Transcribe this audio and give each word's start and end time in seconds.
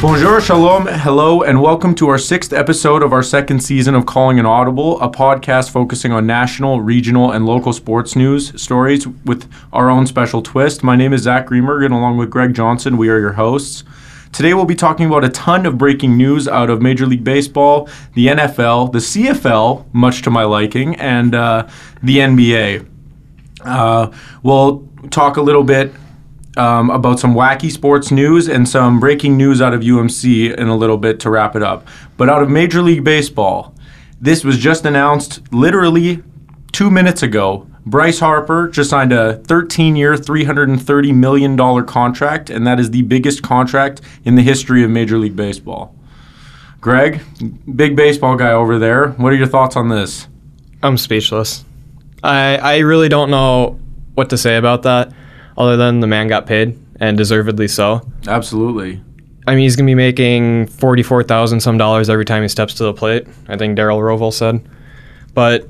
Bonjour, 0.00 0.40
shalom, 0.40 0.86
hello, 0.86 1.42
and 1.42 1.60
welcome 1.60 1.92
to 1.96 2.08
our 2.08 2.18
sixth 2.18 2.52
episode 2.52 3.02
of 3.02 3.12
our 3.12 3.22
second 3.22 3.58
season 3.58 3.96
of 3.96 4.06
Calling 4.06 4.38
an 4.38 4.46
Audible, 4.46 5.00
a 5.00 5.10
podcast 5.10 5.70
focusing 5.70 6.12
on 6.12 6.24
national, 6.24 6.80
regional, 6.80 7.32
and 7.32 7.44
local 7.44 7.72
sports 7.72 8.14
news 8.14 8.62
stories 8.62 9.08
with 9.08 9.50
our 9.72 9.90
own 9.90 10.06
special 10.06 10.40
twist. 10.40 10.84
My 10.84 10.94
name 10.94 11.12
is 11.12 11.22
Zach 11.22 11.46
Greenberg, 11.46 11.82
and 11.82 11.92
along 11.92 12.16
with 12.16 12.30
Greg 12.30 12.54
Johnson, 12.54 12.96
we 12.96 13.08
are 13.08 13.18
your 13.18 13.32
hosts. 13.32 13.82
Today 14.30 14.54
we'll 14.54 14.66
be 14.66 14.76
talking 14.76 15.06
about 15.06 15.24
a 15.24 15.30
ton 15.30 15.66
of 15.66 15.76
breaking 15.76 16.16
news 16.16 16.46
out 16.46 16.70
of 16.70 16.80
Major 16.80 17.04
League 17.04 17.24
Baseball, 17.24 17.88
the 18.14 18.28
NFL, 18.28 18.92
the 18.92 19.00
CFL, 19.00 19.84
much 19.92 20.22
to 20.22 20.30
my 20.30 20.44
liking, 20.44 20.94
and 20.94 21.34
uh, 21.34 21.66
the 22.04 22.18
NBA. 22.18 22.86
Uh, 23.64 24.12
we'll 24.44 24.88
talk 25.10 25.38
a 25.38 25.42
little 25.42 25.64
bit 25.64 25.92
um, 26.58 26.90
about 26.90 27.20
some 27.20 27.34
wacky 27.34 27.70
sports 27.70 28.10
news 28.10 28.48
and 28.48 28.68
some 28.68 29.00
breaking 29.00 29.36
news 29.36 29.62
out 29.62 29.72
of 29.72 29.80
UMC 29.80 30.54
in 30.56 30.68
a 30.68 30.76
little 30.76 30.98
bit 30.98 31.20
to 31.20 31.30
wrap 31.30 31.54
it 31.56 31.62
up. 31.62 31.86
But 32.16 32.28
out 32.28 32.42
of 32.42 32.50
Major 32.50 32.82
League 32.82 33.04
Baseball, 33.04 33.74
this 34.20 34.44
was 34.44 34.58
just 34.58 34.84
announced 34.84 35.40
literally 35.52 36.22
two 36.72 36.90
minutes 36.90 37.22
ago. 37.22 37.66
Bryce 37.86 38.18
Harper 38.18 38.68
just 38.68 38.90
signed 38.90 39.12
a 39.12 39.36
13 39.36 39.96
year, 39.96 40.14
$330 40.14 41.14
million 41.14 41.86
contract, 41.86 42.50
and 42.50 42.66
that 42.66 42.78
is 42.78 42.90
the 42.90 43.02
biggest 43.02 43.42
contract 43.42 44.00
in 44.24 44.34
the 44.34 44.42
history 44.42 44.82
of 44.82 44.90
Major 44.90 45.16
League 45.16 45.36
Baseball. 45.36 45.94
Greg, 46.80 47.22
big 47.74 47.96
baseball 47.96 48.36
guy 48.36 48.52
over 48.52 48.78
there, 48.78 49.08
what 49.12 49.32
are 49.32 49.36
your 49.36 49.46
thoughts 49.46 49.74
on 49.74 49.88
this? 49.88 50.28
I'm 50.82 50.96
speechless. 50.96 51.64
I 52.22 52.56
I 52.56 52.78
really 52.78 53.08
don't 53.08 53.30
know 53.30 53.80
what 54.14 54.30
to 54.30 54.38
say 54.38 54.56
about 54.56 54.82
that, 54.82 55.12
other 55.58 55.76
than 55.76 56.00
the 56.00 56.06
man 56.06 56.28
got 56.28 56.46
paid 56.46 56.78
and 57.00 57.18
deservedly 57.18 57.68
so. 57.68 58.00
Absolutely. 58.26 59.02
I 59.46 59.54
mean, 59.54 59.64
he's 59.64 59.76
gonna 59.76 59.86
be 59.86 59.94
making 59.94 60.66
forty-four 60.66 61.24
thousand 61.24 61.60
some 61.60 61.76
dollars 61.76 62.08
every 62.08 62.24
time 62.24 62.42
he 62.42 62.48
steps 62.48 62.74
to 62.74 62.84
the 62.84 62.94
plate. 62.94 63.26
I 63.48 63.56
think 63.56 63.76
Darren 63.76 64.00
Rovell 64.00 64.32
said. 64.32 64.66
But 65.34 65.68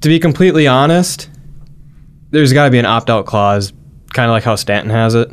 to 0.00 0.08
be 0.08 0.18
completely 0.18 0.66
honest, 0.66 1.28
there's 2.30 2.52
got 2.52 2.64
to 2.64 2.70
be 2.70 2.78
an 2.78 2.86
opt-out 2.86 3.26
clause, 3.26 3.72
kind 4.12 4.30
of 4.30 4.32
like 4.32 4.44
how 4.44 4.54
Stanton 4.54 4.90
has 4.90 5.14
it. 5.14 5.30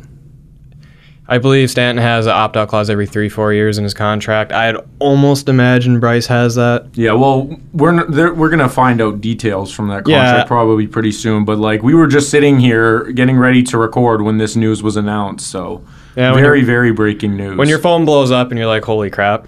I 1.30 1.36
believe 1.36 1.70
Stanton 1.70 2.02
has 2.02 2.24
an 2.24 2.32
opt-out 2.32 2.68
clause 2.68 2.88
every 2.88 3.06
three, 3.06 3.28
four 3.28 3.52
years 3.52 3.76
in 3.76 3.84
his 3.84 3.92
contract. 3.92 4.50
I'd 4.50 4.76
almost 4.98 5.50
imagine 5.50 6.00
Bryce 6.00 6.26
has 6.26 6.54
that. 6.54 6.86
Yeah, 6.94 7.12
well, 7.12 7.54
we're 7.74 8.32
we're 8.32 8.48
gonna 8.48 8.68
find 8.68 9.02
out 9.02 9.20
details 9.20 9.70
from 9.70 9.88
that 9.88 10.08
Yeah. 10.08 10.24
contract 10.24 10.48
probably 10.48 10.86
pretty 10.86 11.12
soon. 11.12 11.44
But 11.44 11.58
like, 11.58 11.82
we 11.82 11.94
were 11.94 12.06
just 12.06 12.30
sitting 12.30 12.58
here 12.60 13.12
getting 13.12 13.36
ready 13.36 13.62
to 13.64 13.76
record 13.76 14.22
when 14.22 14.38
this 14.38 14.56
news 14.56 14.82
was 14.82 14.96
announced. 14.96 15.46
So 15.50 15.82
Yeah, 16.16 16.32
very 16.32 16.62
very 16.62 16.92
breaking 16.92 17.36
news. 17.36 17.58
When 17.58 17.68
your 17.68 17.78
phone 17.78 18.06
blows 18.06 18.30
up 18.30 18.50
and 18.50 18.58
you're 18.58 18.66
like, 18.66 18.84
"Holy 18.84 19.10
crap!" 19.10 19.46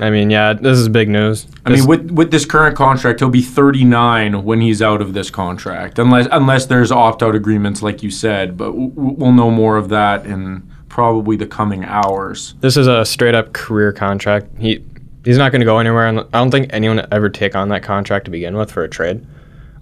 I 0.00 0.10
mean, 0.10 0.28
yeah, 0.28 0.52
this 0.52 0.76
is 0.76 0.88
big 0.88 1.08
news. 1.08 1.46
I 1.64 1.70
mean, 1.70 1.86
with 1.86 2.10
with 2.10 2.32
this 2.32 2.44
current 2.44 2.76
contract, 2.76 3.20
he'll 3.20 3.30
be 3.30 3.40
39 3.40 4.44
when 4.44 4.60
he's 4.60 4.82
out 4.82 5.00
of 5.00 5.14
this 5.14 5.30
contract, 5.30 5.98
unless 5.98 6.28
unless 6.30 6.66
there's 6.66 6.92
opt 6.92 7.22
out 7.22 7.34
agreements 7.34 7.80
like 7.82 8.02
you 8.02 8.10
said. 8.10 8.58
But 8.58 8.72
we'll 8.74 9.32
know 9.32 9.50
more 9.50 9.78
of 9.78 9.88
that 9.88 10.26
in 10.26 10.64
probably 10.94 11.34
the 11.36 11.46
coming 11.46 11.84
hours. 11.84 12.54
This 12.60 12.76
is 12.76 12.86
a 12.86 13.04
straight 13.04 13.34
up 13.34 13.52
career 13.52 13.92
contract. 13.92 14.46
He 14.60 14.80
he's 15.24 15.36
not 15.36 15.50
going 15.50 15.60
to 15.60 15.64
go 15.64 15.78
anywhere. 15.78 16.06
I 16.06 16.12
don't 16.12 16.52
think 16.52 16.72
anyone 16.72 17.04
ever 17.10 17.28
take 17.28 17.56
on 17.56 17.68
that 17.70 17.82
contract 17.82 18.26
to 18.26 18.30
begin 18.30 18.56
with 18.56 18.70
for 18.70 18.84
a 18.84 18.88
trade. 18.88 19.26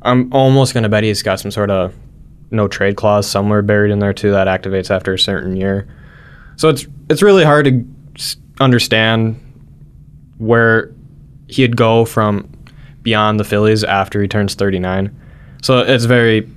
I'm 0.00 0.32
almost 0.32 0.72
going 0.72 0.84
to 0.84 0.88
bet 0.88 1.04
he's 1.04 1.22
got 1.22 1.38
some 1.38 1.50
sort 1.50 1.70
of 1.70 1.94
no 2.50 2.66
trade 2.66 2.96
clause 2.96 3.30
somewhere 3.30 3.60
buried 3.60 3.90
in 3.90 3.98
there 3.98 4.14
too 4.14 4.30
that 4.30 4.46
activates 4.46 4.90
after 4.90 5.12
a 5.12 5.18
certain 5.18 5.54
year. 5.54 5.86
So 6.56 6.70
it's 6.70 6.86
it's 7.10 7.20
really 7.20 7.44
hard 7.44 7.66
to 7.66 7.84
understand 8.58 9.38
where 10.38 10.94
he'd 11.48 11.76
go 11.76 12.06
from 12.06 12.50
beyond 13.02 13.38
the 13.38 13.44
Phillies 13.44 13.84
after 13.84 14.22
he 14.22 14.28
turns 14.28 14.54
39. 14.54 15.14
So 15.62 15.80
it's 15.80 16.06
very 16.06 16.48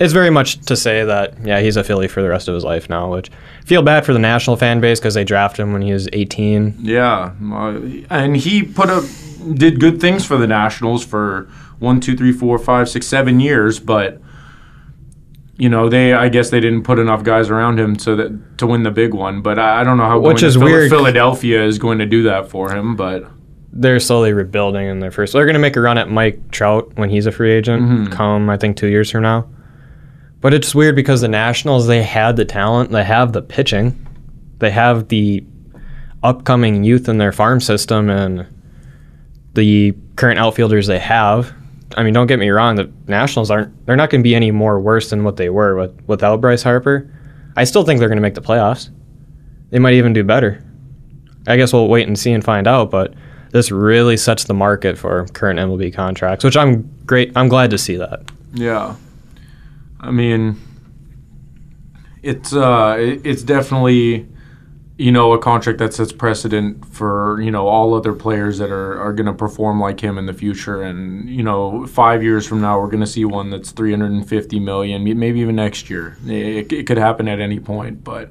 it's 0.00 0.12
very 0.12 0.30
much 0.30 0.58
to 0.66 0.76
say 0.76 1.04
that 1.04 1.34
yeah 1.44 1.60
he's 1.60 1.76
a 1.76 1.84
Philly 1.84 2.08
for 2.08 2.22
the 2.22 2.28
rest 2.28 2.48
of 2.48 2.54
his 2.54 2.64
life 2.64 2.88
now, 2.88 3.10
which 3.10 3.30
feel 3.64 3.82
bad 3.82 4.04
for 4.06 4.12
the 4.12 4.18
national 4.18 4.56
fan 4.56 4.80
base 4.80 4.98
because 5.00 5.14
they 5.14 5.24
drafted 5.24 5.62
him 5.64 5.72
when 5.72 5.82
he 5.82 5.92
was 5.92 6.08
18. 6.12 6.76
Yeah, 6.80 7.32
uh, 7.52 7.80
and 8.10 8.36
he 8.36 8.62
put 8.62 8.88
up 8.90 9.04
did 9.54 9.80
good 9.80 10.00
things 10.00 10.24
for 10.24 10.36
the 10.36 10.46
Nationals 10.46 11.04
for 11.04 11.48
one, 11.78 12.00
two, 12.00 12.16
three, 12.16 12.32
four, 12.32 12.58
five, 12.58 12.88
six, 12.88 13.06
seven 13.06 13.38
years, 13.40 13.78
but 13.78 14.20
you 15.56 15.68
know 15.68 15.88
they 15.88 16.12
I 16.12 16.28
guess 16.28 16.50
they 16.50 16.60
didn't 16.60 16.82
put 16.84 16.98
enough 16.98 17.22
guys 17.24 17.50
around 17.50 17.80
him 17.80 17.96
to 17.96 18.14
that 18.16 18.58
to 18.58 18.66
win 18.66 18.82
the 18.84 18.90
big 18.90 19.14
one. 19.14 19.42
But 19.42 19.58
I, 19.58 19.80
I 19.80 19.84
don't 19.84 19.96
know 19.96 20.06
how 20.06 20.20
Which 20.20 20.40
going 20.40 20.48
is 20.48 20.58
weird. 20.58 20.90
Philadelphia 20.90 21.64
is 21.64 21.78
going 21.78 21.98
to 21.98 22.06
do 22.06 22.22
that 22.24 22.48
for 22.48 22.72
him, 22.74 22.94
but 22.96 23.24
They're 23.72 24.00
slowly 24.00 24.32
rebuilding 24.32 24.86
in 24.86 25.00
their 25.00 25.10
first. 25.10 25.32
They're 25.32 25.44
going 25.46 25.54
to 25.54 25.60
make 25.60 25.76
a 25.76 25.80
run 25.80 25.98
at 25.98 26.08
Mike 26.10 26.50
Trout 26.50 26.92
when 26.96 27.10
he's 27.10 27.26
a 27.26 27.32
free 27.32 27.52
agent 27.52 28.12
come 28.12 28.48
I 28.50 28.56
think 28.56 28.76
two 28.76 28.88
years 28.88 29.10
from 29.10 29.22
now. 29.22 29.48
But 30.40 30.54
it's 30.54 30.74
weird 30.74 30.94
because 30.94 31.20
the 31.20 31.28
Nationals 31.28 31.86
they 31.86 32.02
had 32.02 32.36
the 32.36 32.44
talent, 32.44 32.90
they 32.90 33.04
have 33.04 33.32
the 33.32 33.42
pitching, 33.42 34.06
they 34.58 34.70
have 34.70 35.08
the 35.08 35.44
upcoming 36.22 36.84
youth 36.84 37.08
in 37.08 37.18
their 37.18 37.32
farm 37.32 37.60
system 37.60 38.10
and 38.10 38.46
the 39.54 39.94
current 40.16 40.38
outfielders 40.38 40.86
they 40.86 40.98
have. 40.98 41.52
I 41.96 42.02
mean, 42.02 42.12
don't 42.12 42.26
get 42.26 42.38
me 42.38 42.50
wrong, 42.50 42.76
the 42.76 42.92
Nationals 43.06 43.50
aren't 43.50 43.86
they're 43.86 43.96
not 43.96 44.10
going 44.10 44.20
to 44.20 44.24
be 44.24 44.34
any 44.34 44.50
more 44.50 44.78
worse 44.78 45.10
than 45.10 45.24
what 45.24 45.36
they 45.36 45.48
were 45.48 45.76
with, 45.76 46.02
without 46.06 46.40
Bryce 46.40 46.62
Harper. 46.62 47.10
I 47.56 47.64
still 47.64 47.84
think 47.84 47.98
they're 47.98 48.08
going 48.08 48.18
to 48.18 48.22
make 48.22 48.34
the 48.34 48.40
playoffs. 48.40 48.90
They 49.70 49.78
might 49.78 49.94
even 49.94 50.12
do 50.12 50.22
better. 50.22 50.62
I 51.46 51.56
guess 51.56 51.72
we'll 51.72 51.88
wait 51.88 52.06
and 52.06 52.18
see 52.18 52.32
and 52.32 52.44
find 52.44 52.66
out, 52.66 52.90
but 52.90 53.14
this 53.50 53.70
really 53.70 54.16
sets 54.16 54.44
the 54.44 54.54
market 54.54 54.98
for 54.98 55.26
current 55.28 55.58
MLB 55.58 55.94
contracts, 55.94 56.44
which 56.44 56.56
I'm 56.56 56.88
great 57.06 57.32
I'm 57.34 57.48
glad 57.48 57.70
to 57.70 57.78
see 57.78 57.96
that. 57.96 58.30
Yeah, 58.52 58.94
I 60.00 60.10
mean, 60.10 60.60
it's 62.22 62.52
uh, 62.52 62.96
it's 62.98 63.42
definitely 63.42 64.28
you 64.96 65.12
know 65.12 65.32
a 65.32 65.38
contract 65.38 65.78
that 65.78 65.94
sets 65.94 66.12
precedent 66.12 66.84
for 66.86 67.40
you 67.40 67.50
know 67.50 67.66
all 67.66 67.94
other 67.94 68.12
players 68.12 68.58
that 68.58 68.70
are 68.70 69.00
are 69.00 69.12
going 69.12 69.26
to 69.26 69.32
perform 69.32 69.80
like 69.80 70.00
him 70.00 70.18
in 70.18 70.26
the 70.26 70.32
future, 70.32 70.82
and 70.82 71.28
you 71.28 71.42
know 71.42 71.86
five 71.86 72.22
years 72.22 72.46
from 72.46 72.60
now 72.60 72.80
we're 72.80 72.88
going 72.88 73.00
to 73.00 73.06
see 73.06 73.24
one 73.24 73.50
that's 73.50 73.70
350 73.72 74.60
million, 74.60 75.04
maybe 75.04 75.40
even 75.40 75.56
next 75.56 75.90
year. 75.90 76.16
It, 76.26 76.72
it 76.72 76.86
could 76.86 76.98
happen 76.98 77.28
at 77.28 77.40
any 77.40 77.60
point, 77.60 78.04
but. 78.04 78.30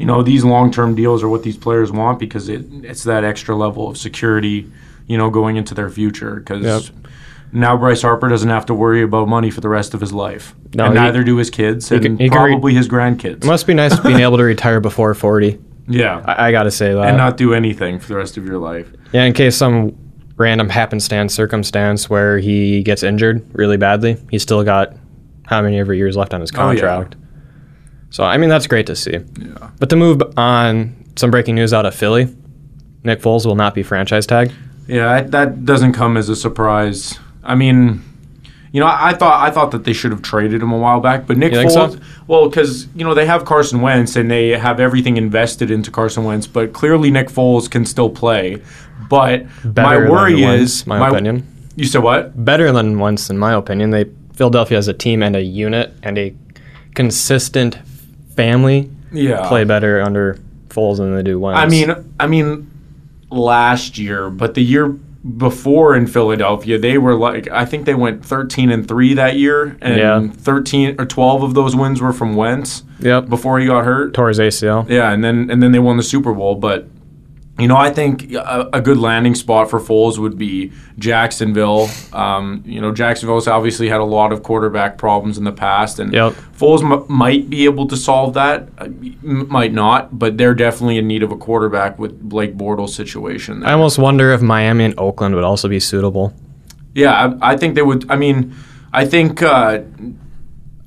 You 0.00 0.06
know 0.06 0.22
these 0.22 0.44
long-term 0.44 0.94
deals 0.94 1.24
are 1.24 1.28
what 1.28 1.42
these 1.42 1.56
players 1.56 1.90
want 1.90 2.20
because 2.20 2.48
it, 2.48 2.64
it's 2.84 3.02
that 3.02 3.24
extra 3.24 3.56
level 3.56 3.88
of 3.88 3.98
security, 3.98 4.70
you 5.08 5.18
know, 5.18 5.28
going 5.28 5.56
into 5.56 5.74
their 5.74 5.90
future. 5.90 6.36
Because 6.36 6.62
Yep. 6.86 6.96
Now 7.52 7.76
Bryce 7.76 8.02
Harper 8.02 8.28
doesn't 8.28 8.48
have 8.50 8.66
to 8.66 8.74
worry 8.74 9.02
about 9.02 9.28
money 9.28 9.50
for 9.50 9.60
the 9.60 9.68
rest 9.68 9.94
of 9.94 10.00
his 10.00 10.12
life, 10.12 10.54
No, 10.74 10.86
and 10.86 10.94
he- 10.94 11.00
neither 11.04 11.24
do 11.24 11.36
his 11.36 11.50
kids, 11.50 11.90
and 11.90 12.02
can- 12.02 12.18
he 12.18 12.28
can 12.28 12.42
re- 12.42 12.50
probably 12.52 12.74
his 12.74 12.88
grandkids. 12.88 13.44
It 13.44 13.46
must 13.46 13.66
be 13.66 13.74
nice 13.74 13.98
being 14.00 14.20
able 14.20 14.36
to 14.38 14.44
retire 14.54 14.80
before 14.80 15.14
40. 15.14 15.58
yeah, 15.88 16.22
I, 16.26 16.48
I 16.48 16.52
got 16.52 16.64
to 16.64 16.70
say 16.70 16.92
that. 16.94 17.04
and 17.04 17.16
not 17.16 17.36
do 17.36 17.54
anything 17.54 17.98
for 17.98 18.08
the 18.08 18.16
rest 18.16 18.36
of 18.36 18.44
your 18.46 18.58
life. 18.58 18.90
yeah, 19.12 19.24
in 19.24 19.32
case 19.32 19.56
some 19.56 19.96
random 20.36 20.68
happenstance 20.68 21.34
circumstance 21.34 22.08
where 22.08 22.38
he 22.38 22.82
gets 22.82 23.02
injured 23.02 23.42
really 23.54 23.76
badly, 23.76 24.16
he's 24.30 24.42
still 24.42 24.62
got 24.62 24.94
how 25.46 25.62
many 25.62 25.78
ever 25.78 25.92
years 25.94 26.16
left 26.16 26.32
on 26.34 26.40
his 26.40 26.50
Oh, 26.54 26.70
yeah. 26.70 26.80
contract. 26.80 27.16
So, 28.10 28.22
I 28.24 28.36
mean, 28.38 28.48
that's 28.48 28.66
great 28.66 28.86
to 28.86 28.96
see. 28.96 29.12
Yeah, 29.12 29.70
But 29.80 29.90
to 29.90 29.96
move 29.96 30.22
on, 30.36 30.94
some 31.16 31.30
breaking 31.30 31.54
news 31.56 31.72
out 31.74 31.84
of 31.86 31.94
Philly 31.94 32.28
Nick 33.04 33.20
Foles 33.20 33.46
will 33.46 33.54
not 33.54 33.74
be 33.74 33.82
franchise 33.82 34.26
tagged. 34.26 34.52
yeah, 34.86 35.22
that 35.22 35.64
doesn't 35.64 35.92
come 35.94 36.16
as 36.16 36.28
a 36.28 36.36
surprise. 36.36 37.18
I 37.48 37.54
mean. 37.54 38.04
You 38.70 38.80
know, 38.80 38.86
I 38.86 39.08
I 39.08 39.14
thought 39.14 39.48
I 39.48 39.50
thought 39.50 39.70
that 39.70 39.84
they 39.84 39.94
should 39.94 40.10
have 40.10 40.20
traded 40.20 40.62
him 40.62 40.72
a 40.72 40.76
while 40.76 41.00
back, 41.00 41.26
but 41.26 41.38
Nick 41.38 41.52
You 41.52 41.60
think 41.60 41.70
so? 41.70 41.88
Foles. 41.88 42.02
Well, 42.26 42.50
because 42.50 42.86
you 42.94 43.02
know 43.02 43.14
they 43.14 43.24
have 43.24 43.46
Carson 43.46 43.80
Wentz 43.80 44.14
and 44.14 44.30
they 44.30 44.50
have 44.50 44.78
everything 44.78 45.16
invested 45.16 45.70
into 45.70 45.90
Carson 45.90 46.24
Wentz, 46.24 46.46
but 46.46 46.74
clearly 46.74 47.10
Nick 47.10 47.28
Foles 47.28 47.70
can 47.70 47.86
still 47.86 48.10
play. 48.10 48.62
But 49.08 49.46
Better 49.64 49.88
my 49.88 49.98
than 49.98 50.10
worry 50.10 50.44
Wentz, 50.44 50.80
is 50.80 50.86
my, 50.86 51.08
opinion. 51.08 51.46
You 51.76 51.86
said 51.86 52.02
what? 52.02 52.44
better 52.44 52.70
than 52.70 52.98
Wentz, 52.98 53.30
in 53.30 53.38
my 53.38 53.54
opinion. 53.54 53.88
They 53.88 54.04
Philadelphia 54.34 54.76
as 54.76 54.86
a 54.86 54.92
team 54.94 55.22
and 55.22 55.34
a 55.34 55.42
unit 55.42 55.94
and 56.02 56.18
a 56.18 56.34
consistent 56.94 57.78
family 58.36 58.90
Yeah, 59.12 59.48
play 59.48 59.64
better 59.64 60.02
under 60.02 60.38
Foles 60.68 60.98
than 60.98 61.16
they 61.16 61.22
do 61.22 61.40
Wentz. 61.40 61.58
I 61.58 61.66
mean, 61.66 61.94
I 62.20 62.26
mean, 62.26 62.70
last 63.30 63.96
year, 63.96 64.28
but 64.28 64.52
the 64.54 64.62
year 64.62 64.98
before 65.36 65.94
in 65.94 66.06
Philadelphia, 66.06 66.78
they 66.78 66.96
were 66.98 67.14
like, 67.14 67.48
I 67.50 67.64
think 67.64 67.84
they 67.84 67.94
went 67.94 68.24
13 68.24 68.70
and 68.70 68.86
three 68.88 69.14
that 69.14 69.36
year, 69.36 69.76
and 69.82 69.96
Yeah. 69.96 70.28
13 70.40 70.96
or 70.98 71.04
12 71.06 71.42
of 71.42 71.54
those 71.54 71.76
wins 71.76 72.00
were 72.00 72.12
from 72.12 72.34
Wentz 72.34 72.82
yep, 72.98 73.28
before 73.28 73.58
he 73.58 73.66
got 73.66 73.84
hurt. 73.84 74.14
tore 74.14 74.28
his 74.28 74.38
ACL. 74.38 74.88
Yeah, 74.88 75.10
and 75.10 75.22
then 75.22 75.50
and 75.50 75.62
then 75.62 75.72
they 75.72 75.78
won 75.78 75.96
the 75.98 76.02
Super 76.02 76.32
Bowl, 76.32 76.54
but 76.54 76.88
You 77.58 77.66
know, 77.66 77.76
I 77.76 77.90
think 77.90 78.32
a, 78.34 78.68
a 78.74 78.80
good 78.80 78.98
landing 78.98 79.34
spot 79.34 79.68
for 79.68 79.80
Foles 79.80 80.16
would 80.18 80.38
be 80.38 80.70
Jacksonville. 80.96 81.88
Um, 82.12 82.62
you 82.64 82.80
know, 82.80 82.92
Jacksonville's 82.92 83.48
obviously 83.48 83.88
had 83.88 84.00
a 84.00 84.04
lot 84.04 84.32
of 84.32 84.44
quarterback 84.44 84.96
problems 84.96 85.38
in 85.38 85.42
the 85.44 85.50
past, 85.52 85.98
and 85.98 86.12
Yep. 86.12 86.34
Foles 86.56 86.82
m- 86.88 87.04
might 87.08 87.50
be 87.50 87.64
able 87.64 87.88
to 87.88 87.96
solve 87.96 88.34
that, 88.34 88.68
uh, 88.78 88.84
m- 88.84 89.46
might 89.48 89.72
not, 89.72 90.16
but 90.18 90.38
they're 90.38 90.54
definitely 90.54 90.98
in 90.98 91.08
need 91.08 91.24
of 91.24 91.32
a 91.32 91.36
quarterback 91.36 91.98
with 91.98 92.20
Blake 92.20 92.56
Bortles' 92.56 92.90
situation. 92.90 93.64
I 93.64 93.72
almost 93.72 93.98
wonder 93.98 94.30
if 94.32 94.40
Miami 94.40 94.84
and 94.84 94.94
Oakland 94.96 95.34
would 95.34 95.44
also 95.44 95.68
be 95.68 95.80
suitable. 95.80 96.32
Yeah, 96.94 97.34
I, 97.40 97.52
I 97.52 97.56
think 97.56 97.74
they 97.74 97.82
would. 97.82 98.08
I 98.08 98.14
mean, 98.14 98.54
I 98.92 99.04
think 99.04 99.42
uh, 99.42 99.80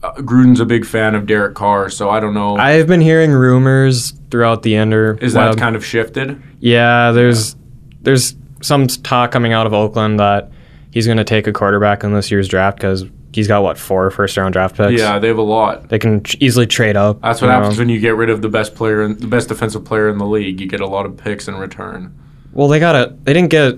uh, 0.03 0.13
Gruden's 0.15 0.59
a 0.61 0.65
big 0.65 0.85
fan 0.85 1.15
of 1.15 1.25
Derek 1.25 1.55
Carr, 1.55 1.89
so 1.89 2.09
I 2.09 2.19
don't 2.21 2.33
know. 2.33 2.55
I've 2.55 2.87
been 2.87 3.01
hearing 3.01 3.31
rumors 3.31 4.11
throughout 4.29 4.63
the 4.63 4.75
ender. 4.75 5.17
Is 5.21 5.33
that 5.33 5.57
kind 5.57 5.75
of 5.75 5.85
shifted? 5.85 6.41
Yeah, 6.61 7.11
there's 7.11 7.55
there's 8.01 8.35
some 8.61 8.87
talk 8.87 9.31
coming 9.31 9.53
out 9.53 9.67
of 9.67 9.73
Oakland 9.73 10.19
that 10.19 10.51
he's 10.91 11.05
going 11.05 11.17
to 11.17 11.23
take 11.23 11.47
a 11.47 11.51
quarterback 11.53 12.03
in 12.03 12.13
this 12.13 12.31
year's 12.31 12.47
draft 12.47 12.77
because 12.77 13.05
he's 13.33 13.47
got 13.47 13.63
what 13.63 13.77
four 13.77 14.09
first 14.11 14.37
round 14.37 14.53
draft 14.53 14.75
picks. 14.77 14.99
Yeah, 14.99 15.19
they 15.19 15.27
have 15.27 15.37
a 15.37 15.41
lot. 15.41 15.89
they 15.89 15.99
can 15.99 16.21
tr- 16.21 16.37
easily 16.39 16.67
trade 16.67 16.95
up. 16.95 17.21
That's 17.21 17.41
what 17.41 17.47
you 17.47 17.53
know. 17.53 17.59
happens 17.61 17.79
when 17.79 17.89
you 17.89 17.99
get 17.99 18.15
rid 18.15 18.29
of 18.29 18.41
the 18.41 18.49
best 18.49 18.75
player, 18.75 19.07
the 19.13 19.27
best 19.27 19.47
defensive 19.49 19.83
player 19.83 20.07
in 20.09 20.17
the 20.17 20.25
league. 20.25 20.59
You 20.61 20.67
get 20.67 20.81
a 20.81 20.87
lot 20.87 21.05
of 21.05 21.17
picks 21.17 21.47
in 21.47 21.55
return. 21.55 22.17
Well, 22.53 22.67
they 22.67 22.79
got 22.79 22.95
a. 22.95 23.15
They 23.23 23.33
didn't 23.33 23.49
get. 23.49 23.75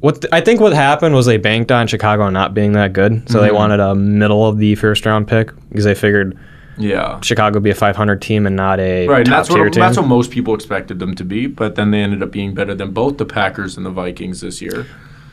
What 0.00 0.22
th- 0.22 0.32
I 0.32 0.40
think 0.40 0.60
what 0.60 0.72
happened 0.72 1.14
was 1.14 1.26
they 1.26 1.36
banked 1.36 1.70
on 1.70 1.86
Chicago 1.86 2.30
not 2.30 2.54
being 2.54 2.72
that 2.72 2.92
good, 2.94 3.28
so 3.28 3.36
Mm-hmm. 3.36 3.46
they 3.46 3.52
wanted 3.52 3.80
a 3.80 3.94
middle 3.94 4.46
of 4.46 4.56
the 4.58 4.74
first 4.74 5.04
round 5.06 5.28
pick 5.28 5.50
because 5.68 5.84
they 5.84 5.94
figured 5.94 6.38
Yeah. 6.78 7.20
Chicago 7.22 7.56
would 7.56 7.62
be 7.62 7.70
a 7.70 7.74
500 7.74 8.22
team 8.22 8.46
and 8.46 8.56
not 8.56 8.80
a 8.80 9.06
Right, 9.06 9.24
top 9.26 9.36
that's 9.36 9.48
tier 9.48 9.64
what 9.64 9.72
team. 9.72 9.80
that's 9.80 9.96
what 9.98 10.06
most 10.06 10.30
people 10.30 10.54
expected 10.54 10.98
them 10.98 11.14
to 11.16 11.24
be, 11.24 11.46
but 11.46 11.74
then 11.74 11.90
they 11.90 12.00
ended 12.00 12.22
up 12.22 12.30
being 12.30 12.54
better 12.54 12.74
than 12.74 12.92
both 12.92 13.18
the 13.18 13.26
Packers 13.26 13.76
and 13.76 13.84
the 13.84 13.90
Vikings 13.90 14.40
this 14.40 14.62
year. 14.62 14.86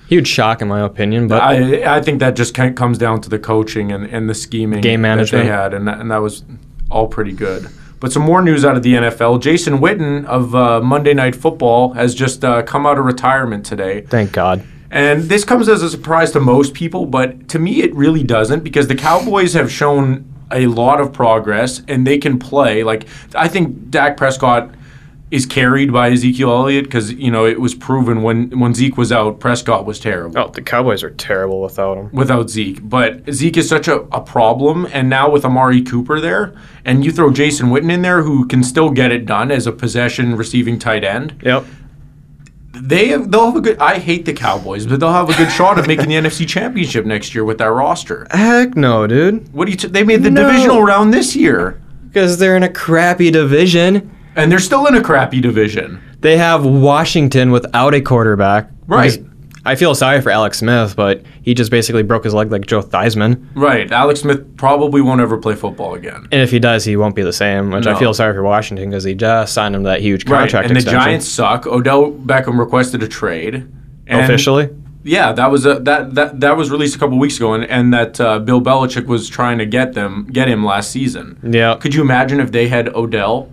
Huge 0.08 0.28
shock 0.28 0.62
in 0.62 0.68
my 0.68 0.82
opinion, 0.82 1.28
but 1.28 1.42
I 1.42 1.98
I 1.98 2.02
think 2.02 2.20
that 2.20 2.36
just 2.36 2.54
kind 2.54 2.70
of 2.70 2.76
comes 2.76 2.98
down 2.98 3.22
to 3.22 3.30
the 3.30 3.40
coaching 3.40 3.92
and, 3.92 4.06
and 4.06 4.30
the 4.30 4.34
scheming 4.36 4.82
Game 4.82 5.02
that 5.02 5.08
management. 5.10 5.44
they 5.46 5.50
had, 5.50 5.74
and 5.74 5.88
that, 5.88 6.00
and 6.00 6.10
that 6.12 6.18
was 6.22 6.44
all 6.90 7.08
pretty 7.08 7.34
good. 7.34 7.68
But 8.00 8.14
some 8.14 8.24
more 8.24 8.42
news 8.42 8.64
out 8.64 8.78
of 8.78 8.84
the 8.84 8.94
NFL: 8.94 9.42
Jason 9.42 9.80
Witten 9.80 10.24
of 10.26 10.56
uh, 10.56 10.80
Monday 10.82 11.14
Night 11.14 11.36
Football 11.36 11.92
has 11.94 12.16
just 12.16 12.46
uh, 12.46 12.62
come 12.64 12.86
out 12.86 12.98
of 12.98 13.04
retirement 13.06 13.66
today. 13.66 14.02
thank 14.02 14.32
God. 14.32 14.64
And 14.90 15.24
this 15.24 15.44
comes 15.44 15.68
as 15.68 15.82
a 15.84 15.90
surprise 15.90 16.32
to 16.32 16.40
most 16.40 16.74
people, 16.74 17.06
but 17.06 17.50
to 17.50 17.60
me, 17.60 17.82
it 17.82 17.94
really 17.94 18.24
doesn't 18.24 18.64
because 18.64 18.88
the 18.88 18.96
Cowboys 18.96 19.52
have 19.56 19.70
shown 19.70 20.24
a 20.52 20.68
lot 20.68 21.00
of 21.02 21.12
progress 21.14 21.82
and 21.88 22.06
they 22.08 22.18
can 22.18 22.40
play. 22.40 22.84
Like, 22.84 23.08
I 23.36 23.48
think 23.48 23.90
Dak 23.90 24.18
Prescott 24.18 24.72
is 25.30 25.46
carried 25.46 25.92
by 25.92 26.10
Ezekiel 26.10 26.50
Elliott 26.52 26.86
because, 26.86 27.12
you 27.12 27.30
know, 27.30 27.46
it 27.46 27.60
was 27.60 27.76
proven 27.76 28.24
when, 28.24 28.58
when 28.58 28.74
Zeke 28.74 28.96
was 28.96 29.12
out, 29.12 29.42
Prescott 29.42 29.86
was 29.86 30.00
terrible 30.00 30.40
Oh, 30.40 30.48
the 30.48 30.62
Cowboys 30.62 31.04
are 31.04 31.10
terrible 31.10 31.62
without 31.62 31.98
him. 31.98 32.10
without 32.14 32.50
Zeke. 32.50 32.80
But 32.88 33.30
Zeke 33.34 33.58
is 33.58 33.68
such 33.68 33.90
a, 33.90 34.04
a 34.14 34.22
problem, 34.22 34.88
and 34.94 35.10
now 35.10 35.30
with 35.30 35.44
Amari 35.44 35.82
Cooper 35.82 36.22
there, 36.22 36.56
and 36.86 37.04
you 37.04 37.12
throw 37.12 37.30
Jason 37.34 37.68
Witten 37.72 37.92
in 37.92 38.04
there 38.04 38.24
who 38.24 38.48
can 38.48 38.64
still 38.64 38.90
get 38.90 39.12
it 39.12 39.26
done 39.26 39.52
as 39.52 39.68
a 39.68 39.74
possession 39.74 40.38
receiving 40.38 40.80
tight 40.80 41.04
end 41.04 41.36
Yep. 41.44 41.66
They 42.82 43.08
have, 43.10 43.32
they'll 43.32 43.48
have 43.48 43.56
a 43.56 43.62
good. 43.62 43.80
I 43.80 44.00
hate 44.00 44.26
the 44.26 44.34
Cowboys, 44.34 44.86
but 44.86 45.00
they'll 45.00 45.12
have 45.12 45.30
a 45.30 45.34
good 45.36 45.52
shot 45.52 45.78
at 45.80 45.88
making 45.88 46.10
the 46.10 46.16
NFC 46.22 46.48
Championship 46.48 47.06
next 47.06 47.34
year 47.36 47.44
with 47.46 47.58
that 47.60 47.72
roster. 47.72 48.28
Heck 48.32 48.76
no, 48.76 49.08
dude. 49.08 49.52
What 49.54 49.66
do 49.66 49.72
you? 49.72 49.78
T- 49.78 49.88
they 49.88 50.04
made 50.04 50.24
the 50.24 50.32
No. 50.32 50.48
divisional 50.48 50.82
round 50.84 51.14
this 51.14 51.36
year, 51.36 51.82
Because 52.08 52.38
they're 52.38 52.56
in 52.58 52.64
a 52.64 52.70
crappy 52.70 53.32
division. 53.32 54.10
and 54.36 54.52
they're 54.52 54.60
still 54.60 54.86
in 54.88 54.96
a 54.96 55.02
crappy 55.02 55.42
division. 55.42 56.00
They 56.22 56.38
have 56.38 56.66
Washington 56.66 57.52
without 57.52 57.94
a 57.94 58.02
quarterback. 58.02 58.70
Right. 58.88 59.20
I 59.68 59.76
feel 59.76 59.94
sorry 59.94 60.22
for 60.22 60.30
Alex 60.30 60.60
Smith, 60.60 60.96
but 60.96 61.24
he 61.42 61.54
just 61.54 61.70
basically 61.70 62.02
broke 62.04 62.24
his 62.24 62.34
leg 62.34 62.52
like 62.52 62.66
Joe 62.66 62.82
Theismann. 62.82 63.46
Right. 63.54 63.92
Alex 63.92 64.22
Smith 64.22 64.58
probably 64.58 65.02
won't 65.02 65.22
ever 65.22 65.38
play 65.38 65.56
football 65.56 65.94
again. 65.94 66.28
And 66.32 66.42
if 66.42 66.52
he 66.52 66.60
does, 66.60 66.86
he 66.86 66.96
won't 66.96 67.16
be 67.16 67.22
the 67.22 67.34
same, 67.34 67.72
which 67.72 67.86
No. 67.86 67.92
I 67.92 68.00
feel 68.00 68.14
sorry 68.14 68.34
for 68.34 68.44
Washington 68.44 68.90
because 68.90 69.04
he 69.04 69.14
just 69.14 69.54
signed 69.54 69.76
him 69.76 69.84
to 69.84 69.90
that 69.90 70.02
huge 70.02 70.28
Right. 70.28 70.40
contract 70.40 70.68
And 70.68 70.76
the 70.76 70.80
extension. 70.80 71.02
Giants 71.02 71.28
suck. 71.28 71.68
Odell 71.68 72.12
Beckham 72.12 72.58
requested 72.58 73.04
a 73.04 73.08
trade. 73.08 73.68
And- 74.08 74.22
officially. 74.22 74.70
Yeah, 75.04 75.32
that 75.34 75.52
was 75.52 75.66
a, 75.66 75.76
that 75.82 76.16
that 76.16 76.42
that 76.42 76.58
was 76.58 76.70
released 76.70 76.96
a 76.98 77.00
couple 77.00 77.18
weeks 77.18 77.38
ago, 77.38 77.54
and, 77.54 77.64
and 77.66 77.94
that 77.94 78.20
uh, 78.20 78.40
Bill 78.40 78.60
Belichick 78.62 79.06
was 79.06 79.30
trying 79.30 79.58
to 79.60 79.66
get 79.66 79.94
them 79.94 80.28
get 80.32 80.50
him 80.50 80.66
last 80.66 80.92
season. 80.92 81.38
Yeah. 81.44 81.76
Could 81.80 81.94
you 81.96 82.02
imagine 82.02 82.42
if 82.42 82.52
they 82.52 82.68
had 82.68 82.90
Odell 82.94 83.50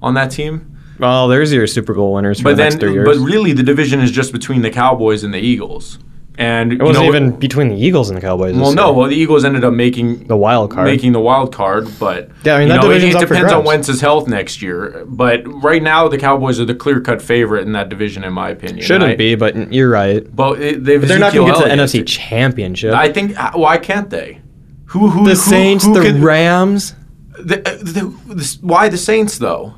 on 0.00 0.14
that 0.14 0.30
team? 0.30 0.75
Well, 0.98 1.28
there's 1.28 1.52
your 1.52 1.66
Super 1.66 1.94
Bowl 1.94 2.12
winners 2.14 2.38
for 2.38 2.44
But 2.44 2.50
the 2.50 2.56
then, 2.56 2.64
next 2.70 2.80
three 2.80 2.92
years. 2.92 3.06
but 3.06 3.16
really, 3.24 3.52
the 3.52 3.62
division 3.62 4.00
is 4.00 4.10
just 4.10 4.32
between 4.32 4.62
the 4.62 4.70
Cowboys 4.70 5.24
and 5.24 5.32
the 5.34 5.38
Eagles. 5.40 5.98
And 6.38 6.70
it 6.74 6.82
wasn't 6.82 7.06
even 7.06 7.30
between 7.38 7.68
the 7.70 7.76
Eagles 7.82 8.10
and 8.10 8.16
the 8.18 8.20
Cowboys. 8.20 8.54
Well, 8.56 8.74
no. 8.74 8.92
Well, 8.92 9.08
the 9.08 9.16
Eagles 9.16 9.42
ended 9.42 9.64
up 9.64 9.72
making 9.72 10.26
The 10.26 10.36
wild 10.36 10.70
card. 10.70 10.84
making 10.86 11.12
the 11.12 11.20
wild 11.20 11.54
card, 11.54 11.88
but 11.98 12.28
Yeah, 12.44 12.56
I 12.56 12.58
mean, 12.58 12.68
you 12.68 12.74
that 12.74 12.82
know, 12.82 12.90
it, 12.90 13.02
it 13.04 13.18
depends 13.18 13.50
on. 13.54 13.64
Wentz's 13.64 14.02
health 14.02 14.28
next 14.28 14.60
year. 14.60 15.02
But 15.08 15.40
right 15.62 15.82
now, 15.82 16.08
the 16.08 16.18
Cowboys 16.18 16.60
are 16.60 16.66
the 16.66 16.74
clear 16.74 17.00
cut 17.00 17.22
favorite 17.22 17.62
in 17.62 17.72
that 17.72 17.88
division, 17.88 18.22
in 18.22 18.34
my 18.34 18.50
opinion. 18.50 18.84
Shouldn't 18.84 19.12
I- 19.12 19.16
be, 19.16 19.34
but 19.34 19.72
you're 19.72 19.88
right. 19.88 20.24
But 20.36 20.60
it, 20.60 20.84
they've 20.84 21.00
But 21.00 21.08
they're 21.08 21.18
not 21.18 21.32
going 21.32 21.46
to 21.46 21.52
get 21.58 21.62
to 21.70 21.74
the 21.74 21.82
NFC 21.82 22.06
Championship. 22.06 22.92
I 22.92 23.10
think. 23.10 23.38
uh, 23.42 23.52
Why 23.54 23.78
can't 23.78 24.10
they? 24.10 24.42
Who? 24.88 25.08
Who? 25.08 25.24
the 25.24 25.30
who- 25.30 25.36
Saints, 25.36 25.84
who 25.86 25.94
the 25.94 26.00
could- 26.02 26.16
Rams. 26.20 26.94
uh, 27.38 27.42
the, 27.44 27.56
the- 27.82 28.58
Why 28.60 28.90
the 28.90 28.98
Saints 28.98 29.38
though? 29.38 29.72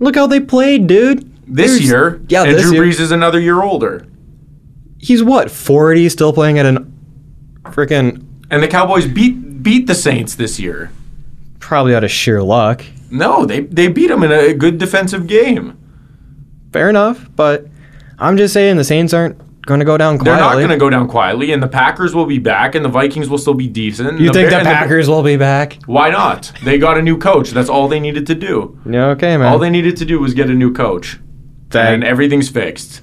Look 0.00 0.14
how 0.14 0.26
they 0.26 0.40
played, 0.40 0.86
dude. 0.86 1.30
This 1.46 1.72
There's- 1.72 1.80
year, 1.84 2.20
Yeah, 2.28 2.44
and 2.44 2.54
this 2.54 2.62
Drew 2.62 2.72
year. 2.74 2.82
Brees 2.84 3.00
is 3.00 3.10
another 3.10 3.40
year 3.40 3.62
older, 3.62 4.04
He's 5.00 5.22
what, 5.22 5.50
40, 5.50 6.08
still 6.08 6.32
playing 6.32 6.58
at 6.58 6.66
an 6.66 6.92
freaking 7.66 8.24
and 8.50 8.62
the 8.62 8.68
Cowboys 8.68 9.06
beat 9.06 9.62
beat 9.62 9.86
the 9.86 9.94
Saints 9.94 10.34
this 10.34 10.58
year. 10.58 10.90
probably 11.60 11.94
out 11.94 12.02
of 12.04 12.10
sheer 12.10 12.42
luck. 12.42 12.84
No, 13.10 13.44
they 13.44 13.60
they 13.60 13.88
beat 13.88 14.08
them 14.08 14.22
in 14.22 14.32
a 14.32 14.52
good 14.54 14.78
defensive 14.78 15.26
game. 15.26 15.76
Fair 16.72 16.88
enough, 16.90 17.28
but 17.36 17.66
I'm 18.18 18.36
just 18.36 18.52
saying 18.54 18.76
the 18.76 18.84
Saints 18.84 19.12
aren't 19.14 19.36
going 19.68 19.78
to 19.80 19.86
go 19.86 19.96
down 19.96 20.18
quietly. 20.18 20.32
They're 20.32 20.40
not 20.44 20.54
going 20.54 20.68
to 20.70 20.76
go 20.76 20.90
down 20.90 21.06
quietly, 21.08 21.52
and 21.52 21.62
the 21.62 21.68
Packers 21.68 22.14
will 22.14 22.26
be 22.26 22.38
back, 22.38 22.74
and 22.74 22.84
the 22.84 22.88
Vikings 22.88 23.28
will 23.28 23.38
still 23.38 23.54
be 23.54 23.68
decent. 23.68 24.18
You 24.18 24.32
think 24.32 24.50
Bear- 24.50 24.58
the 24.60 24.64
Packers 24.64 25.08
will 25.08 25.22
be 25.22 25.36
back? 25.36 25.78
why 25.86 26.10
not? 26.10 26.50
They 26.64 26.78
got 26.78 26.98
a 26.98 27.02
new 27.02 27.16
coach. 27.18 27.50
That's 27.50 27.68
all 27.68 27.86
they 27.86 28.00
needed 28.00 28.26
to 28.26 28.34
do. 28.34 28.80
Yeah, 28.84 29.06
okay, 29.10 29.36
man. 29.36 29.52
All 29.52 29.58
they 29.58 29.70
needed 29.70 29.96
to 29.98 30.04
do 30.04 30.18
was 30.18 30.34
get 30.34 30.50
a 30.50 30.54
new 30.54 30.72
coach, 30.72 31.18
and 31.72 32.02
everything's 32.02 32.48
fixed. 32.48 33.02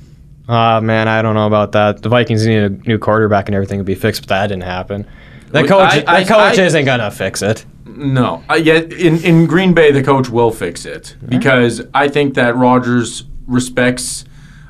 Ah, 0.50 0.80
man, 0.80 1.08
I 1.08 1.22
don't 1.22 1.34
know 1.36 1.48
about 1.48 1.72
that. 1.72 2.02
The 2.04 2.10
Vikings 2.10 2.46
need 2.46 2.60
a 2.60 2.70
new 2.70 3.00
quarterback 3.00 3.48
and 3.48 3.56
everything 3.56 3.80
would 3.80 3.88
be 3.88 3.96
fixed, 3.96 4.22
but 4.24 4.30
that 4.30 4.48
didn't 4.48 4.64
happen. 4.64 5.08
That 5.52 5.68
coach, 5.68 5.94
I- 5.94 6.00
that 6.02 6.10
I- 6.10 6.24
coach 6.24 6.60
I- 6.60 6.64
isn't 6.64 6.86
gonna 6.86 7.10
fix 7.10 7.42
it. 7.42 7.66
No, 7.88 8.44
uh, 8.50 8.56
yet 8.56 8.92
in 8.92 9.18
in 9.24 9.46
Green 9.48 9.74
Bay, 9.74 9.92
the 9.92 10.04
coach 10.04 10.30
will 10.30 10.52
fix 10.52 10.86
it 10.86 11.16
because 11.30 11.82
I 11.94 12.10
think 12.10 12.34
that 12.34 12.56
Rodgers 12.58 13.24
respects 13.48 14.26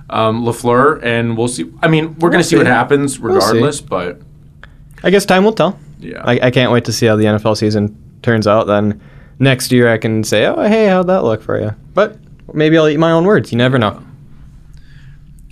um, 0.09 0.43
Lafleur, 0.43 1.01
and 1.03 1.38
we'll 1.38 1.47
see. 1.47 1.71
I 1.81 1.88
mean, 1.88 2.15
we're 2.15 2.29
going 2.29 2.33
We'll 2.33 2.41
to 2.41 2.43
see 2.43 2.57
what 2.57 2.67
happens 2.67 3.19
We'll 3.19 3.35
regardless, 3.35 3.81
but 3.81 4.21
I 5.03 5.09
guess 5.09 5.25
time 5.25 5.43
will 5.43 5.53
tell. 5.53 5.79
yeah. 6.00 6.21
I, 6.24 6.39
I 6.47 6.51
can't 6.51 6.71
wait 6.71 6.85
to 6.85 6.91
see 6.93 7.05
how 7.05 7.15
the 7.15 7.25
NFL 7.25 7.57
season 7.57 7.95
turns 8.21 8.47
out. 8.47 8.67
Then 8.67 9.01
next 9.39 9.71
year 9.71 9.91
I 9.91 9.97
can 9.97 10.24
say, 10.24 10.45
oh, 10.45 10.62
hey, 10.63 10.88
how'd 10.88 11.07
that 11.07 11.24
look 11.24 11.41
for 11.41 11.59
you? 11.59 11.75
But 11.93 12.17
maybe 12.53 12.77
I'll 12.77 12.88
eat 12.88 12.97
my 12.97 13.12
own 13.12 13.25
words. 13.25 13.51
You 13.51 13.57
never 13.57 13.77
know. 13.77 14.01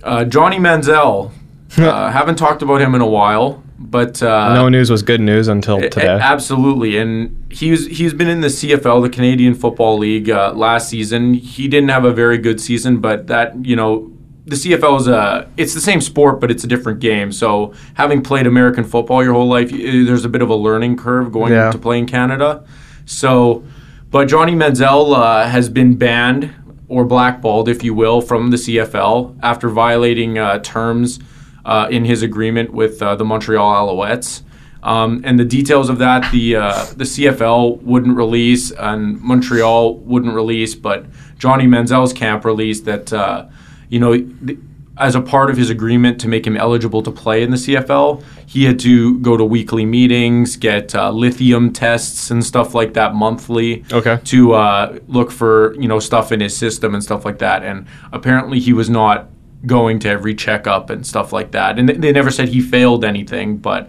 uh, 0.02 0.24
Johnny 0.24 0.58
Manziel, 0.58 1.30
uh, 1.78 2.10
haven't 2.12 2.36
talked 2.36 2.62
about 2.62 2.80
him 2.80 2.94
in 2.94 3.00
a 3.00 3.06
while, 3.06 3.62
but 3.78 4.22
uh, 4.22 4.54
no 4.54 4.68
news 4.68 4.90
was 4.90 5.02
good 5.02 5.20
news 5.20 5.48
until 5.48 5.80
today. 5.80 6.06
absolutely, 6.08 6.96
and 6.98 7.46
he's 7.50 7.86
he's 7.86 8.12
been 8.14 8.28
in 8.28 8.40
the 8.40 8.48
CFL, 8.48 9.02
the 9.02 9.08
Canadian 9.10 9.54
Football 9.54 9.98
League, 9.98 10.30
uh, 10.30 10.52
last 10.54 10.88
season. 10.88 11.34
He 11.34 11.68
didn't 11.68 11.88
have 11.90 12.04
a 12.04 12.12
very 12.12 12.38
good 12.38 12.60
season, 12.60 12.98
but 12.98 13.26
that 13.28 13.64
you 13.64 13.76
know, 13.76 14.10
the 14.46 14.56
CFL 14.56 15.00
is 15.00 15.08
a 15.08 15.48
it's 15.56 15.72
the 15.74 15.80
same 15.80 16.00
sport, 16.00 16.40
but 16.40 16.50
it's 16.50 16.64
a 16.64 16.66
different 16.66 17.00
game. 17.00 17.32
So 17.32 17.72
having 17.94 18.22
played 18.22 18.46
American 18.46 18.84
football 18.84 19.22
your 19.24 19.32
whole 19.32 19.48
life, 19.48 19.70
there's 19.70 20.24
a 20.24 20.28
bit 20.28 20.42
of 20.42 20.50
a 20.50 20.54
learning 20.54 20.96
curve 20.96 21.32
going 21.32 21.52
Yeah. 21.52 21.70
to 21.70 21.78
play 21.78 21.98
in 21.98 22.06
Canada. 22.06 22.64
So, 23.06 23.64
but 24.10 24.26
Johnny 24.28 24.52
Manziel 24.54 25.16
uh, 25.16 25.48
has 25.48 25.68
been 25.68 25.96
banned 25.96 26.54
or 26.88 27.04
blackballed, 27.04 27.68
if 27.68 27.82
you 27.82 27.94
will, 27.94 28.20
from 28.20 28.50
the 28.50 28.56
CFL 28.58 29.38
after 29.42 29.68
violating 29.68 30.38
uh, 30.38 30.58
terms 30.58 31.18
uh, 31.64 31.88
in 31.90 32.04
his 32.04 32.22
agreement 32.22 32.72
with 32.72 33.00
uh, 33.02 33.14
the 33.16 33.24
Montreal 33.24 33.88
Alouettes. 33.88 34.42
Um, 34.82 35.22
and 35.24 35.38
the 35.40 35.46
details 35.46 35.88
of 35.88 35.96
that, 35.98 36.30
the 36.30 36.56
uh, 36.56 36.84
the 36.94 37.04
CFL 37.04 37.80
wouldn't 37.82 38.14
release, 38.18 38.70
and 38.70 39.18
Montreal 39.22 39.96
wouldn't 40.00 40.34
release, 40.34 40.74
but 40.74 41.06
Johnny 41.38 41.64
Manziel's 41.66 42.12
camp 42.12 42.44
released 42.44 42.84
that 42.84 43.10
uh, 43.10 43.46
you 43.94 44.00
know 44.00 44.12
th- 44.46 44.58
as 44.96 45.16
a 45.16 45.20
part 45.20 45.50
of 45.50 45.56
his 45.56 45.70
agreement 45.70 46.20
to 46.20 46.28
make 46.28 46.46
him 46.46 46.56
eligible 46.56 47.02
to 47.02 47.10
play 47.10 47.42
in 47.42 47.50
the 47.50 47.56
CFL, 47.56 48.22
he 48.46 48.62
had 48.68 48.78
to 48.88 49.18
go 49.18 49.36
to 49.36 49.44
weekly 49.44 49.84
meetings, 49.84 50.56
get 50.56 50.94
uh, 50.94 51.10
lithium 51.10 51.72
tests 51.72 52.30
and 52.30 52.44
stuff 52.52 52.74
like 52.76 52.94
that 52.94 53.12
monthly. 53.12 53.84
Okay. 53.92 54.20
To 54.32 54.38
uh, 54.54 54.98
look 55.08 55.30
for 55.32 55.74
you 55.82 55.88
know 55.88 55.98
stuff 55.98 56.30
in 56.30 56.38
his 56.40 56.56
system 56.56 56.94
and 56.94 57.02
stuff 57.02 57.24
like 57.24 57.38
that. 57.38 57.64
And 57.64 57.86
apparently 58.12 58.60
he 58.60 58.72
was 58.72 58.88
not 58.88 59.26
going 59.66 59.98
to 60.00 60.08
every 60.08 60.34
checkup 60.34 60.90
and 60.90 61.04
stuff 61.04 61.32
like 61.32 61.50
that. 61.52 61.76
And 61.78 61.88
they- 61.88 61.94
they 62.02 62.12
never 62.12 62.30
said 62.30 62.48
he 62.50 62.60
failed 62.60 63.02
anything, 63.04 63.56
but 63.56 63.88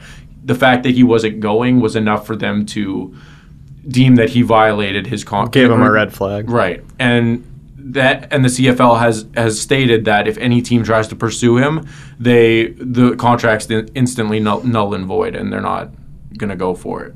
the 0.52 0.56
fact 0.56 0.82
that 0.84 0.94
he 0.96 1.04
wasn't 1.04 1.40
going 1.40 1.82
was 1.82 1.96
enough 1.96 2.26
for 2.26 2.36
them 2.36 2.66
to 2.68 3.14
deem 3.88 4.16
that 4.16 4.30
he 4.30 4.42
violated 4.42 5.06
his 5.08 5.24
con. 5.24 5.50
Gave 5.52 5.70
him 5.70 5.82
a 5.84 5.92
red 5.92 6.12
flag. 6.14 6.50
Right. 6.50 6.84
And 6.98 7.44
that 7.86 8.34
and 8.34 8.44
the 8.44 8.50
CFL 8.50 9.00
has 9.00 9.28
has 9.36 9.60
stated 9.60 10.06
that 10.06 10.28
if 10.28 10.38
any 10.40 10.62
team 10.62 10.84
tries 10.84 11.08
to 11.10 11.16
pursue 11.16 11.58
him, 11.58 11.88
they 12.20 12.70
the 12.78 13.16
contract's 13.16 13.70
instantly 13.70 14.40
null, 14.40 14.64
null 14.64 14.94
and 14.94 15.06
void, 15.06 15.36
and 15.36 15.54
they're 15.54 15.62
not 15.62 15.92
going 16.38 16.50
to 16.50 16.56
go 16.56 16.74
for 16.74 17.04
it. 17.04 17.14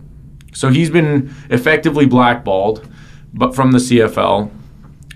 So 0.54 0.70
he's 0.70 0.90
been 0.90 1.34
effectively 1.50 2.06
blackballed, 2.06 2.88
but 3.34 3.56
from 3.56 3.72
the 3.72 3.80
CFL. 3.80 4.52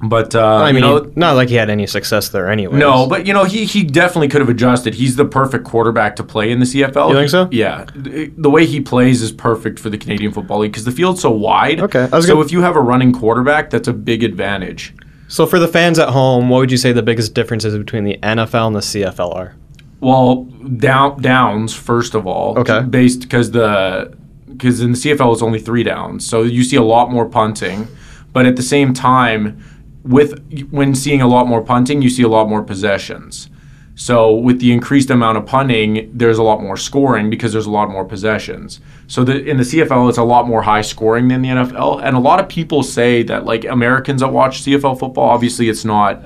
But 0.06 0.36
uh, 0.36 0.44
I 0.44 0.72
mean, 0.72 0.84
you 0.84 0.90
know, 0.90 1.12
not 1.16 1.36
like 1.36 1.50
he 1.50 1.56
had 1.56 1.70
any 1.70 1.88
success 1.88 2.30
there 2.30 2.50
anyway. 2.50 2.78
no, 2.78 3.08
but 3.08 3.26
you 3.26 3.32
know 3.32 3.46
he 3.46 3.66
he 3.66 3.84
definitely 3.84 4.28
could 4.30 4.42
have 4.42 4.50
adjusted. 4.50 4.96
He's 4.96 5.16
the 5.16 5.24
perfect 5.24 5.66
quarterback 5.66 6.16
to 6.18 6.24
play 6.24 6.52
in 6.52 6.60
the 6.60 6.66
CFL. 6.66 7.10
You 7.10 7.16
think 7.16 7.30
so? 7.30 7.48
Yeah, 7.52 7.86
the 7.96 8.34
the 8.36 8.50
way 8.50 8.66
he 8.66 8.82
plays 8.82 9.22
is 9.22 9.32
perfect 9.32 9.80
for 9.80 9.90
the 9.90 9.98
Canadian 9.98 10.34
Football 10.34 10.60
League 10.60 10.72
because 10.72 10.84
the 10.84 10.92
field's 10.92 11.22
so 11.22 11.30
wide. 11.32 11.80
Okay, 11.80 12.10
so 12.22 12.42
if 12.42 12.52
you 12.52 12.62
have 12.62 12.76
a 12.76 12.82
running 12.82 13.14
quarterback, 13.14 13.70
that's 13.70 13.88
a 13.88 13.94
big 13.94 14.24
advantage. 14.24 14.94
So 15.34 15.48
for 15.48 15.58
the 15.58 15.68
fans 15.68 15.98
at 15.98 16.10
home, 16.10 16.50
what 16.50 16.60
would 16.60 16.70
you 16.70 16.78
say 16.78 16.92
the 16.92 17.02
biggest 17.02 17.34
differences 17.34 17.76
between 17.76 18.04
the 18.04 18.20
NFL 18.22 18.68
and 18.68 18.76
the 18.76 18.82
CFL 18.82 19.34
are? 19.34 19.56
Well, 20.00 20.44
down 20.78 21.24
downs 21.24 21.74
first 21.74 22.14
of 22.14 22.28
all. 22.28 22.60
Okay. 22.60 22.82
Based 22.82 23.22
because 23.22 23.50
the 23.50 24.16
because 24.46 24.80
in 24.80 24.92
the 24.92 24.98
CFL 24.98 25.34
it's 25.34 25.42
only 25.42 25.60
three 25.60 25.82
downs, 25.82 26.24
so 26.24 26.44
you 26.44 26.64
see 26.64 26.76
a 26.76 26.84
lot 26.84 27.10
more 27.10 27.28
punting, 27.28 27.88
but 28.32 28.46
at 28.46 28.58
the 28.58 28.62
same 28.62 28.94
time, 28.94 29.60
with 30.04 30.40
when 30.70 30.94
seeing 30.94 31.24
a 31.24 31.28
lot 31.28 31.48
more 31.48 31.64
punting, 31.64 32.04
you 32.04 32.12
see 32.12 32.22
a 32.22 32.28
lot 32.28 32.48
more 32.48 32.62
possessions. 32.62 33.50
So 33.96 34.34
with 34.34 34.60
the 34.60 34.72
increased 34.72 35.12
amount 35.12 35.38
of 35.38 35.46
punting, 35.46 36.10
there's 36.12 36.40
a 36.40 36.44
lot 36.44 36.62
more 36.62 36.78
scoring 36.78 37.30
because 37.30 37.54
there's 37.54 37.68
a 37.68 37.72
lot 37.72 37.90
more 37.92 38.04
possessions. 38.04 38.80
So 39.08 39.24
the, 39.24 39.44
in 39.46 39.58
the 39.58 39.64
CFL, 39.64 40.10
it's 40.10 40.18
a 40.18 40.24
lot 40.24 40.48
more 40.48 40.64
high 40.64 40.82
scoring 40.82 41.28
than 41.28 41.44
the 41.44 41.50
NFL, 41.50 42.04
and 42.04 42.16
a 42.16 42.20
lot 42.20 42.40
of 42.40 42.50
people 42.50 42.82
say 42.82 43.22
that 43.24 43.46
like 43.46 43.66
Americans 43.66 44.22
that 44.22 44.30
watch 44.32 44.64
CFL 44.64 45.00
football, 45.00 45.30
obviously 45.30 45.70
it's 45.70 45.86
not 45.86 46.24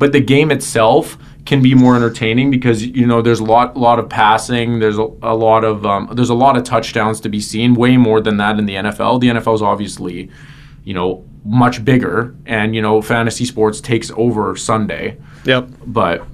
but 0.00 0.12
the 0.12 0.20
game 0.20 0.50
itself 0.50 1.18
can 1.44 1.62
be 1.62 1.74
more 1.74 1.94
entertaining 1.94 2.50
because 2.50 2.84
you 2.84 3.06
know 3.06 3.20
there's 3.20 3.40
a 3.40 3.44
lot 3.44 3.76
lot 3.76 3.98
of 3.98 4.08
passing 4.08 4.78
there's 4.78 4.98
a, 4.98 5.06
a 5.22 5.34
lot 5.34 5.62
of 5.62 5.84
um, 5.84 6.08
there's 6.14 6.30
a 6.30 6.34
lot 6.34 6.56
of 6.56 6.64
touchdowns 6.64 7.20
to 7.20 7.28
be 7.28 7.38
seen 7.38 7.74
way 7.74 7.96
more 7.98 8.20
than 8.20 8.38
that 8.38 8.58
in 8.58 8.64
the 8.66 8.74
NFL 8.74 9.20
the 9.20 9.28
NFL 9.28 9.54
is 9.54 9.62
obviously 9.62 10.30
you 10.84 10.94
know 10.94 11.22
much 11.44 11.84
bigger 11.84 12.34
and 12.46 12.74
you 12.74 12.80
know 12.80 13.02
fantasy 13.02 13.44
sports 13.44 13.80
takes 13.80 14.10
over 14.16 14.56
Sunday 14.56 15.18
Yep. 15.44 15.68
but 15.86 16.26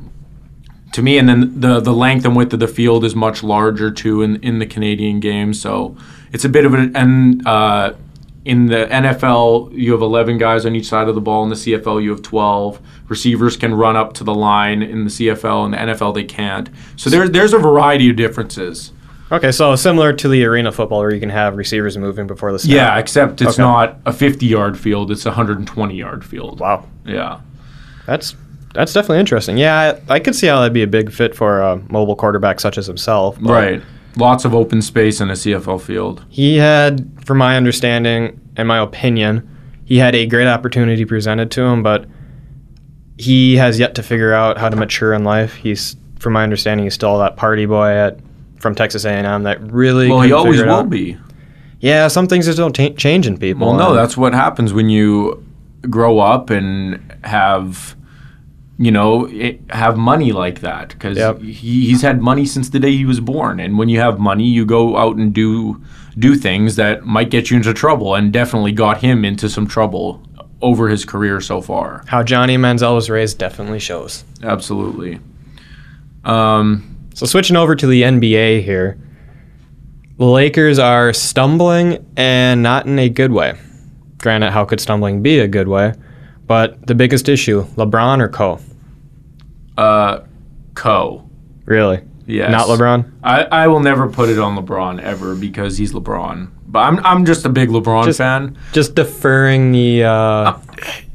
to 0.96 1.02
me 1.02 1.16
and 1.18 1.28
then 1.28 1.60
the 1.60 1.80
the 1.80 1.92
length 1.92 2.24
and 2.24 2.34
width 2.36 2.52
of 2.52 2.60
the 2.60 2.68
field 2.68 3.04
is 3.04 3.14
much 3.14 3.42
larger 3.42 3.90
too 3.90 4.22
in 4.22 4.36
in 4.42 4.58
the 4.58 4.66
Canadian 4.66 5.20
game. 5.20 5.54
So 5.54 5.96
it's 6.32 6.44
a 6.44 6.48
bit 6.48 6.66
of 6.66 6.74
an 6.74 6.94
and 6.96 7.46
uh, 7.46 7.92
in 8.44 8.66
the 8.66 8.86
NFL 8.90 9.72
you 9.72 9.92
have 9.92 10.02
11 10.02 10.38
guys 10.38 10.66
on 10.66 10.74
each 10.74 10.86
side 10.86 11.08
of 11.08 11.14
the 11.14 11.20
ball. 11.20 11.42
In 11.44 11.48
the 11.50 11.54
CFL 11.56 12.02
you 12.02 12.10
have 12.10 12.22
12 12.22 12.80
receivers 13.08 13.56
can 13.56 13.74
run 13.74 13.94
up 13.96 14.12
to 14.14 14.24
the 14.24 14.34
line 14.34 14.82
in 14.82 15.04
the 15.04 15.10
CFL 15.10 15.64
and 15.66 15.74
the 15.74 15.78
NFL 15.78 16.14
they 16.14 16.24
can't. 16.24 16.68
So 16.96 17.10
there's 17.10 17.30
there's 17.30 17.52
a 17.52 17.58
variety 17.58 18.10
of 18.10 18.16
differences. 18.16 18.92
Okay, 19.32 19.50
so 19.50 19.74
similar 19.74 20.12
to 20.12 20.28
the 20.28 20.44
arena 20.44 20.70
football 20.70 21.00
where 21.00 21.12
you 21.12 21.18
can 21.18 21.30
have 21.30 21.56
receivers 21.56 21.98
moving 21.98 22.26
before 22.28 22.52
the 22.52 22.60
snap. 22.60 22.74
yeah 22.76 22.98
except 22.98 23.42
it's 23.42 23.54
Okay. 23.58 23.62
not 23.62 23.98
a 24.06 24.12
50 24.12 24.46
yard 24.46 24.78
field 24.78 25.10
it's 25.10 25.26
a 25.26 25.30
120 25.30 25.96
yard 25.96 26.24
field. 26.24 26.60
Wow. 26.60 26.86
yeah. 27.04 27.40
That's 28.06 28.36
that's 28.76 28.92
definitely 28.92 29.18
interesting. 29.18 29.58
Yeah, 29.58 29.98
I, 30.08 30.14
I 30.14 30.20
could 30.20 30.34
see 30.36 30.46
how 30.46 30.60
that'd 30.60 30.72
be 30.72 30.82
a 30.82 30.86
big 30.86 31.10
fit 31.10 31.34
for 31.34 31.60
a 31.60 31.76
mobile 31.90 32.14
quarterback 32.16 32.60
such 32.60 32.78
as 32.78 32.86
himself. 32.86 33.36
right 33.40 33.82
lots 34.16 34.44
of 34.46 34.54
open 34.54 34.80
space 34.80 35.20
in 35.20 35.28
a 35.28 35.34
CFL 35.34 35.78
field 35.80 36.24
He 36.30 36.56
had, 36.56 37.06
from 37.24 37.36
my 37.36 37.56
understanding 37.56 38.40
and 38.56 38.66
my 38.66 38.78
opinion, 38.78 39.46
he 39.84 39.98
had 39.98 40.14
a 40.14 40.26
great 40.26 40.46
opportunity 40.46 41.04
presented 41.04 41.50
to 41.50 41.62
him, 41.62 41.82
but 41.82 42.06
he 43.18 43.56
has 43.56 43.78
yet 43.78 43.94
to 43.96 44.02
figure 44.02 44.32
out 44.32 44.58
how 44.58 44.68
to 44.68 44.76
mature 44.76 45.12
in 45.12 45.22
life. 45.24 45.54
He's, 45.54 45.96
from 46.18 46.32
my 46.32 46.42
understanding, 46.42 46.84
he's 46.84 46.94
still 46.94 47.18
that 47.18 47.36
party 47.36 47.66
boy 47.66 47.88
at 47.88 48.18
from 48.58 48.74
Texas 48.74 49.04
A&M 49.04 49.42
that 49.42 49.60
really. 49.70 50.08
well 50.08 50.22
he 50.22 50.32
always 50.32 50.62
will 50.62 50.70
out. 50.70 50.90
be 50.90 51.16
Yeah, 51.80 52.08
some 52.08 52.26
things 52.26 52.46
just 52.46 52.58
don't 52.58 52.74
ta- 52.74 52.94
change 52.96 53.26
in 53.26 53.36
people. 53.38 53.66
Well, 53.68 53.76
no, 53.76 53.94
that's 53.94 54.16
what 54.16 54.32
happens 54.32 54.72
when 54.72 54.88
you 54.88 55.44
grow 55.90 56.18
up 56.18 56.50
and 56.50 57.18
have, 57.22 57.94
you 58.78 58.90
know, 58.90 59.24
it, 59.26 59.60
have 59.70 59.96
money 59.96 60.32
like 60.32 60.60
that. 60.60 60.90
Because 60.90 61.16
Yep. 61.16 61.40
he, 61.40 61.86
he's 61.86 62.02
had 62.02 62.20
money 62.20 62.44
since 62.44 62.68
the 62.70 62.78
day 62.78 62.92
he 62.96 63.04
was 63.06 63.20
born, 63.20 63.58
and 63.60 63.78
when 63.78 63.88
you 63.88 64.00
have 64.00 64.18
money, 64.18 64.44
you 64.44 64.64
go 64.66 64.96
out 64.96 65.16
and 65.16 65.32
do 65.32 65.80
do 66.18 66.34
things 66.34 66.76
that 66.76 67.04
might 67.04 67.28
get 67.30 67.50
you 67.50 67.56
into 67.58 67.74
trouble, 67.74 68.14
and 68.14 68.32
definitely 68.32 68.72
got 68.72 68.98
him 69.02 69.24
into 69.24 69.48
some 69.50 69.66
trouble 69.66 70.22
over 70.62 70.88
his 70.88 71.04
career 71.04 71.40
so 71.40 71.60
far. 71.60 72.02
how 72.06 72.22
Johnny 72.22 72.56
Manziel 72.56 72.94
was 72.94 73.10
raised 73.10 73.38
definitely 73.38 73.78
shows. 73.78 74.24
Absolutely. 74.42 75.20
Um, 76.24 76.96
So 77.14 77.26
switching 77.26 77.56
over 77.56 77.74
to 77.76 77.86
the 77.86 78.02
NBA 78.02 78.62
here, 78.62 78.98
the 80.18 80.24
Lakers 80.24 80.78
are 80.78 81.12
stumbling 81.12 82.04
and 82.16 82.62
not 82.62 82.86
in 82.86 82.98
a 82.98 83.08
good 83.08 83.32
way. 83.32 83.54
Granted, 84.18 84.50
how 84.50 84.64
could 84.64 84.80
stumbling 84.80 85.22
be 85.22 85.38
a 85.38 85.48
good 85.48 85.68
way? 85.68 85.92
But 86.46 86.86
the 86.86 86.94
biggest 86.94 87.28
issue, 87.28 87.64
LeBron 87.76 88.20
or 88.20 88.28
Co? 88.28 88.60
uh, 89.76 90.20
Co. 90.74 91.28
Really? 91.64 92.00
Yes. 92.26 92.50
Not 92.50 92.66
LeBron? 92.66 93.10
I, 93.22 93.42
I 93.44 93.66
will 93.68 93.80
never 93.80 94.08
put 94.08 94.28
it 94.28 94.38
on 94.38 94.56
LeBron 94.56 95.00
ever 95.00 95.34
because 95.34 95.76
he's 95.78 95.92
LeBron. 95.92 96.50
But 96.68 96.80
I'm 96.80 96.98
I'm 97.06 97.24
just 97.24 97.44
a 97.46 97.48
big 97.48 97.68
LeBron 97.68 98.04
Just- 98.04 98.18
fan. 98.18 98.58
Just 98.72 98.94
deferring 98.96 99.70
the 99.72 100.02
uh, 100.04 100.58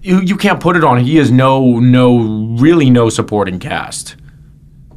you 0.01 0.21
you 0.21 0.37
can't 0.37 0.59
put 0.61 0.75
it 0.77 0.83
on. 0.83 0.99
He 1.03 1.17
has 1.17 1.29
no 1.31 1.79
no 1.79 2.55
really 2.57 2.89
no 2.89 3.09
supporting 3.09 3.59
cast. 3.59 4.15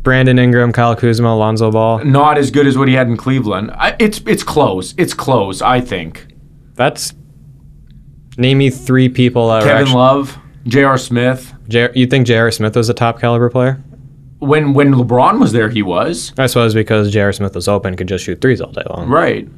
Brandon 0.05 0.39
Ingram, 0.39 0.71
Kyle 0.73 0.95
Kuzma, 0.95 1.29
Alonzo 1.29 1.71
Ball. 1.73 2.05
Not 2.05 2.39
as 2.39 2.51
good 2.51 2.67
as 2.67 2.77
what 2.79 2.89
he 2.89 2.95
had 2.95 3.09
in 3.09 3.17
Cleveland. 3.17 3.71
I, 3.73 3.97
it's 3.99 4.21
it's 4.27 4.43
close. 4.45 4.95
It's 4.97 5.15
close. 5.15 5.61
I 5.63 5.81
think 5.81 6.27
That's 6.75 7.13
name 8.39 8.59
me 8.59 8.71
three 8.71 9.09
people 9.09 9.49
that 9.49 9.63
are 9.63 9.67
Kevin 9.67 9.83
actually, 9.83 9.95
Love, 9.95 10.39
J.R. 10.67 10.99
Smith. 10.99 11.53
J- 11.69 11.91
you 11.95 12.07
think 12.07 12.27
J.R. 12.27 12.51
Smith 12.51 12.77
was 12.77 12.89
a 12.89 12.95
top 12.95 13.21
caliber 13.21 13.51
player? 13.51 13.83
When 14.41 14.75
when 14.75 14.93
LeBron 14.95 15.41
was 15.41 15.53
there, 15.53 15.71
he 15.71 15.83
was 15.83 16.33
I 16.37 16.47
suppose 16.47 16.75
because 16.75 17.11
J.R. 17.11 17.33
Smith 17.33 17.55
was 17.55 17.69
open, 17.69 17.97
could 17.97 18.09
just 18.09 18.25
shoot 18.25 18.41
threes 18.41 18.61
all 18.61 18.73
day 18.73 18.83
long. 18.91 19.09
right. 19.09 19.49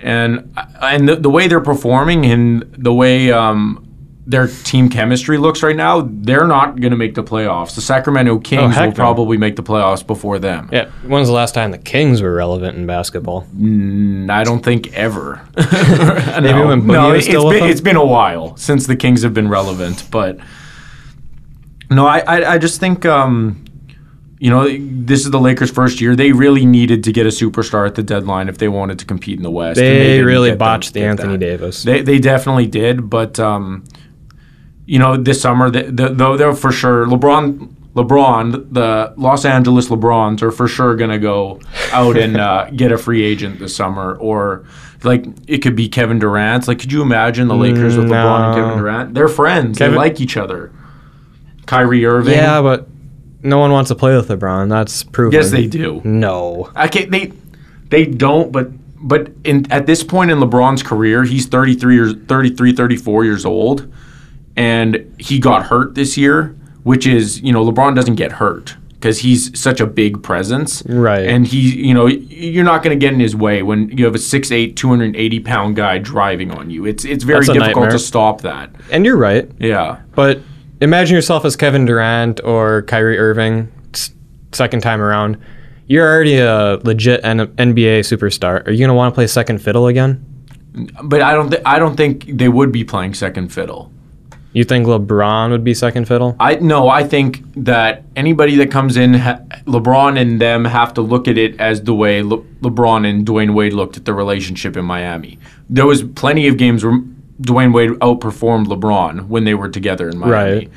And 0.00 0.52
and 0.82 1.08
the, 1.08 1.16
the 1.16 1.30
way 1.30 1.48
they're 1.48 1.60
performing 1.60 2.26
and 2.26 2.62
the 2.76 2.92
way 2.92 3.32
um, 3.32 3.85
their 4.28 4.48
team 4.48 4.88
chemistry 4.88 5.38
looks 5.38 5.62
right 5.62 5.76
now, 5.76 6.00
they're 6.10 6.48
not 6.48 6.80
going 6.80 6.90
to 6.90 6.96
make 6.96 7.14
the 7.14 7.22
playoffs. 7.22 7.76
The 7.76 7.80
Sacramento 7.80 8.40
Kings 8.40 8.74
heck 8.74 8.88
will 8.88 8.92
probably 8.94 9.36
make 9.36 9.54
the 9.54 9.62
playoffs 9.62 10.04
before 10.04 10.40
them. 10.40 10.68
Yeah. 10.72 10.90
When 11.02 11.20
was 11.20 11.28
the 11.28 11.34
last 11.34 11.54
time 11.54 11.70
the 11.70 11.78
Kings 11.78 12.20
were 12.20 12.34
relevant 12.34 12.76
in 12.76 12.86
basketball? 12.86 13.46
Mm, 13.56 14.28
I 14.28 14.42
don't 14.42 14.64
think 14.64 14.92
ever. 14.94 15.46
Maybe 15.56 16.52
no, 16.52 16.66
when 16.66 16.82
Boogie 16.82 16.86
no, 16.92 17.08
was 17.10 17.18
it's 17.18 17.26
still 17.28 17.46
with 17.46 17.60
been, 17.60 17.70
it's 17.70 17.80
been 17.80 17.94
a 17.96 18.04
while 18.04 18.56
since 18.56 18.88
the 18.88 18.96
Kings 18.96 19.22
have 19.22 19.32
been 19.32 19.48
relevant, 19.48 20.08
but 20.10 20.38
no, 21.90 22.06
I 22.06 22.18
I, 22.18 22.52
I 22.54 22.58
just 22.58 22.80
think 22.80 23.06
um, 23.06 23.64
you 24.40 24.50
know 24.50 24.66
this 24.68 25.24
is 25.24 25.30
the 25.30 25.38
Lakers' 25.40 25.70
first 25.70 26.00
year. 26.00 26.16
They 26.16 26.32
really 26.32 26.66
needed 26.66 27.04
to 27.04 27.12
get 27.12 27.26
a 27.26 27.30
superstar 27.30 27.86
at 27.86 27.94
the 27.94 28.02
deadline 28.02 28.48
if 28.48 28.58
they 28.58 28.66
wanted 28.68 28.98
to 28.98 29.04
compete 29.04 29.36
in 29.36 29.44
the 29.44 29.50
West. 29.52 29.78
and 29.78 29.86
They, 29.86 30.20
really 30.22 30.48
get 30.48 30.54
them- 30.54 30.58
botched 30.58 30.94
the 30.94 31.02
Anthony 31.04 31.34
that. 31.34 31.38
Davis. 31.38 31.84
They 31.84 32.02
they 32.02 32.18
definitely 32.18 32.66
did, 32.66 33.08
but 33.08 33.38
um, 33.38 33.84
you 34.86 34.98
know 34.98 35.16
this 35.16 35.40
summer, 35.40 35.70
the, 35.70 35.84
the, 35.84 36.08
though 36.08 36.36
they're 36.36 36.54
for 36.54 36.72
sure 36.72 37.06
LeBron. 37.06 37.74
LeBron, 37.96 38.74
the 38.74 39.14
Los 39.16 39.46
Angeles 39.46 39.88
LeBrons 39.88 40.42
are 40.42 40.50
for 40.50 40.68
sure 40.68 40.96
going 40.96 41.08
to 41.08 41.18
go 41.18 41.58
out 41.92 42.18
and 42.18 42.36
uh, 42.36 42.68
get 42.76 42.92
a 42.92 42.98
free 42.98 43.24
agent 43.24 43.58
this 43.58 43.74
summer, 43.74 44.16
or 44.16 44.66
like 45.02 45.24
it 45.46 45.62
could 45.62 45.74
be 45.74 45.88
Kevin 45.88 46.18
Durant. 46.18 46.68
Like, 46.68 46.78
could 46.78 46.92
you 46.92 47.00
imagine 47.00 47.48
the 47.48 47.54
Lakers 47.54 47.96
with 47.96 48.08
LeBron 48.08 48.48
and 48.48 48.54
Kevin 48.54 48.78
Durant? 48.78 49.14
They're 49.14 49.28
friends. 49.28 49.78
Kevin- 49.78 49.94
they 49.94 49.98
like 49.98 50.20
each 50.20 50.36
other. 50.36 50.72
Kyrie 51.64 52.04
Irving. 52.04 52.34
yeah, 52.34 52.60
but 52.60 52.86
no 53.42 53.56
one 53.56 53.72
wants 53.72 53.88
to 53.88 53.94
play 53.94 54.14
with 54.14 54.28
LeBron. 54.28 54.68
That's 54.68 55.02
proven. 55.02 55.32
yes, 55.32 55.50
they 55.50 55.66
do. 55.66 56.02
No. 56.04 56.70
Okay, 56.76 57.06
they 57.06 57.32
they 57.88 58.04
don't, 58.04 58.52
but 58.52 58.68
but 58.98 59.30
in 59.42 59.72
at 59.72 59.86
this 59.86 60.02
point 60.04 60.30
in 60.30 60.38
LeBron's 60.38 60.82
career, 60.82 61.24
he's 61.24 61.46
33 61.46 61.94
years 61.94 62.14
33 62.26 62.74
34 62.74 63.24
years 63.24 63.46
old 63.46 63.90
and 64.56 65.14
he 65.18 65.38
got 65.38 65.66
hurt 65.66 65.94
this 65.94 66.16
year, 66.16 66.56
which 66.82 67.06
is, 67.06 67.40
you 67.42 67.52
know, 67.52 67.64
LeBron 67.64 67.94
doesn't 67.94 68.14
get 68.16 68.32
hurt. 68.32 68.76
because 68.94 69.18
he's 69.18 69.56
such 69.58 69.78
a 69.80 69.86
big 69.86 70.22
presence. 70.22 70.82
Right. 70.86 71.26
And 71.28 71.46
he, 71.46 71.86
you 71.86 71.92
know, 71.94 72.06
you're 72.06 72.64
not 72.64 72.82
going 72.82 72.98
to 72.98 73.06
get 73.06 73.12
in 73.12 73.20
his 73.20 73.36
way 73.36 73.62
when 73.62 73.90
you 73.90 74.04
have 74.06 74.14
a 74.14 74.18
6'8", 74.18 74.74
280 74.74 75.40
pound 75.40 75.76
guy 75.76 75.98
driving 75.98 76.50
on 76.50 76.70
you. 76.70 76.86
It's 76.86 77.04
it's 77.04 77.22
very 77.22 77.40
difficult 77.44 77.66
nightmare. 77.76 77.90
to 77.90 77.98
stop 77.98 78.40
that. 78.40 78.70
And 78.90 79.04
you're 79.04 79.18
right. 79.18 79.48
Yeah. 79.60 80.00
But 80.14 80.40
imagine 80.80 81.14
yourself 81.14 81.44
as 81.44 81.54
Kevin 81.56 81.84
Durant 81.84 82.40
or 82.42 82.82
Kyrie 82.82 83.18
Irving, 83.18 83.68
second 84.52 84.80
time 84.80 85.00
around. 85.02 85.36
You're 85.88 86.08
already 86.10 86.38
a 86.38 86.80
legit 86.82 87.20
N- 87.22 87.46
NBA 87.58 88.00
superstar. 88.00 88.66
Are 88.66 88.70
you 88.72 88.78
going 88.78 88.88
to 88.88 88.94
want 88.94 89.12
to 89.12 89.14
play 89.14 89.26
second 89.28 89.58
fiddle 89.60 89.86
again? 89.86 90.24
But 91.04 91.22
I 91.22 91.32
don't 91.32 91.50
th- 91.50 91.62
I 91.64 91.78
don't 91.78 91.96
think 91.96 92.24
they 92.26 92.48
would 92.48 92.72
be 92.72 92.82
playing 92.82 93.14
second 93.14 93.52
fiddle. 93.52 93.92
You 94.56 94.64
think 94.64 94.86
LeBron 94.86 95.50
would 95.50 95.64
be 95.64 95.74
second 95.74 96.06
fiddle? 96.08 96.34
I 96.40 96.54
no, 96.56 96.88
I 96.88 97.04
think 97.04 97.42
that 97.56 98.04
anybody 98.16 98.56
that 98.56 98.70
comes 98.70 98.96
in, 98.96 99.12
ha- 99.12 99.40
LeBron 99.66 100.18
and 100.18 100.40
them 100.40 100.64
have 100.64 100.94
to 100.94 101.02
look 101.02 101.28
at 101.28 101.36
it 101.36 101.60
as 101.60 101.82
the 101.82 101.92
way 101.94 102.22
Le- 102.22 102.38
LeBron 102.62 103.06
and 103.06 103.26
Dwyane 103.26 103.52
Wade 103.52 103.74
looked 103.74 103.98
at 103.98 104.06
the 104.06 104.14
relationship 104.14 104.74
in 104.78 104.86
Miami. 104.86 105.38
There 105.68 105.84
was 105.84 106.02
plenty 106.02 106.48
of 106.48 106.56
games 106.56 106.86
where 106.86 106.98
Dwyane 107.42 107.74
Wade 107.74 107.90
outperformed 108.00 108.64
LeBron 108.68 109.26
when 109.28 109.44
they 109.44 109.52
were 109.52 109.68
together 109.68 110.08
in 110.08 110.16
Miami, 110.16 110.32
Right. 110.58 110.70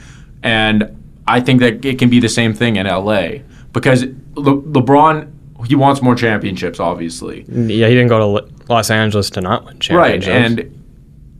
and 0.43 0.93
I 1.25 1.39
think 1.39 1.61
that 1.61 1.85
it 1.85 1.97
can 1.99 2.09
be 2.09 2.19
the 2.19 2.27
same 2.27 2.53
thing 2.53 2.75
in 2.75 2.85
LA 2.85 3.43
because 3.71 4.03
Le- 4.35 4.61
LeBron 4.61 5.31
he 5.67 5.75
wants 5.75 6.01
more 6.01 6.15
championships, 6.15 6.81
obviously. 6.81 7.45
Yeah, 7.47 7.87
he 7.87 7.93
didn't 7.95 8.07
go 8.09 8.39
to 8.39 8.47
Los 8.67 8.89
Angeles 8.89 9.29
to 9.31 9.41
not 9.41 9.63
win 9.65 9.79
championships. 9.79 10.27
Right, 10.27 10.59
and 10.59 10.78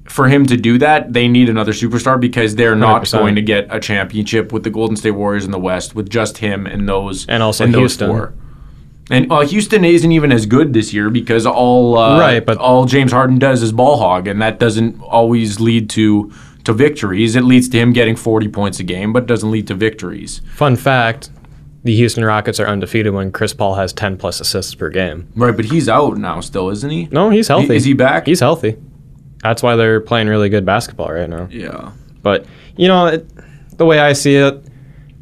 for 0.10 0.28
him 0.28 0.46
to 0.48 0.58
do 0.58 0.78
that, 0.80 1.14
they 1.14 1.28
need 1.28 1.50
another 1.50 1.72
superstar 1.72 2.20
because 2.20 2.56
they're 2.56 2.76
not 2.76 3.04
100%. 3.04 3.12
going 3.20 3.36
to 3.36 3.42
get 3.42 3.68
a 3.70 3.80
championship 3.80 4.52
with 4.52 4.64
the 4.64 4.70
Golden 4.70 4.96
State 4.98 5.12
Warriors 5.12 5.46
in 5.46 5.52
the 5.52 5.60
West 5.60 5.96
with 5.96 6.10
just 6.10 6.40
him 6.40 6.66
and 6.66 6.90
those 6.90 7.26
And 7.28 7.42
also 7.44 7.64
and 7.64 7.74
those 7.74 7.80
Houston. 7.98 8.10
four. 8.10 8.34
And 9.12 9.32
uh, 9.32 9.42
Houston 9.42 9.84
isn't 9.86 10.12
even 10.12 10.32
as 10.32 10.46
good 10.46 10.74
this 10.74 10.94
year 10.94 11.10
because 11.10 11.46
all 11.46 11.98
uh, 11.98 12.20
Right, 12.20 12.46
but- 12.46 12.58
all 12.58 12.86
James 12.86 13.12
Harden 13.12 13.40
does 13.40 13.64
is 13.64 13.72
ball 13.72 13.98
hog, 13.98 14.28
and 14.28 14.42
that 14.42 14.60
doesn't 14.60 15.02
always 15.02 15.60
lead 15.60 15.90
to 15.92 16.32
to 16.66 16.74
victories. 16.74 17.36
It 17.36 17.44
leads 17.44 17.70
to 17.70 17.80
him 17.80 17.94
getting 17.94 18.16
forty 18.16 18.48
points 18.48 18.80
a 18.80 18.84
game, 18.84 19.12
but 19.14 19.26
doesn't 19.26 19.50
lead 19.50 19.68
to 19.68 19.74
victories. 19.76 20.42
Fun 20.54 20.76
fact 20.76 21.30
the 21.84 21.96
Houston 21.96 22.26
Rockets 22.26 22.60
are 22.60 22.68
undefeated 22.68 23.14
when 23.14 23.32
Chris 23.32 23.54
Paul 23.54 23.76
has 23.76 23.94
10 23.94 24.18
plus 24.18 24.42
assists 24.42 24.76
per 24.76 24.90
game. 24.90 25.30
Right, 25.34 25.56
but 25.56 25.64
he's 25.64 25.88
out 25.88 26.18
now, 26.18 26.42
still, 26.42 26.70
isn't 26.70 26.90
he? 26.92 27.08
No, 27.10 27.30
he's 27.30 27.48
healthy. 27.48 27.74
Is 27.74 27.86
he 27.86 27.94
back? 27.94 28.26
He's 28.28 28.42
healthy. 28.42 28.76
That's 29.44 29.64
why 29.64 29.76
they're 29.76 30.02
playing 30.02 30.28
really 30.28 30.50
good 30.50 30.66
basketball 30.66 31.12
right 31.12 31.30
now. 31.30 31.48
yeah. 31.52 31.92
But 32.22 32.46
you 32.76 32.88
know, 32.88 33.08
it, 33.08 33.28
the 33.78 33.86
way 33.86 34.00
I 34.00 34.14
see 34.14 34.36
it, 34.36 34.62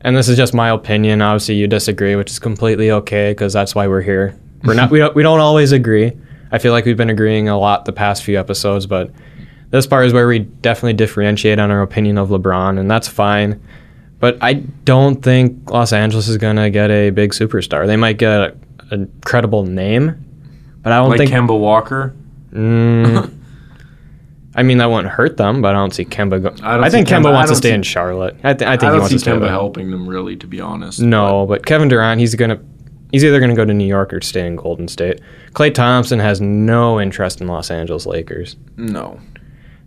and 0.02 0.16
this 0.16 0.28
is 0.28 0.38
just 0.38 0.54
my 0.54 0.70
opinion. 0.70 1.22
Obviously, 1.22 1.56
you 1.56 1.68
disagree, 1.68 2.16
which 2.16 2.32
is 2.32 2.40
completely 2.40 2.90
okay 2.92 3.32
because 3.32 3.54
that's 3.54 3.76
why 3.76 3.88
we're 3.88 4.02
here. 4.02 4.38
We're 4.64 4.74
not. 4.74 4.90
we 4.90 5.00
don't. 5.00 5.16
We 5.16 5.22
don't 5.24 5.40
always 5.40 5.72
agree. 5.72 6.12
I 6.52 6.58
feel 6.60 6.72
like 6.72 6.86
we've 6.86 6.98
been 6.98 7.10
agreeing 7.10 7.50
a 7.50 7.58
lot 7.60 7.86
the 7.86 7.92
past 7.94 8.24
few 8.24 8.40
episodes, 8.40 8.86
but 8.88 9.12
this 9.70 9.86
part 9.86 10.06
is 10.08 10.14
where 10.14 10.28
we 10.28 10.40
definitely 10.40 10.94
differentiate 10.94 11.60
on 11.60 11.70
our 11.72 11.82
opinion 11.82 12.18
of 12.18 12.30
LeBron, 12.30 12.80
and 12.80 12.90
that's 12.90 13.08
fine. 13.08 13.62
But 14.20 14.38
I 14.42 14.54
don't 14.54 15.22
think 15.22 15.70
Los 15.70 15.94
Angeles 15.94 16.28
is 16.28 16.38
gonna 16.38 16.70
get 16.72 16.90
a 16.90 17.12
big 17.12 17.34
superstar. 17.34 17.86
They 17.86 17.98
might 17.98 18.18
get 18.18 18.32
a, 18.32 18.56
a 18.92 19.06
credible 19.26 19.64
name, 19.66 20.26
but 20.82 20.92
I 20.92 20.98
don't 20.98 21.10
Like 21.10 21.20
think. 21.20 21.32
Kemba 21.32 21.60
Walker. 21.60 22.16
Mm, 22.52 23.32
I 24.58 24.64
mean, 24.64 24.80
that 24.80 24.90
wouldn't 24.90 25.14
hurt 25.14 25.38
them, 25.38 25.62
but 25.62 25.70
I 25.70 25.78
don't 25.78 25.94
see 25.94 26.04
Kemba. 26.04 26.42
Go- 26.42 26.50
I 26.66 26.76
don't 26.76 26.84
I, 26.84 26.90
think 26.90 27.08
Kemba, 27.08 27.26
Kemba- 27.28 27.34
wants 27.34 27.52
to 27.52 27.56
stay 27.56 27.70
see- 27.70 27.76
in 27.76 27.84
Charlotte. 27.84 28.36
I, 28.44 28.54
th- 28.56 28.68
I 28.68 28.76
think 28.76 28.84
I 28.84 28.86
he 28.88 28.92
don't 28.92 29.00
wants 29.02 29.10
see 29.10 29.16
to 29.16 29.20
stay. 29.20 29.32
Kemba 29.32 29.42
there. 29.42 29.50
helping 29.50 29.92
them 29.92 30.10
really, 30.10 30.36
to 30.38 30.48
be 30.48 30.60
honest. 30.60 31.00
No, 31.00 31.46
but 31.46 31.66
Kevin 31.66 31.88
Durant, 31.90 32.20
he's 32.20 32.34
gonna, 32.36 32.60
he's 33.12 33.24
either 33.24 33.40
gonna 33.40 33.54
go 33.56 33.66
to 33.66 33.74
New 33.74 33.86
York 33.86 34.12
or 34.14 34.20
stay 34.22 34.48
in 34.48 34.56
Golden 34.56 34.88
State. 34.88 35.22
Klay 35.54 35.72
Thompson 35.74 36.20
has 36.20 36.42
no 36.42 37.00
interest 37.00 37.40
in 37.40 37.48
Los 37.48 37.70
Angeles 37.72 38.06
Lakers. 38.08 38.56
No. 38.78 39.20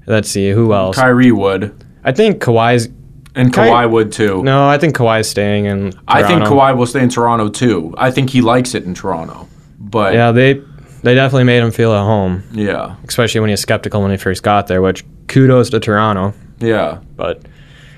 Let's 0.06 0.28
see 0.30 0.50
who 0.50 0.72
else. 0.72 0.96
Kyrie 0.96 1.32
would, 1.32 1.74
I 2.04 2.12
think 2.12 2.40
Kawhi's. 2.42 2.88
and 3.34 3.52
Ky- 3.52 3.60
Kawhi 3.62 3.90
would 3.90 4.12
too. 4.12 4.42
No, 4.44 4.68
I 4.68 4.78
think 4.78 4.96
Kawhi's 4.96 5.28
staying 5.28 5.64
in. 5.66 5.92
I 6.08 6.22
think 6.22 6.44
Toronto. 6.44 6.50
Kawhi 6.56 6.76
will 6.76 6.86
stay 6.86 7.02
in 7.02 7.08
Toronto 7.08 7.48
too. 7.48 7.92
I 7.98 8.10
think 8.12 8.30
he 8.30 8.40
likes 8.40 8.74
it 8.74 8.84
in 8.84 8.94
Toronto. 8.94 9.48
But 9.80 10.14
Yeah, 10.14 10.30
they 10.32 10.62
they 11.02 11.14
definitely 11.14 11.44
made 11.44 11.62
him 11.62 11.70
feel 11.70 11.92
at 11.92 12.02
home, 12.04 12.42
yeah, 12.52 12.96
especially 13.08 13.40
when 13.40 13.48
he 13.48 13.52
was 13.52 13.60
skeptical 13.60 14.02
when 14.02 14.10
he 14.10 14.16
first 14.16 14.42
got 14.42 14.66
there. 14.66 14.82
Which 14.82 15.04
kudos 15.28 15.70
to 15.70 15.80
Toronto. 15.80 16.34
yeah. 16.58 17.00
But 17.16 17.42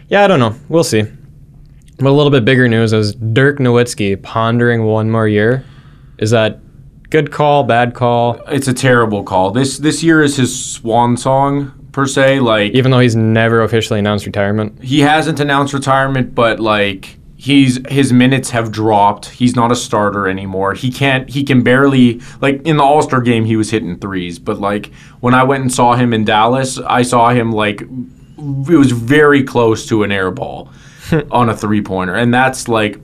yeah, 0.08 0.24
I 0.24 0.28
don't 0.28 0.40
know. 0.40 0.54
We'll 0.68 0.84
see. 0.84 1.02
But 1.98 2.08
a 2.08 2.12
little 2.12 2.30
bit 2.30 2.44
bigger 2.44 2.68
news 2.68 2.92
is 2.92 3.14
Dirk 3.14 3.58
Nowitzki 3.58 4.20
pondering 4.22 4.84
one 4.84 5.10
more 5.10 5.28
year. 5.28 5.64
Is 6.18 6.30
that 6.32 6.58
good 7.10 7.30
call, 7.30 7.64
bad 7.64 7.94
call? 7.94 8.40
It's 8.48 8.66
a 8.68 8.74
terrible 8.74 9.22
call. 9.22 9.50
This 9.52 9.78
this 9.78 10.02
year 10.02 10.22
is 10.22 10.36
his 10.36 10.72
swan 10.72 11.16
song 11.16 11.72
per 11.92 12.06
se. 12.06 12.40
Like 12.40 12.72
Even 12.72 12.90
though 12.90 12.98
he's 13.00 13.14
never 13.16 13.62
officially 13.62 13.98
announced 13.98 14.26
retirement. 14.26 14.82
he 14.82 15.00
hasn't 15.00 15.38
announced 15.40 15.74
retirement, 15.74 16.34
but 16.34 16.58
like 16.60 17.18
he's 17.42 17.80
his 17.88 18.12
minutes 18.12 18.50
have 18.50 18.70
dropped. 18.70 19.26
He's 19.26 19.56
not 19.56 19.72
a 19.72 19.76
starter 19.76 20.28
anymore. 20.28 20.74
He 20.74 20.92
can't. 20.92 21.28
He 21.28 21.42
can 21.42 21.62
barely 21.64 22.20
like 22.40 22.62
in 22.62 22.76
the 22.76 22.84
All 22.84 23.02
Star 23.02 23.20
game 23.20 23.44
he 23.44 23.56
was 23.56 23.70
hitting 23.70 23.98
threes, 23.98 24.38
but 24.38 24.60
like 24.60 24.92
when 25.20 25.34
I 25.34 25.42
went 25.42 25.62
and 25.62 25.72
saw 25.72 25.96
him 25.96 26.12
in 26.12 26.24
Dallas, 26.24 26.78
I 26.78 27.02
saw 27.02 27.30
him 27.30 27.50
like 27.50 27.82
it 27.82 28.76
was 28.76 28.92
very 28.92 29.42
close 29.42 29.86
to 29.86 30.04
an 30.04 30.12
air 30.12 30.30
ball 30.30 30.70
on 31.32 31.48
a 31.48 31.56
three 31.56 31.82
pointer, 31.82 32.14
and 32.14 32.32
that's 32.32 32.68
like 32.68 33.00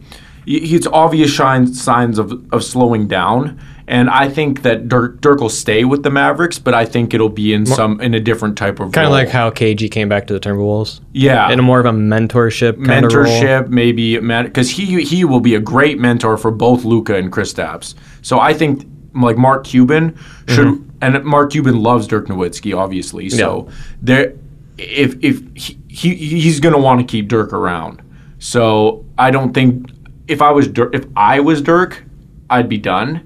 it's 0.51 0.87
obvious 0.87 1.37
signs 1.37 2.19
of 2.19 2.33
of 2.53 2.65
slowing 2.65 3.07
down. 3.09 3.59
And 3.91 4.11
I 4.11 4.29
think 4.29 4.63
that 4.63 4.87
Dirk, 4.89 5.23
Dirk 5.23 5.41
will 5.41 5.49
stay 5.49 5.83
with 5.87 6.03
the 6.03 6.11
Mavericks, 6.11 6.59
but 6.59 6.75
I 6.75 6.85
think 6.85 7.15
it'll 7.15 7.31
be 7.31 7.55
in 7.55 7.65
some 7.65 7.99
in 8.03 8.13
a 8.13 8.21
different 8.21 8.59
type 8.59 8.81
of 8.81 8.93
Kind 8.93 9.07
of 9.07 9.13
like 9.13 9.31
how 9.31 9.49
KG 9.51 9.91
came 9.91 10.11
back 10.11 10.27
to 10.27 10.35
the 10.35 10.41
Timberwolves. 10.41 11.01
yeah 11.15 11.51
In 11.51 11.59
a 11.59 11.63
more 11.63 11.81
of 11.81 11.87
a 11.87 11.93
mentorship 11.93 12.85
kind 12.85 13.07
of 13.07 13.15
role. 13.15 13.25
mentorship, 13.25 13.69
maybe 13.69 14.19
because 14.19 14.69
he 14.71 15.03
he 15.03 15.25
will 15.25 15.41
be 15.41 15.55
a 15.55 15.61
great 15.61 15.99
mentor 15.99 16.37
for 16.37 16.51
both 16.51 16.85
Luka 16.85 17.15
and 17.17 17.33
Kristaps. 17.33 17.95
So 18.21 18.39
I 18.39 18.53
think 18.53 18.87
like 19.15 19.39
Mark 19.39 19.65
Cuban 19.65 20.15
should, 20.49 20.67
Mm-hmm. 20.67 20.85
and 21.01 21.25
Mark 21.25 21.53
Cuban 21.53 21.81
loves 21.83 22.07
Dirk 22.07 22.27
Nowitzki, 22.27 22.77
obviously. 22.77 23.31
So 23.31 23.69
there, 24.03 24.35
if 24.77 25.17
if 25.25 25.41
he, 25.55 25.79
he 25.89 26.15
he's 26.15 26.61
going 26.61 26.75
to 26.75 26.81
want 26.81 27.01
to 27.01 27.07
keep 27.07 27.29
Dirk 27.29 27.55
around. 27.55 28.03
So 28.39 29.05
I 29.17 29.31
don't 29.31 29.55
think 29.55 29.91
if 30.29 30.41
I 30.43 30.51
was 30.53 30.69
Dirk, 30.69 30.95
if 30.95 31.07
I 31.17 31.41
was 31.41 31.61
Dirk, 31.63 32.05
I'd 32.51 32.69
be 32.69 32.79
done. 32.79 33.25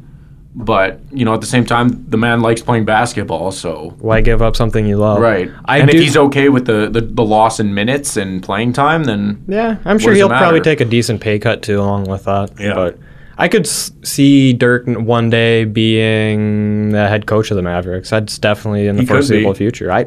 But 0.54 1.00
you 1.10 1.24
know, 1.24 1.32
at 1.32 1.40
the 1.40 1.46
same 1.46 1.64
time, 1.64 2.04
the 2.10 2.18
man 2.18 2.42
likes 2.42 2.60
playing 2.60 2.84
basketball, 2.84 3.52
so 3.52 3.94
Why 4.00 4.20
give 4.20 4.42
up 4.42 4.54
something 4.54 4.84
you 4.86 4.98
love? 4.98 5.18
right. 5.18 5.50
I 5.64 5.78
and 5.78 5.90
do, 5.90 5.96
if 5.96 6.02
he's 6.02 6.16
okay 6.16 6.50
with 6.50 6.66
the, 6.66 6.90
the 6.90 7.00
the 7.00 7.24
loss 7.24 7.58
in 7.58 7.72
minutes 7.72 8.18
and 8.18 8.42
playing 8.42 8.74
time, 8.74 9.04
then 9.04 9.42
Yeah, 9.48 9.78
I'm 9.86 9.98
sure 9.98 10.12
he'll 10.12 10.28
probably 10.28 10.60
take 10.60 10.82
a 10.82 10.84
decent 10.84 11.22
pay 11.22 11.38
cut 11.38 11.62
too, 11.62 11.80
along 11.80 12.04
with 12.04 12.24
that. 12.24 12.50
Yeah. 12.60 12.74
But 12.74 12.98
I 13.38 13.48
could 13.48 13.64
s- 13.66 13.92
see 14.02 14.52
Dirk 14.52 14.84
one 14.86 15.30
day 15.30 15.64
being 15.64 16.90
the 16.90 17.08
head 17.08 17.26
coach 17.26 17.50
of 17.50 17.56
the 17.56 17.62
Mavericks. 17.62 18.10
That's 18.10 18.36
definitely 18.36 18.88
in 18.88 18.96
the 18.96 19.02
He 19.02 19.06
foreseeable 19.06 19.54
future. 19.54 19.90
I, 19.90 20.06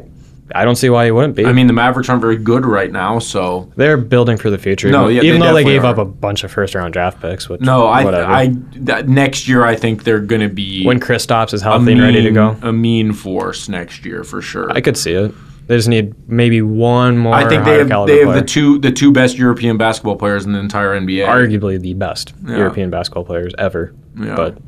I 0.54 0.64
don't 0.64 0.76
see 0.76 0.88
why 0.90 1.06
he 1.06 1.10
wouldn't 1.10 1.34
be. 1.34 1.44
I 1.44 1.52
mean, 1.52 1.66
the 1.66 1.72
Mavericks 1.72 2.08
aren't 2.08 2.20
very 2.20 2.36
good 2.36 2.64
right 2.64 2.90
now, 2.90 3.18
so 3.18 3.70
they're 3.76 3.96
building 3.96 4.36
for 4.36 4.48
the 4.48 4.58
future. 4.58 4.90
No, 4.90 5.10
even, 5.10 5.40
they 5.40 5.46
though 5.46 5.54
they 5.54 5.64
gave 5.64 5.84
up 5.84 5.98
a 5.98 6.04
bunch 6.04 6.44
of 6.44 6.52
first 6.52 6.74
round 6.74 6.92
draft 6.92 7.20
picks. 7.20 7.48
Which, 7.48 7.60
no, 7.60 7.86
I, 7.86 8.04
whatever. 8.04 8.30
I 8.30 8.54
that 8.76 9.08
next 9.08 9.48
year 9.48 9.64
I 9.64 9.74
think 9.74 10.04
they're 10.04 10.20
going 10.20 10.42
to 10.42 10.48
be 10.48 10.84
when 10.84 11.00
Kristaps 11.00 11.52
is 11.52 11.62
healthy 11.62 11.92
and 11.92 12.00
ready 12.00 12.18
to 12.22 12.30
mean- 12.30 12.34
go, 12.34 12.56
a 12.62 12.72
mean 12.72 13.12
force 13.12 13.68
next 13.68 14.04
year 14.04 14.22
for 14.22 14.40
sure. 14.40 14.70
I 14.70 14.80
could 14.80 14.96
see 14.96 15.12
it. 15.12 15.34
They 15.66 15.76
just 15.76 15.88
need 15.88 16.14
maybe 16.28 16.62
one 16.62 17.18
more. 17.18 17.34
I 17.34 17.48
think 17.48 17.64
they 17.64 17.78
have 17.78 17.88
they 17.88 18.18
have 18.18 18.26
player. 18.28 18.40
the 18.40 18.42
two 18.42 18.78
the 18.78 18.92
two 18.92 19.10
best 19.10 19.36
European 19.36 19.76
basketball 19.76 20.14
players 20.14 20.44
in 20.44 20.52
the 20.52 20.60
entire 20.60 20.98
NBA. 20.98 21.26
arguably 21.26 21.80
the 21.80 21.94
best 21.94 22.34
Yeah. 22.46 22.58
European 22.58 22.90
basketball 22.90 23.24
players 23.24 23.52
ever. 23.58 23.92
Yeah. 24.16 24.36
But 24.36 24.58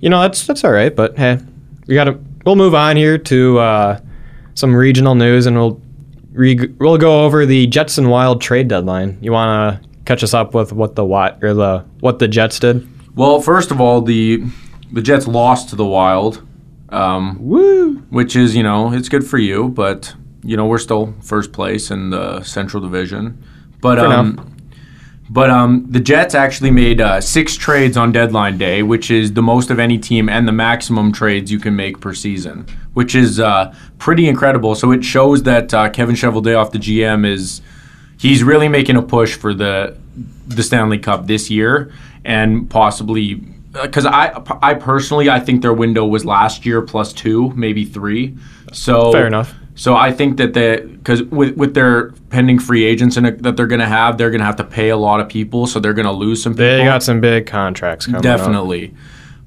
you 0.00 0.10
know 0.10 0.20
that's 0.20 0.46
that's 0.46 0.64
all 0.64 0.70
right. 0.70 0.94
But 0.94 1.16
hey, 1.16 1.38
we 1.86 1.94
got 1.94 2.04
to 2.04 2.18
we'll 2.44 2.56
move 2.56 2.74
on 2.74 2.96
here 2.96 3.16
to 3.16 3.58
uh, 3.58 4.00
some 4.56 4.74
regional 4.74 5.14
news, 5.14 5.46
and 5.46 5.56
we'll 5.56 5.80
re- 6.32 6.74
we'll 6.78 6.98
go 6.98 7.24
over 7.24 7.46
the 7.46 7.68
Jets 7.68 7.98
and 7.98 8.10
Wild 8.10 8.40
trade 8.40 8.66
deadline. 8.66 9.18
You 9.20 9.30
want 9.30 9.82
to 9.82 9.88
catch 10.04 10.24
us 10.24 10.34
up 10.34 10.54
with 10.54 10.72
what 10.72 10.96
the 10.96 11.04
what 11.04 11.38
or 11.44 11.54
the 11.54 11.84
what 12.00 12.18
the 12.18 12.26
Jets 12.26 12.58
did? 12.58 12.88
Well, 13.14 13.40
first 13.40 13.70
of 13.70 13.80
all, 13.80 14.00
the 14.00 14.42
the 14.92 15.02
Jets 15.02 15.28
lost 15.28 15.68
to 15.68 15.76
the 15.76 15.84
Wild, 15.84 16.44
um, 16.88 17.38
Woo! 17.40 17.98
which 18.10 18.34
is 18.34 18.56
you 18.56 18.62
know 18.62 18.92
it's 18.92 19.08
good 19.08 19.26
for 19.26 19.38
you, 19.38 19.68
but 19.68 20.14
you 20.42 20.56
know 20.56 20.66
we're 20.66 20.78
still 20.78 21.14
first 21.20 21.52
place 21.52 21.90
in 21.90 22.10
the 22.10 22.42
Central 22.42 22.82
Division. 22.82 23.42
But 23.80 23.98
um, 23.98 24.55
but 25.28 25.50
um, 25.50 25.86
the 25.88 26.00
Jets 26.00 26.34
actually 26.34 26.70
made 26.70 27.00
uh, 27.00 27.20
six 27.20 27.56
trades 27.56 27.96
on 27.96 28.12
deadline 28.12 28.58
day, 28.58 28.82
which 28.82 29.10
is 29.10 29.32
the 29.32 29.42
most 29.42 29.70
of 29.70 29.78
any 29.78 29.98
team 29.98 30.28
and 30.28 30.46
the 30.46 30.52
maximum 30.52 31.12
trades 31.12 31.50
you 31.50 31.58
can 31.58 31.74
make 31.74 32.00
per 32.00 32.14
season, 32.14 32.66
which 32.94 33.14
is 33.14 33.40
uh, 33.40 33.74
pretty 33.98 34.28
incredible. 34.28 34.74
So 34.74 34.92
it 34.92 35.04
shows 35.04 35.42
that 35.42 35.74
uh, 35.74 35.90
Kevin 35.90 36.14
Cheveldayoff, 36.14 36.70
the 36.70 36.78
GM, 36.78 37.26
is 37.26 37.60
he's 38.18 38.44
really 38.44 38.68
making 38.68 38.96
a 38.96 39.02
push 39.02 39.36
for 39.36 39.52
the 39.52 39.96
the 40.46 40.62
Stanley 40.62 40.98
Cup 40.98 41.26
this 41.26 41.50
year 41.50 41.92
and 42.24 42.68
possibly 42.68 43.34
because 43.82 44.04
I 44.04 44.42
I 44.62 44.74
personally 44.74 45.30
I 45.30 45.40
think 45.40 45.62
their 45.62 45.72
window 45.72 46.04
was 46.04 46.24
last 46.24 46.66
year 46.66 46.82
plus 46.82 47.12
two 47.12 47.52
maybe 47.54 47.84
three. 47.84 48.36
So 48.72 49.12
Fair 49.12 49.26
enough. 49.26 49.54
So 49.76 49.94
I 49.94 50.10
think 50.10 50.38
that 50.38 50.54
they 50.54 50.80
because 50.80 51.22
with 51.24 51.56
with 51.56 51.74
their 51.74 52.10
pending 52.30 52.58
free 52.58 52.84
agents 52.84 53.16
and 53.16 53.26
that 53.26 53.56
they're 53.56 53.66
going 53.66 53.80
to 53.80 53.86
have, 53.86 54.16
they're 54.16 54.30
going 54.30 54.40
to 54.40 54.46
have 54.46 54.56
to 54.56 54.64
pay 54.64 54.88
a 54.88 54.96
lot 54.96 55.20
of 55.20 55.28
people, 55.28 55.66
so 55.66 55.78
they're 55.78 55.92
going 55.92 56.06
to 56.06 56.12
lose 56.12 56.42
some 56.42 56.54
people. 56.54 56.66
They 56.66 56.84
got 56.84 57.02
some 57.02 57.20
big 57.20 57.46
contracts 57.46 58.06
coming. 58.06 58.16
up. 58.16 58.22
Definitely. 58.22 58.94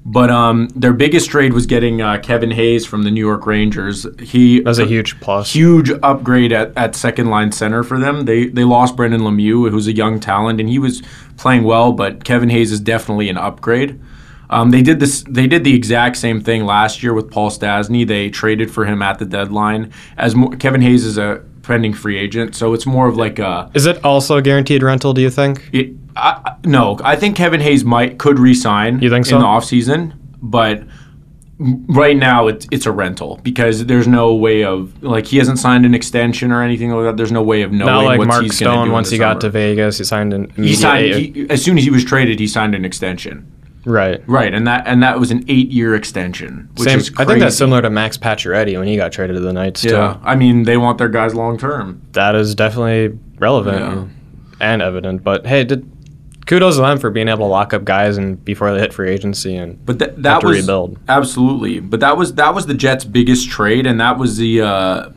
But 0.06 0.30
um, 0.30 0.68
their 0.68 0.94
biggest 0.94 1.28
trade 1.28 1.52
was 1.52 1.66
getting 1.66 2.00
uh, 2.00 2.20
Kevin 2.22 2.50
Hayes 2.52 2.86
from 2.86 3.02
the 3.02 3.10
New 3.10 3.20
York 3.20 3.44
Rangers. 3.44 4.06
He 4.18 4.60
was 4.60 4.78
a 4.78 4.86
huge 4.86 5.20
plus. 5.20 5.52
huge 5.52 5.90
upgrade 6.02 6.52
at, 6.52 6.72
at 6.76 6.96
second 6.96 7.28
line 7.28 7.52
center 7.52 7.82
for 7.82 7.98
them. 7.98 8.24
They 8.24 8.46
they 8.46 8.64
lost 8.64 8.96
Brendan 8.96 9.20
Lemieux, 9.20 9.70
who's 9.70 9.88
a 9.88 9.92
young 9.92 10.18
talent, 10.18 10.58
and 10.58 10.68
he 10.68 10.78
was 10.78 11.02
playing 11.36 11.64
well. 11.64 11.92
But 11.92 12.24
Kevin 12.24 12.48
Hayes 12.50 12.72
is 12.72 12.80
definitely 12.80 13.28
an 13.28 13.36
upgrade. 13.36 14.00
Um, 14.50 14.70
they 14.70 14.82
did 14.82 15.00
this. 15.00 15.24
They 15.28 15.46
did 15.46 15.64
the 15.64 15.74
exact 15.74 16.16
same 16.16 16.40
thing 16.40 16.66
last 16.66 17.02
year 17.02 17.14
with 17.14 17.30
Paul 17.30 17.50
Stastny. 17.50 18.06
They 18.06 18.28
traded 18.28 18.70
for 18.70 18.84
him 18.84 19.00
at 19.00 19.18
the 19.18 19.24
deadline. 19.24 19.92
As 20.18 20.34
Kevin 20.58 20.82
Hayes 20.82 21.04
is 21.04 21.16
a 21.16 21.42
pending 21.62 21.94
free 21.94 22.18
agent, 22.18 22.56
so 22.56 22.74
it's 22.74 22.84
more 22.84 23.06
of 23.08 23.16
like 23.16 23.38
a 23.38 23.70
Is 23.74 23.86
it 23.86 24.04
also 24.04 24.36
a 24.36 24.42
guaranteed 24.42 24.82
rental? 24.82 25.14
Do 25.14 25.22
you 25.22 25.30
think? 25.30 25.68
it, 25.72 25.92
I, 26.16 26.56
no, 26.64 26.98
I 27.04 27.14
think 27.14 27.36
Kevin 27.36 27.60
Hayes 27.60 27.84
might 27.84 28.18
could 28.18 28.38
resign. 28.38 29.00
You 29.00 29.08
think 29.08 29.26
so? 29.26 29.36
in 29.36 29.42
the 29.42 29.46
offseason, 29.46 30.14
but 30.42 30.82
right 31.60 32.16
now 32.16 32.48
it's 32.48 32.66
it's 32.72 32.86
a 32.86 32.92
rental 32.92 33.38
because 33.44 33.84
there's 33.86 34.08
no 34.08 34.34
way 34.34 34.64
of 34.64 35.00
like 35.02 35.26
he 35.26 35.36
hasn't 35.36 35.60
signed 35.60 35.86
an 35.86 35.94
extension 35.94 36.50
or 36.50 36.62
anything 36.62 36.90
like 36.90 37.04
that. 37.04 37.16
There's 37.16 37.30
no 37.30 37.42
way 37.42 37.62
of 37.62 37.70
knowing 37.70 37.92
Not 37.92 38.04
like 38.04 38.18
what 38.18 38.28
Mark 38.28 38.52
Stone. 38.52 38.90
Once 38.90 39.10
he 39.10 39.18
got 39.18 39.40
to 39.42 39.50
Vegas, 39.50 39.98
he 39.98 40.04
signed 40.04 40.32
an. 40.32 40.50
he 40.56 40.74
signed 40.74 41.14
he, 41.14 41.46
as 41.48 41.62
soon 41.62 41.78
as 41.78 41.84
he 41.84 41.90
was 41.90 42.04
traded. 42.04 42.40
He 42.40 42.48
signed 42.48 42.74
an 42.74 42.84
extension. 42.84 43.46
Right. 43.84 44.22
Right, 44.28 44.52
and 44.52 44.66
that 44.66 44.86
and 44.86 45.02
that 45.02 45.18
was 45.18 45.30
an 45.30 45.44
eight 45.48 45.70
year 45.70 45.94
extension, 45.94 46.68
which 46.76 46.88
Same. 46.88 46.98
is 46.98 47.10
I 47.16 47.24
think 47.24 47.40
that's 47.40 47.56
similar 47.56 47.80
to 47.82 47.88
Max 47.90 48.18
Pacioretty 48.18 48.76
when 48.78 48.86
he 48.86 48.96
got 48.96 49.10
traded 49.12 49.36
to 49.36 49.40
the 49.40 49.52
Knights 49.52 49.82
Yeah, 49.84 49.90
too. 50.14 50.20
I 50.22 50.36
mean 50.36 50.64
they 50.64 50.76
want 50.76 50.98
their 50.98 51.08
guys 51.08 51.34
long 51.34 51.56
term. 51.58 52.02
That 52.12 52.34
is 52.34 52.54
definitely 52.54 53.18
relevant 53.38 53.78
Yeah. 53.80 54.04
and, 54.60 54.82
evident. 54.82 55.24
But 55.24 55.46
hey, 55.46 55.64
did, 55.64 55.90
kudos 56.46 56.76
to 56.76 56.82
them 56.82 56.98
for 56.98 57.08
being 57.10 57.28
able 57.28 57.46
to 57.46 57.50
lock 57.50 57.72
up 57.72 57.84
guys 57.84 58.18
and 58.18 58.44
before 58.44 58.72
they 58.74 58.80
hit 58.80 58.92
free 58.92 59.10
agency 59.10 59.56
and 59.56 59.82
But 59.86 59.98
th- 59.98 60.12
that 60.18 60.42
was 60.44 60.60
rebuild. 60.60 60.98
absolutely. 61.08 61.80
But 61.80 62.00
that 62.00 62.18
was 62.18 62.34
that 62.34 62.54
was 62.54 62.66
the 62.66 62.74
Jets' 62.74 63.04
biggest 63.06 63.48
trade, 63.48 63.86
and 63.86 63.98
that 64.00 64.18
was 64.18 64.36
the 64.36 64.60
uh, 64.60 65.08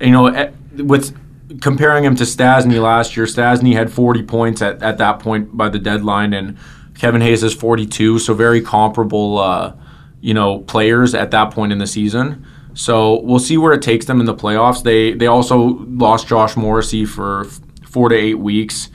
you 0.00 0.10
know 0.10 0.26
eh, 0.26 0.50
with 0.76 1.16
comparing 1.62 2.04
him 2.04 2.16
to 2.16 2.24
Stastny 2.24 2.80
last 2.82 3.16
year. 3.16 3.24
Stastny 3.26 3.72
had 3.72 3.90
40 3.90 4.22
points 4.24 4.60
at, 4.62 4.82
at 4.82 4.98
that 4.98 5.18
point 5.20 5.56
by 5.56 5.68
the 5.70 5.78
deadline, 5.78 6.32
and 6.34 6.56
Kevin 7.00 7.22
Hayes 7.22 7.42
is 7.42 7.54
42. 7.54 8.18
So 8.18 8.34
very 8.34 8.60
comparable, 8.60 9.38
uh, 9.38 9.72
you 10.20 10.34
know, 10.34 10.58
players 10.58 11.14
at 11.14 11.30
that 11.30 11.50
point 11.50 11.72
in 11.72 11.78
the 11.78 11.86
season. 11.86 12.44
So 12.74 13.22
we'll 13.22 13.38
see 13.38 13.56
where 13.56 13.72
it 13.72 13.80
takes 13.80 14.04
them 14.04 14.20
in 14.20 14.26
the 14.26 14.34
playoffs. 14.34 14.82
They 14.82 15.14
they 15.14 15.26
also 15.26 15.56
lost 15.88 16.28
Josh 16.28 16.56
Morrissey 16.56 17.06
for 17.06 17.46
f- 17.46 17.58
four 17.88 18.10
to 18.10 18.14
eight 18.14 18.38
weeks. 18.38 18.90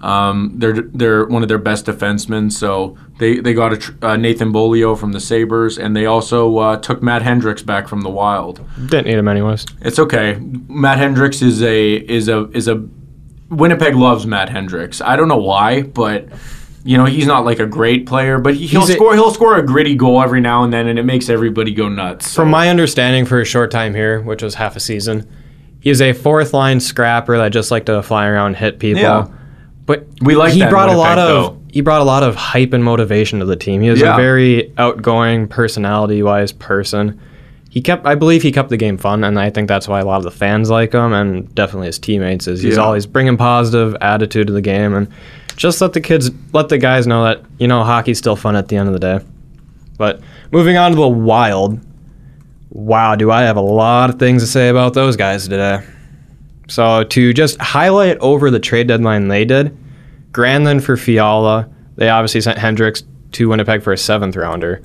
Um, 0.00 0.52
they're 0.54 0.72
they're 0.82 1.26
one 1.26 1.42
of 1.42 1.48
their 1.48 1.58
best 1.58 1.86
defensemen, 1.86 2.52
so 2.52 2.96
they 3.18 3.40
they 3.40 3.52
got 3.54 3.72
a 3.72 3.76
tr- 3.76 3.92
uh, 4.02 4.16
Nathan 4.16 4.52
Beaulieu 4.52 4.94
from 4.94 5.10
the 5.10 5.18
Sabres, 5.20 5.76
and 5.78 5.96
they 5.96 6.06
also 6.06 6.56
uh, 6.58 6.76
took 6.76 7.02
Matt 7.02 7.22
Hendricks 7.22 7.62
back 7.62 7.88
from 7.88 8.02
the 8.02 8.08
Wild. 8.10 8.64
didn't 8.86 9.06
need 9.06 9.18
him 9.18 9.26
anyways. 9.26 9.66
It's 9.80 9.98
okay. 9.98 10.38
Matt 10.68 10.98
Hendricks 10.98 11.42
is 11.42 11.60
a 11.62 11.94
is 11.96 12.28
a 12.28 12.48
is 12.52 12.68
a 12.68 12.86
Winnipeg 13.50 13.96
loves 13.96 14.24
Matt 14.26 14.48
Hendricks. 14.48 15.00
I 15.00 15.16
don't 15.16 15.28
know 15.28 15.36
why, 15.52 15.82
but 15.82 16.28
you 16.88 16.96
know 16.96 17.04
he's 17.04 17.26
not 17.26 17.44
like 17.44 17.58
a 17.58 17.66
great 17.66 18.06
player, 18.06 18.38
but 18.38 18.54
he, 18.54 18.66
he'll 18.66 18.80
He's 18.80 18.90
a- 18.90 18.94
score 18.94 19.12
he'll 19.14 19.30
score 19.30 19.56
a 19.58 19.62
gritty 19.62 19.94
goal 19.94 20.22
every 20.22 20.40
now 20.40 20.64
and 20.64 20.72
then, 20.72 20.86
and 20.88 20.98
it 20.98 21.02
makes 21.04 21.28
everybody 21.28 21.72
go 21.74 21.88
nuts. 21.88 22.30
So- 22.30 22.42
From 22.42 22.50
my 22.50 22.70
understanding, 22.70 23.26
for 23.26 23.40
a 23.40 23.44
short 23.44 23.70
time 23.70 23.94
here, 23.94 24.20
which 24.22 24.42
was 24.42 24.54
half 24.54 24.74
a 24.74 24.80
season, 24.80 25.28
he 25.80 25.90
is 25.90 26.00
a 26.00 26.14
fourth 26.14 26.54
line 26.54 26.80
scrapper 26.80 27.36
that 27.36 27.50
just 27.50 27.70
liked 27.70 27.86
to 27.86 28.02
fly 28.02 28.26
around 28.26 28.46
and 28.48 28.56
hit 28.56 28.78
people. 28.78 29.02
Yeah. 29.02 29.26
But 29.84 30.06
We 30.22 30.34
like 30.34 30.52
he 30.54 30.64
brought 30.66 30.88
a 30.88 30.96
lot 30.96 31.18
of 31.18 31.28
though. 31.28 31.60
he 31.70 31.82
brought 31.82 32.00
a 32.00 32.04
lot 32.04 32.22
of 32.22 32.34
hype 32.36 32.72
and 32.72 32.82
motivation 32.82 33.38
to 33.40 33.44
the 33.44 33.56
team. 33.56 33.82
He 33.82 33.90
was 33.90 34.00
Yeah. 34.00 34.14
a 34.14 34.16
very 34.16 34.72
outgoing, 34.78 35.46
personality 35.48 36.22
wise 36.22 36.52
person. 36.52 37.20
He 37.70 37.82
kept, 37.82 38.06
I 38.06 38.14
believe, 38.14 38.42
he 38.42 38.50
kept 38.50 38.70
the 38.70 38.78
game 38.78 38.96
fun, 38.96 39.24
and 39.24 39.38
I 39.38 39.50
think 39.50 39.68
that's 39.68 39.86
why 39.86 40.00
a 40.00 40.04
lot 40.06 40.16
of 40.16 40.24
the 40.24 40.30
fans 40.30 40.70
like 40.70 40.92
him, 40.94 41.12
and 41.12 41.54
definitely 41.54 41.88
his 41.88 41.98
teammates. 41.98 42.48
Is 42.48 42.62
he's 42.62 42.76
Yeah. 42.76 42.82
always 42.82 43.04
bringing 43.04 43.36
positive 43.36 43.94
attitude 44.00 44.46
to 44.46 44.52
the 44.54 44.62
game, 44.62 44.94
and 44.94 45.06
just 45.58 45.80
let 45.80 45.92
the 45.92 46.00
kids, 46.00 46.30
let 46.52 46.68
the 46.68 46.78
guys 46.78 47.06
know 47.06 47.24
that 47.24 47.42
you 47.58 47.66
know 47.66 47.82
hockey's 47.84 48.16
still 48.16 48.36
fun 48.36 48.56
at 48.56 48.68
the 48.68 48.76
end 48.76 48.88
of 48.88 48.94
the 48.94 49.00
day. 49.00 49.24
But 49.98 50.20
moving 50.52 50.76
on 50.76 50.92
to 50.92 50.96
the 50.96 51.08
Wild, 51.08 51.80
wow, 52.70 53.16
do 53.16 53.30
I 53.30 53.42
have 53.42 53.56
a 53.56 53.60
lot 53.60 54.08
of 54.08 54.18
things 54.18 54.42
to 54.42 54.46
say 54.46 54.68
about 54.68 54.94
those 54.94 55.16
guys 55.16 55.48
today. 55.48 55.84
So 56.68 57.02
to 57.02 57.34
just 57.34 57.60
highlight 57.60 58.18
over 58.18 58.50
the 58.50 58.60
trade 58.60 58.86
deadline 58.86 59.28
they 59.28 59.44
did, 59.44 59.76
Granlund 60.30 60.82
for 60.82 60.96
Fiala. 60.96 61.68
They 61.96 62.08
obviously 62.08 62.40
sent 62.40 62.58
Hendricks 62.58 63.02
to 63.32 63.48
Winnipeg 63.48 63.82
for 63.82 63.92
a 63.92 63.98
seventh 63.98 64.36
rounder. 64.36 64.80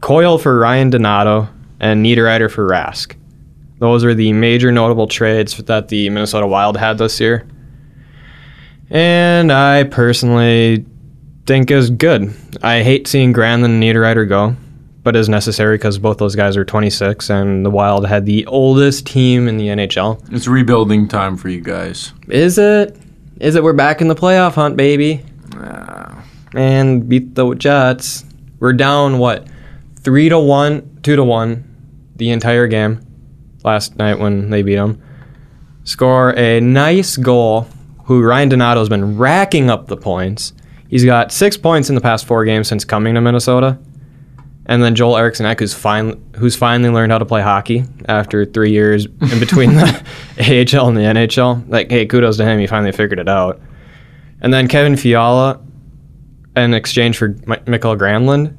Coyle 0.00 0.38
for 0.38 0.58
Ryan 0.58 0.90
Donato 0.90 1.48
and 1.78 2.04
Niederreiter 2.04 2.50
for 2.50 2.68
Rask. 2.68 3.14
Those 3.78 4.04
are 4.04 4.14
the 4.14 4.32
major 4.32 4.72
notable 4.72 5.06
trades 5.06 5.56
that 5.56 5.88
the 5.88 6.10
Minnesota 6.10 6.48
Wild 6.48 6.76
had 6.76 6.98
this 6.98 7.20
year. 7.20 7.46
And 8.90 9.52
I 9.52 9.84
personally 9.84 10.84
think 11.46 11.70
is 11.70 11.90
good. 11.90 12.34
I 12.62 12.82
hate 12.82 13.06
seeing 13.06 13.32
Granlund 13.34 13.66
and 13.66 13.82
Niederreiter 13.82 14.28
go, 14.28 14.56
but 15.02 15.14
is 15.16 15.28
necessary 15.28 15.76
because 15.76 15.98
both 15.98 16.18
those 16.18 16.34
guys 16.34 16.56
are 16.56 16.64
26 16.64 17.28
and 17.30 17.64
the 17.64 17.70
Wild 17.70 18.06
had 18.06 18.24
the 18.26 18.46
oldest 18.46 19.06
team 19.06 19.46
in 19.48 19.56
the 19.56 19.68
NHL. 19.68 20.32
it's 20.32 20.48
rebuilding 20.48 21.08
time 21.08 21.36
for 21.36 21.48
you 21.48 21.60
guys. 21.60 22.12
Is 22.28 22.58
it? 22.58 22.96
Is 23.40 23.54
it? 23.54 23.62
We're 23.62 23.72
back 23.72 24.00
in 24.00 24.08
the 24.08 24.14
playoff 24.14 24.54
hunt, 24.54 24.76
baby. 24.76 25.24
And 26.54 27.08
beat 27.08 27.34
the 27.34 27.54
Jets. 27.54 28.24
We're 28.58 28.72
down 28.72 29.18
what? 29.18 29.46
Three 30.00 30.28
to 30.30 30.38
one, 30.38 30.98
two 31.02 31.14
to 31.16 31.22
one, 31.22 31.64
the 32.16 32.30
entire 32.30 32.66
game 32.66 33.00
last 33.64 33.96
night 33.96 34.18
when 34.18 34.48
they 34.50 34.62
beat 34.62 34.76
them. 34.76 35.02
Score 35.84 36.30
a 36.38 36.60
nice 36.60 37.16
goal. 37.16 37.68
Who 38.08 38.22
Ryan 38.22 38.48
Donato 38.48 38.80
has 38.80 38.88
been 38.88 39.18
racking 39.18 39.68
up 39.68 39.88
the 39.88 39.96
points. 39.96 40.54
He's 40.88 41.04
got 41.04 41.30
six 41.30 41.58
points 41.58 41.90
in 41.90 41.94
the 41.94 42.00
past 42.00 42.24
four 42.24 42.46
games 42.46 42.66
since 42.66 42.82
coming 42.82 43.14
to 43.16 43.20
Minnesota. 43.20 43.78
And 44.64 44.82
then 44.82 44.94
Joel 44.94 45.18
Eriksson 45.18 45.44
Ek, 45.44 45.60
who's, 45.60 45.74
fin- 45.74 46.24
who's 46.34 46.56
finally 46.56 46.88
learned 46.88 47.12
how 47.12 47.18
to 47.18 47.26
play 47.26 47.42
hockey 47.42 47.84
after 48.06 48.46
three 48.46 48.70
years 48.70 49.04
in 49.04 49.38
between 49.40 49.74
the 49.74 49.84
AHL 50.38 50.88
and 50.88 50.96
the 50.96 51.02
NHL. 51.02 51.68
Like, 51.68 51.90
hey, 51.90 52.06
kudos 52.06 52.38
to 52.38 52.46
him. 52.46 52.58
He 52.58 52.66
finally 52.66 52.92
figured 52.92 53.18
it 53.18 53.28
out. 53.28 53.60
And 54.40 54.54
then 54.54 54.68
Kevin 54.68 54.96
Fiala 54.96 55.60
in 56.56 56.72
exchange 56.72 57.18
for 57.18 57.36
Mikael 57.46 57.94
Granlund. 57.94 58.56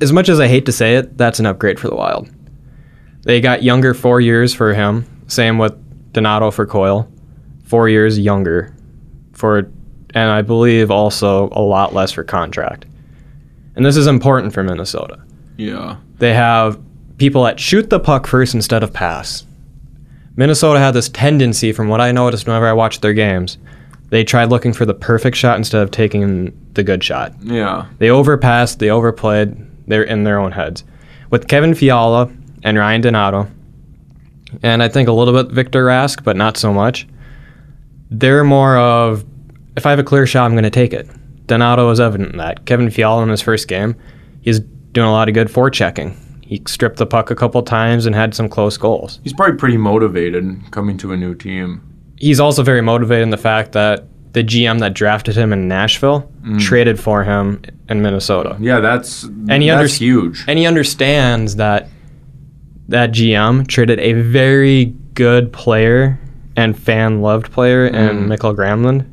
As 0.00 0.12
much 0.12 0.28
as 0.28 0.40
I 0.40 0.48
hate 0.48 0.66
to 0.66 0.72
say 0.72 0.96
it, 0.96 1.16
that's 1.16 1.38
an 1.38 1.46
upgrade 1.46 1.78
for 1.78 1.86
the 1.88 1.94
Wild. 1.94 2.28
They 3.22 3.40
got 3.40 3.62
younger 3.62 3.94
four 3.94 4.20
years 4.20 4.52
for 4.52 4.74
him. 4.74 5.06
Same 5.28 5.56
with 5.56 5.72
Donato 6.12 6.50
for 6.50 6.66
Coyle. 6.66 7.08
Four 7.74 7.88
years 7.88 8.20
younger 8.20 8.72
for, 9.32 9.68
and 10.14 10.30
I 10.30 10.42
believe 10.42 10.92
also 10.92 11.48
a 11.50 11.60
lot 11.60 11.92
less 11.92 12.12
for 12.12 12.22
contract. 12.22 12.84
And 13.74 13.84
this 13.84 13.96
is 13.96 14.06
important 14.06 14.54
for 14.54 14.62
Minnesota. 14.62 15.20
Yeah. 15.56 15.96
They 16.18 16.34
have 16.34 16.80
people 17.18 17.42
that 17.42 17.58
shoot 17.58 17.90
the 17.90 17.98
puck 17.98 18.28
first 18.28 18.54
instead 18.54 18.84
of 18.84 18.92
pass. 18.92 19.44
Minnesota 20.36 20.78
had 20.78 20.92
this 20.92 21.08
tendency, 21.08 21.72
from 21.72 21.88
what 21.88 22.00
I 22.00 22.12
noticed 22.12 22.46
whenever 22.46 22.68
I 22.68 22.72
watched 22.72 23.02
their 23.02 23.12
games, 23.12 23.58
they 24.10 24.22
tried 24.22 24.50
looking 24.50 24.72
for 24.72 24.86
the 24.86 24.94
perfect 24.94 25.36
shot 25.36 25.56
instead 25.56 25.82
of 25.82 25.90
taking 25.90 26.56
the 26.74 26.84
good 26.84 27.02
shot. 27.02 27.32
Yeah. 27.42 27.86
They 27.98 28.08
overpassed, 28.08 28.78
they 28.78 28.90
overplayed, 28.90 29.56
they're 29.88 30.04
in 30.04 30.22
their 30.22 30.38
own 30.38 30.52
heads. 30.52 30.84
With 31.30 31.48
Kevin 31.48 31.74
Fiala 31.74 32.30
and 32.62 32.78
Ryan 32.78 33.00
Donato, 33.00 33.48
and 34.62 34.80
I 34.80 34.88
think 34.88 35.08
a 35.08 35.12
little 35.12 35.34
bit 35.34 35.52
Victor 35.52 35.86
Rask, 35.86 36.22
but 36.22 36.36
not 36.36 36.56
so 36.56 36.72
much, 36.72 37.08
they're 38.18 38.44
more 38.44 38.76
of 38.76 39.24
if 39.76 39.86
I 39.86 39.90
have 39.90 39.98
a 39.98 40.04
clear 40.04 40.26
shot, 40.26 40.44
I'm 40.44 40.52
going 40.52 40.64
to 40.64 40.70
take 40.70 40.92
it. 40.92 41.08
Donato 41.46 41.90
is 41.90 42.00
evident 42.00 42.32
in 42.32 42.38
that. 42.38 42.64
Kevin 42.64 42.90
Fiala 42.90 43.22
in 43.22 43.28
his 43.28 43.42
first 43.42 43.68
game, 43.68 43.96
he's 44.40 44.60
doing 44.60 45.06
a 45.06 45.12
lot 45.12 45.28
of 45.28 45.34
good 45.34 45.48
forechecking. 45.48 46.16
He 46.42 46.62
stripped 46.66 46.98
the 46.98 47.06
puck 47.06 47.30
a 47.30 47.34
couple 47.34 47.62
times 47.62 48.06
and 48.06 48.14
had 48.14 48.34
some 48.34 48.48
close 48.48 48.76
goals. 48.76 49.20
He's 49.22 49.32
probably 49.32 49.56
pretty 49.56 49.76
motivated 49.76 50.70
coming 50.70 50.96
to 50.98 51.12
a 51.12 51.16
new 51.16 51.34
team. 51.34 51.82
He's 52.16 52.38
also 52.38 52.62
very 52.62 52.80
motivated 52.80 53.24
in 53.24 53.30
the 53.30 53.36
fact 53.36 53.72
that 53.72 54.04
the 54.32 54.44
GM 54.44 54.78
that 54.80 54.94
drafted 54.94 55.36
him 55.36 55.52
in 55.52 55.68
Nashville 55.68 56.30
mm. 56.42 56.60
traded 56.60 57.00
for 57.00 57.24
him 57.24 57.62
in 57.88 58.02
Minnesota. 58.02 58.56
Yeah, 58.60 58.80
that's 58.80 59.24
And 59.24 59.62
he 59.62 59.68
that's 59.68 59.92
underst- 59.92 59.98
huge. 59.98 60.44
And 60.46 60.58
he 60.58 60.66
understands 60.66 61.56
that 61.56 61.88
that 62.88 63.10
GM 63.12 63.66
traded 63.66 63.98
a 64.00 64.12
very 64.12 64.86
good 65.14 65.52
player 65.52 66.18
and 66.56 66.78
fan 66.78 67.20
loved 67.20 67.50
player 67.52 67.86
in 67.86 67.94
mm. 67.94 68.26
Mikael 68.28 68.54
Granlund, 68.54 69.10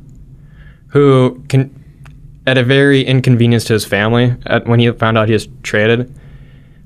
who 0.88 1.42
can, 1.48 1.72
at 2.46 2.58
a 2.58 2.64
very 2.64 3.02
inconvenience 3.02 3.64
to 3.64 3.72
his 3.72 3.84
family, 3.84 4.36
at, 4.46 4.66
when 4.66 4.78
he 4.78 4.90
found 4.92 5.18
out 5.18 5.28
he 5.28 5.34
was 5.34 5.48
traded, 5.62 6.14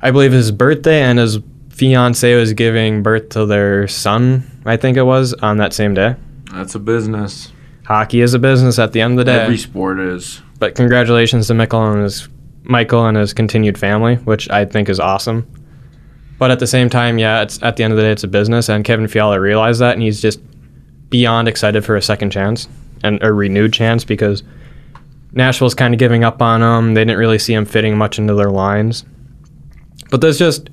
I 0.00 0.10
believe 0.10 0.32
his 0.32 0.50
birthday 0.50 1.02
and 1.02 1.18
his 1.18 1.38
fiance 1.70 2.34
was 2.34 2.52
giving 2.52 3.02
birth 3.02 3.30
to 3.30 3.44
their 3.46 3.86
son, 3.88 4.62
I 4.64 4.76
think 4.76 4.96
it 4.96 5.02
was, 5.02 5.34
on 5.34 5.58
that 5.58 5.72
same 5.72 5.94
day. 5.94 6.16
That's 6.52 6.74
a 6.74 6.78
business. 6.78 7.52
Hockey 7.84 8.20
is 8.20 8.34
a 8.34 8.38
business 8.38 8.78
at 8.78 8.92
the 8.92 9.00
end 9.00 9.12
of 9.12 9.18
the 9.18 9.32
day. 9.32 9.40
Every 9.40 9.58
sport 9.58 10.00
is. 10.00 10.40
But 10.58 10.74
congratulations 10.74 11.46
to 11.48 11.54
Michael 11.54 11.92
and 11.92 12.02
his 12.02 12.28
Michael 12.64 13.06
and 13.06 13.16
his 13.16 13.32
continued 13.32 13.78
family, 13.78 14.16
which 14.16 14.50
I 14.50 14.64
think 14.64 14.88
is 14.88 14.98
awesome. 14.98 15.46
But 16.38 16.50
at 16.50 16.58
the 16.58 16.66
same 16.66 16.90
time, 16.90 17.18
yeah, 17.18 17.42
it's 17.42 17.62
at 17.62 17.76
the 17.76 17.84
end 17.84 17.92
of 17.92 17.96
the 17.96 18.02
day, 18.02 18.12
it's 18.12 18.24
a 18.24 18.28
business, 18.28 18.68
and 18.68 18.84
Kevin 18.84 19.08
Fiala 19.08 19.40
realized 19.40 19.80
that, 19.80 19.94
and 19.94 20.02
he's 20.02 20.20
just 20.20 20.40
beyond 21.08 21.48
excited 21.48 21.84
for 21.84 21.96
a 21.96 22.02
second 22.02 22.30
chance 22.30 22.68
and 23.02 23.22
a 23.22 23.32
renewed 23.32 23.72
chance 23.72 24.04
because 24.04 24.42
Nashville's 25.32 25.74
kind 25.74 25.94
of 25.94 25.98
giving 25.98 26.24
up 26.24 26.42
on 26.42 26.62
him. 26.62 26.94
They 26.94 27.02
didn't 27.02 27.18
really 27.18 27.38
see 27.38 27.54
him 27.54 27.64
fitting 27.64 27.96
much 27.96 28.18
into 28.18 28.34
their 28.34 28.50
lines. 28.50 29.04
But 30.10 30.20
there's 30.20 30.38
just 30.38 30.70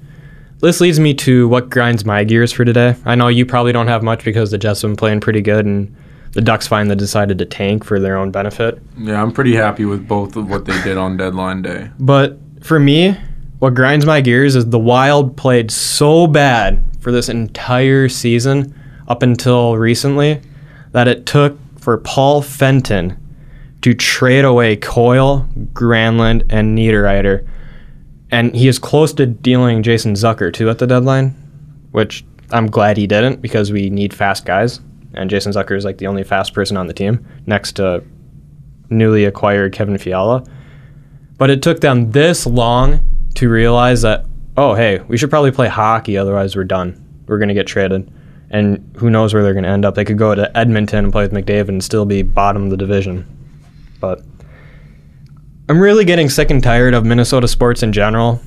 this 0.60 0.80
leads 0.80 1.00
me 1.00 1.14
to 1.16 1.48
what 1.50 1.70
grinds 1.70 2.06
my 2.06 2.24
gears 2.24 2.54
for 2.54 2.64
today. 2.64 2.96
I 3.06 3.16
know 3.16 3.28
you 3.28 3.46
probably 3.46 3.74
don't 3.74 3.88
have 3.88 4.02
much 4.02 4.24
because 4.24 4.52
the 4.52 4.58
Jets 4.58 4.82
have 4.82 4.92
been 4.92 4.96
playing 4.96 5.20
pretty 5.20 5.42
good, 5.42 5.66
and 5.66 5.94
the 6.32 6.42
Ducks 6.42 6.68
finally 6.68 6.96
decided 6.96 7.38
to 7.40 7.46
tank 7.46 7.84
for 7.84 8.00
their 8.00 8.16
own 8.16 8.32
benefit. 8.32 8.82
Yeah, 8.98 9.22
I'm 9.22 9.32
pretty 9.32 9.56
happy 9.56 9.86
with 9.86 10.08
both 10.08 10.36
of 10.36 10.50
what 10.50 10.66
they 10.66 10.82
did 10.82 10.98
on 10.98 11.18
deadline 11.18 11.62
day. 11.62 11.90
But 12.00 12.38
for 12.62 12.80
me, 12.80 13.18
what 13.64 13.76
grinds 13.76 14.06
my 14.06 14.20
gears 14.20 14.58
is 14.58 14.66
the 14.66 14.78
Wild 14.78 15.38
played 15.38 15.72
so 15.72 16.28
bad 16.28 16.84
for 17.00 17.14
this 17.14 17.30
entire 17.30 18.10
season 18.10 18.78
up 19.08 19.24
until 19.24 19.78
recently 19.78 20.42
that 20.92 21.08
it 21.08 21.26
took 21.26 21.58
for 21.80 21.98
Paul 22.00 22.42
Fenton 22.42 23.18
to 23.82 23.94
trade 23.94 24.44
away 24.44 24.76
Coyle, 24.76 25.48
Granlund, 25.72 26.46
and 26.50 26.78
Niederreiter. 26.78 27.48
And 28.32 28.54
he 28.54 28.68
is 28.68 28.80
close 28.80 29.14
to 29.14 29.26
dealing 29.26 29.82
Jason 29.82 30.16
Zucker 30.16 30.52
too 30.52 30.70
at 30.70 30.80
the 30.80 30.86
deadline, 30.86 31.30
which 31.92 32.26
I'm 32.52 32.70
glad 32.70 32.98
he 32.98 33.08
didn't 33.08 33.42
because 33.42 33.72
we 33.72 33.90
need 33.90 34.14
fast 34.14 34.46
guys. 34.46 34.82
And 35.14 35.30
Jason 35.30 35.54
Zucker 35.54 35.78
is 35.78 35.86
like 35.86 36.00
the 36.00 36.08
only 36.08 36.26
fast 36.26 36.54
person 36.54 36.76
on 36.76 36.88
the 36.88 36.94
team 36.94 37.26
next 37.46 37.78
to 37.78 38.04
newly 38.90 39.24
acquired 39.24 39.72
Kevin 39.72 39.98
Fiala. 39.98 40.44
But 41.38 41.50
it 41.50 41.62
took 41.62 41.80
them 41.80 42.12
this 42.12 42.46
long 42.46 43.02
to 43.36 43.50
realize 43.50 44.02
that, 44.04 44.26
oh, 44.58 44.74
hey, 44.74 45.00
we 45.08 45.18
should 45.18 45.30
probably 45.30 45.52
play 45.52 45.68
hockey, 45.68 46.18
otherwise 46.18 46.56
we're 46.56 46.64
done. 46.64 47.00
We're 47.28 47.38
going 47.38 47.50
to 47.50 47.54
get 47.54 47.68
traded. 47.68 48.12
And 48.50 48.96
who 48.98 49.10
knows 49.10 49.34
where 49.34 49.42
they're 49.42 49.54
going 49.54 49.64
to 49.64 49.70
end 49.70 49.84
up. 49.86 49.96
They 49.96 50.06
could 50.06 50.18
go 50.18 50.36
to 50.36 50.56
Edmonton 50.56 51.06
and 51.06 51.12
play 51.12 51.24
with 51.28 51.34
McDavid 51.34 51.70
and 51.70 51.84
still 51.84 52.06
be 52.06 52.22
bottom 52.22 52.66
of 52.66 52.70
the 52.70 52.78
division. 52.78 53.26
But 54.00 54.22
I'm 55.70 55.80
really 55.80 56.06
getting 56.06 56.30
sick 56.30 56.52
and 56.52 56.62
tired 56.62 56.94
of 56.94 57.06
Minnesota 57.06 57.48
sports 57.48 57.82
in 57.82 57.94
general. 57.94 58.42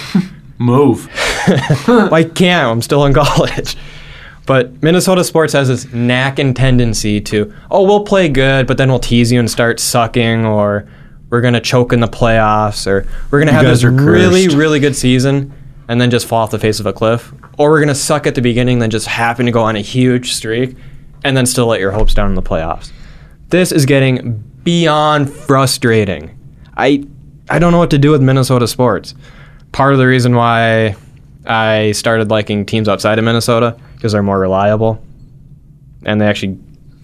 Move. 0.58 1.08
I 1.46 2.28
can't. 2.34 2.70
I'm 2.70 2.82
still 2.82 3.04
in 3.06 3.14
college. 3.14 3.76
But 4.46 4.82
Minnesota 4.82 5.24
sports 5.24 5.52
has 5.54 5.68
this 5.68 5.92
knack 5.92 6.38
and 6.38 6.54
tendency 6.54 7.20
to, 7.22 7.52
oh, 7.70 7.82
we'll 7.82 8.04
play 8.04 8.28
good, 8.28 8.66
but 8.66 8.78
then 8.78 8.88
we'll 8.88 9.00
tease 9.00 9.32
you 9.32 9.40
and 9.40 9.50
start 9.50 9.80
sucking, 9.80 10.44
or 10.44 10.88
we're 11.30 11.40
going 11.40 11.54
to 11.54 11.60
choke 11.60 11.92
in 11.92 12.00
the 12.00 12.08
playoffs, 12.08 12.86
or 12.86 13.06
we're 13.30 13.38
going 13.38 13.48
to 13.48 13.52
have 13.52 13.64
this 13.64 13.84
really, 13.84 14.48
really 14.48 14.80
good 14.80 14.94
season 14.94 15.52
and 15.88 16.00
then 16.00 16.10
just 16.10 16.26
fall 16.26 16.42
off 16.42 16.50
the 16.50 16.58
face 16.58 16.80
of 16.80 16.86
a 16.86 16.92
cliff. 16.92 17.32
Or 17.58 17.70
we're 17.70 17.78
going 17.78 17.88
to 17.88 17.94
suck 17.94 18.26
at 18.26 18.34
the 18.34 18.42
beginning, 18.42 18.78
then 18.78 18.90
just 18.90 19.06
happen 19.06 19.46
to 19.46 19.52
go 19.52 19.62
on 19.62 19.76
a 19.76 19.80
huge 19.80 20.34
streak 20.34 20.76
and 21.24 21.36
then 21.36 21.46
still 21.46 21.66
let 21.66 21.80
your 21.80 21.90
hopes 21.90 22.14
down 22.14 22.28
in 22.28 22.34
the 22.34 22.42
playoffs. 22.42 22.92
This 23.48 23.72
is 23.72 23.86
getting 23.86 24.38
beyond 24.64 25.32
frustrating. 25.32 26.38
I 26.76 27.06
I 27.48 27.58
don't 27.58 27.72
know 27.72 27.78
what 27.78 27.90
to 27.90 27.98
do 27.98 28.10
with 28.10 28.20
Minnesota 28.20 28.66
sports. 28.66 29.14
Part 29.72 29.92
of 29.92 29.98
the 29.98 30.06
reason 30.06 30.34
why 30.34 30.96
I 31.46 31.92
started 31.92 32.30
liking 32.30 32.66
teams 32.66 32.88
outside 32.88 33.18
of 33.18 33.24
Minnesota 33.24 33.78
because 33.94 34.12
they're 34.12 34.22
more 34.22 34.38
reliable 34.38 35.02
and 36.04 36.20
they 36.20 36.26
actually 36.26 36.58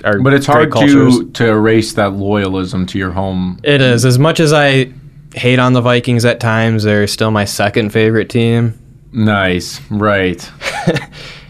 are. 0.04 0.20
But 0.20 0.34
it's 0.34 0.46
hard 0.46 0.70
cultures. 0.70 1.18
to 1.18 1.30
to 1.32 1.48
erase 1.48 1.92
that 1.94 2.12
loyalism 2.12 2.86
to 2.88 2.98
your 2.98 3.12
home. 3.12 3.60
It 3.62 3.80
is 3.80 4.04
as 4.04 4.18
much 4.18 4.40
as 4.40 4.52
I 4.52 4.92
hate 5.34 5.58
on 5.58 5.72
the 5.72 5.80
Vikings 5.80 6.24
at 6.24 6.40
times. 6.40 6.84
They're 6.84 7.06
still 7.06 7.30
my 7.30 7.44
second 7.44 7.90
favorite 7.90 8.28
team. 8.28 8.78
Nice. 9.12 9.80
Right. 9.90 10.50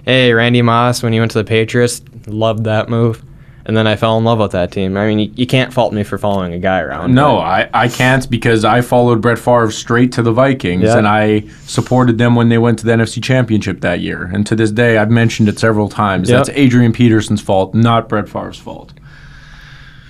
Hey, 0.05 0.33
Randy 0.33 0.63
Moss, 0.63 1.01
when 1.01 1.13
he 1.13 1.21
went 1.21 1.31
to 1.31 1.39
the 1.39 1.45
Patriots, 1.45 2.03
loved 2.27 2.65
that 2.65 2.89
move. 2.89 3.23
And 3.65 3.77
then 3.77 3.87
I 3.87 3.95
fell 3.97 4.19
in 4.19 4.25
love 4.25 4.41
with 4.41 4.53
that 4.53 4.73
team. 4.73 4.97
I 4.97 5.07
mean, 5.07 5.19
you, 5.21 5.33
you 5.37 5.47
can't 5.47 5.73
fault 5.73 5.93
me 5.93 6.03
for 6.03 6.19
following 6.19 6.53
a 6.53 6.59
guy 6.59 6.81
around. 6.81 7.15
No, 7.15 7.39
I, 7.39 7.71
I 7.73 7.87
can't 7.89 8.29
because 8.29 8.65
I 8.65 8.81
followed 8.81 9.21
Brett 9.21 9.39
Favre 9.39 9.71
straight 9.71 10.11
to 10.13 10.23
the 10.23 10.33
Vikings 10.33 10.83
Yeah. 10.83 10.99
and 10.99 11.07
I 11.07 11.47
supported 11.67 12.19
them 12.19 12.35
when 12.35 12.49
they 12.49 12.59
went 12.59 12.81
to 12.81 12.87
the 12.87 12.93
NFC 12.93 13.23
Championship 13.23 13.81
that 13.83 14.01
year. 14.01 14.25
And 14.25 14.45
to 14.49 14.57
this 14.57 14.73
day, 14.73 14.99
I've 14.99 15.11
mentioned 15.11 15.49
it 15.49 15.61
several 15.61 15.89
times. 15.89 16.29
Yep. 16.29 16.39
That's 16.47 16.59
Adrian 16.59 16.93
Peterson's 16.93 17.41
fault, 17.41 17.73
not 17.75 18.09
Brett 18.09 18.29
Favre's 18.29 18.59
fault. 18.59 18.93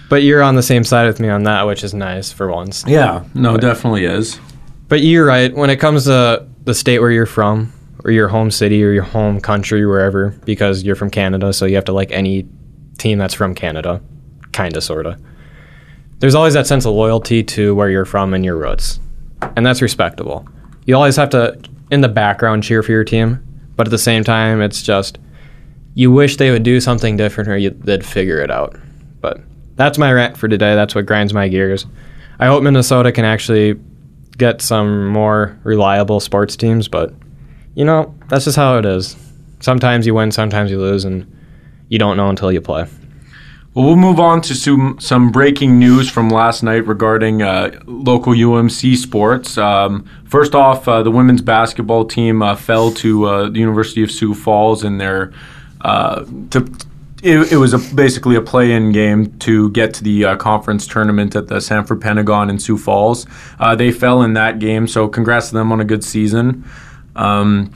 But 0.09 0.23
you're 0.23 0.43
on 0.43 0.57
the 0.57 0.63
same 0.63 0.85
side 0.85 1.07
with 1.07 1.21
me 1.21 1.29
on 1.29 1.43
that, 1.45 1.67
which 1.67 1.85
is 1.85 1.95
nice 1.95 2.33
for 2.33 2.51
once. 2.51 2.85
Yeah, 2.87 3.25
no, 3.35 3.57
definitely 3.57 4.05
is. 4.05 4.39
But 4.89 5.01
you're 5.01 5.25
right. 5.27 5.55
When 5.55 5.71
it 5.71 5.77
comes 5.77 6.05
to 6.05 6.47
the 6.65 6.75
state 6.75 6.99
where 7.01 7.11
you're 7.11 7.25
from, 7.27 7.73
or 8.05 8.11
your 8.11 8.29
home 8.29 8.51
city, 8.51 8.85
or 8.85 8.91
your 8.93 9.05
home 9.05 9.41
country, 9.41 9.87
wherever, 9.87 10.31
because 10.45 10.83
you're 10.83 10.97
from 10.97 11.09
Canada, 11.11 11.53
so 11.53 11.65
you 11.67 11.77
have 11.77 11.85
to 11.87 11.93
like 11.93 12.11
any 12.13 12.47
team 12.99 13.19
that's 13.19 13.35
from 13.35 13.55
Canada, 13.55 14.01
kind 14.53 14.77
of, 14.77 14.85
sort 14.85 15.07
of. 15.07 15.21
There's 16.19 16.35
always 16.35 16.55
that 16.55 16.67
sense 16.67 16.85
of 16.85 16.95
loyalty 16.95 17.43
to 17.43 17.75
where 17.75 17.91
you're 17.91 18.05
from 18.05 18.35
and 18.35 18.45
your 18.45 18.57
roots, 18.57 19.01
and 19.57 19.67
that's 19.67 19.83
respectable. 19.83 20.47
You 20.87 20.95
always 20.95 21.17
have 21.17 21.31
to, 21.31 21.61
in 21.91 22.01
the 22.01 22.09
background, 22.09 22.63
cheer 22.63 22.83
for 22.83 22.93
your 22.93 23.05
team, 23.05 23.43
but 23.77 23.87
at 23.87 23.91
the 23.91 23.99
same 23.99 24.25
time, 24.25 24.61
it's 24.61 24.83
just 24.83 25.19
you 25.95 26.11
wish 26.11 26.37
they 26.37 26.51
would 26.51 26.63
do 26.63 26.81
something 26.81 27.17
different 27.17 27.51
or 27.51 27.57
you, 27.57 27.71
they'd 27.71 28.05
figure 28.05 28.41
it 28.41 28.51
out. 28.51 28.77
But 29.21 29.41
that's 29.77 29.99
my 29.99 30.13
rant 30.13 30.37
for 30.37 30.49
today. 30.49 30.75
That's 30.75 30.95
what 30.95 31.07
grinds 31.07 31.35
my 31.35 31.49
gears. 31.49 31.87
I 32.39 32.47
hope 32.47 32.63
Minnesota 32.63 33.13
can 33.13 33.25
actually 33.25 33.79
get 34.39 34.63
some 34.63 35.09
more 35.09 35.59
reliable 35.65 36.21
sports 36.21 36.57
teams, 36.57 36.89
but 36.89 37.13
you 37.75 37.85
know, 37.85 38.15
that's 38.29 38.45
just 38.45 38.57
how 38.57 38.79
it 38.79 38.87
is. 38.87 39.17
Sometimes 39.61 40.07
you 40.07 40.15
win, 40.15 40.33
sometimes 40.33 40.71
you 40.71 40.81
lose, 40.81 41.05
and 41.05 41.27
you 41.93 41.99
don't 41.99 42.17
know 42.17 42.31
until 42.31 42.51
you 42.51 42.63
play. 42.63 42.87
Well, 43.75 43.85
we'll 43.85 43.97
move 43.97 44.19
on 44.19 44.41
to 44.43 44.55
some, 44.55 44.97
some 44.99 45.31
breaking 45.31 45.79
news 45.79 46.09
from 46.09 46.31
last 46.31 46.63
night 46.63 46.87
regarding 46.87 47.43
uh, 47.43 47.79
local 47.85 48.33
UMC 48.33 48.97
sports. 48.97 49.59
Um, 49.59 50.09
first 50.25 50.55
off, 50.55 50.89
uh, 50.89 51.03
the 51.03 51.11
women's 51.11 51.43
basketball 51.43 52.07
team 52.07 52.41
uh, 52.41 52.57
fell 52.57 52.93
to 52.93 53.27
uh, 53.27 53.51
the 53.51 53.59
University 53.59 54.03
of 54.03 54.11
Sioux 54.11 54.33
Falls 54.33 54.85
in 54.85 54.97
their 54.97 55.35
uh, 55.83 56.25
to. 56.51 56.67
It, 57.23 57.53
it 57.53 57.57
was 57.57 57.75
a, 57.75 57.95
basically 57.95 58.37
a 58.37 58.41
play-in 58.41 58.91
game 58.91 59.39
to 59.41 59.71
get 59.71 59.95
to 59.95 60.03
the 60.03 60.25
uh, 60.25 60.37
conference 60.37 60.87
tournament 60.87 61.37
at 61.37 61.47
the 61.47 61.61
Sanford 61.61 62.01
Pentagon 62.01 62.51
in 62.51 62.59
Sioux 62.59 62.79
Falls. 62.79 63.27
They 63.77 63.93
fell 63.93 64.23
in 64.23 64.33
that 64.33 64.59
game, 64.59 64.89
so 64.89 65.07
congrats 65.09 65.51
to 65.51 65.55
them 65.55 65.71
on 65.71 65.81
a 65.81 65.85
good 65.85 66.03
season. 66.03 66.65
Um, 67.15 67.73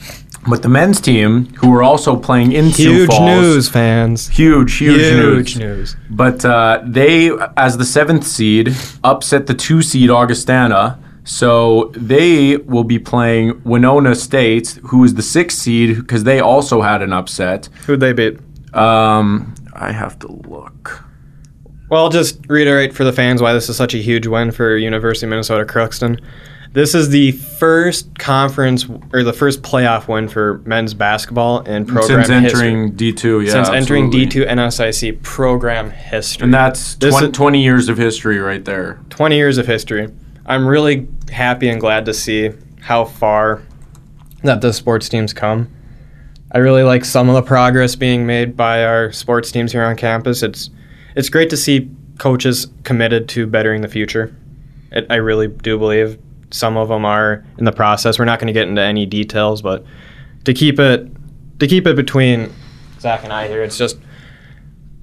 but 0.48 0.62
the 0.62 0.68
men's 0.68 1.00
team, 1.00 1.46
who 1.54 1.70
were 1.70 1.82
also 1.82 2.16
playing 2.16 2.52
in 2.52 2.70
Sioux 2.70 2.92
Huge 2.92 3.10
Falls, 3.10 3.20
news, 3.28 3.68
fans. 3.68 4.28
huge, 4.28 4.76
huge, 4.76 4.96
news. 4.96 5.54
Huge 5.54 5.58
news. 5.58 5.96
But 6.10 6.44
uh, 6.44 6.82
they, 6.84 7.30
as 7.56 7.76
the 7.78 7.84
seventh 7.84 8.26
seed, 8.26 8.74
upset 9.02 9.46
the 9.46 9.54
two 9.54 9.82
seed 9.82 10.10
Augustana. 10.10 11.02
So 11.24 11.90
they 11.96 12.56
will 12.56 12.84
be 12.84 13.00
playing 13.00 13.60
Winona 13.64 14.14
State, 14.14 14.78
who 14.84 15.02
is 15.02 15.14
the 15.14 15.22
sixth 15.22 15.58
seed, 15.58 15.96
because 15.96 16.22
they 16.22 16.38
also 16.38 16.82
had 16.82 17.02
an 17.02 17.12
upset. 17.12 17.68
Who'd 17.86 17.98
they 17.98 18.12
beat? 18.12 18.38
Um, 18.72 19.52
I 19.72 19.90
have 19.90 20.18
to 20.20 20.30
look. 20.30 21.04
Well, 21.88 22.04
I'll 22.04 22.10
just 22.10 22.38
reiterate 22.48 22.94
for 22.94 23.02
the 23.02 23.12
fans 23.12 23.42
why 23.42 23.52
this 23.52 23.68
is 23.68 23.76
such 23.76 23.94
a 23.94 23.98
huge 23.98 24.26
win 24.26 24.52
for 24.52 24.76
University 24.76 25.26
of 25.26 25.30
Minnesota 25.30 25.64
Crookston. 25.64 26.20
This 26.72 26.94
is 26.94 27.08
the 27.08 27.32
first 27.32 28.18
conference 28.18 28.86
or 29.12 29.22
the 29.22 29.32
first 29.32 29.62
playoff 29.62 30.08
win 30.08 30.28
for 30.28 30.58
men's 30.66 30.94
basketball 30.94 31.60
in 31.60 31.86
program 31.86 32.20
history. 32.20 32.40
Since 32.40 32.54
entering 32.54 32.92
D2, 32.92 33.46
yeah. 33.46 33.52
Since 33.52 33.68
entering 33.68 34.06
absolutely. 34.06 34.42
D2 34.42 34.48
NSIC 34.48 35.22
program 35.22 35.90
history. 35.90 36.44
And 36.44 36.54
that's 36.54 36.96
20, 36.96 37.26
is- 37.26 37.32
20 37.32 37.62
years 37.62 37.88
of 37.88 37.96
history 37.96 38.38
right 38.38 38.64
there. 38.64 39.00
20 39.10 39.36
years 39.36 39.58
of 39.58 39.66
history. 39.66 40.08
I'm 40.44 40.66
really 40.66 41.08
happy 41.30 41.68
and 41.68 41.80
glad 41.80 42.04
to 42.06 42.14
see 42.14 42.52
how 42.80 43.04
far 43.04 43.62
that 44.42 44.60
the 44.60 44.72
sports 44.72 45.08
teams 45.08 45.32
come. 45.32 45.68
I 46.52 46.58
really 46.58 46.84
like 46.84 47.04
some 47.04 47.28
of 47.28 47.34
the 47.34 47.42
progress 47.42 47.96
being 47.96 48.26
made 48.26 48.56
by 48.56 48.84
our 48.84 49.12
sports 49.12 49.50
teams 49.50 49.72
here 49.72 49.82
on 49.82 49.96
campus. 49.96 50.42
It's 50.42 50.70
it's 51.16 51.28
great 51.28 51.50
to 51.50 51.56
see 51.56 51.90
coaches 52.18 52.68
committed 52.84 53.28
to 53.30 53.46
bettering 53.46 53.80
the 53.80 53.88
future. 53.88 54.34
It, 54.92 55.06
I 55.10 55.16
really 55.16 55.48
do 55.48 55.78
believe 55.78 56.18
some 56.50 56.76
of 56.76 56.88
them 56.88 57.04
are 57.04 57.44
in 57.58 57.64
the 57.64 57.72
process. 57.72 58.18
We're 58.18 58.24
not 58.24 58.38
going 58.38 58.48
to 58.48 58.52
get 58.52 58.68
into 58.68 58.82
any 58.82 59.06
details, 59.06 59.62
but 59.62 59.84
to 60.44 60.54
keep 60.54 60.78
it 60.78 61.10
to 61.58 61.66
keep 61.66 61.86
it 61.86 61.96
between 61.96 62.52
Zach 63.00 63.24
and 63.24 63.32
I 63.32 63.48
here, 63.48 63.62
it's 63.62 63.78
just 63.78 63.98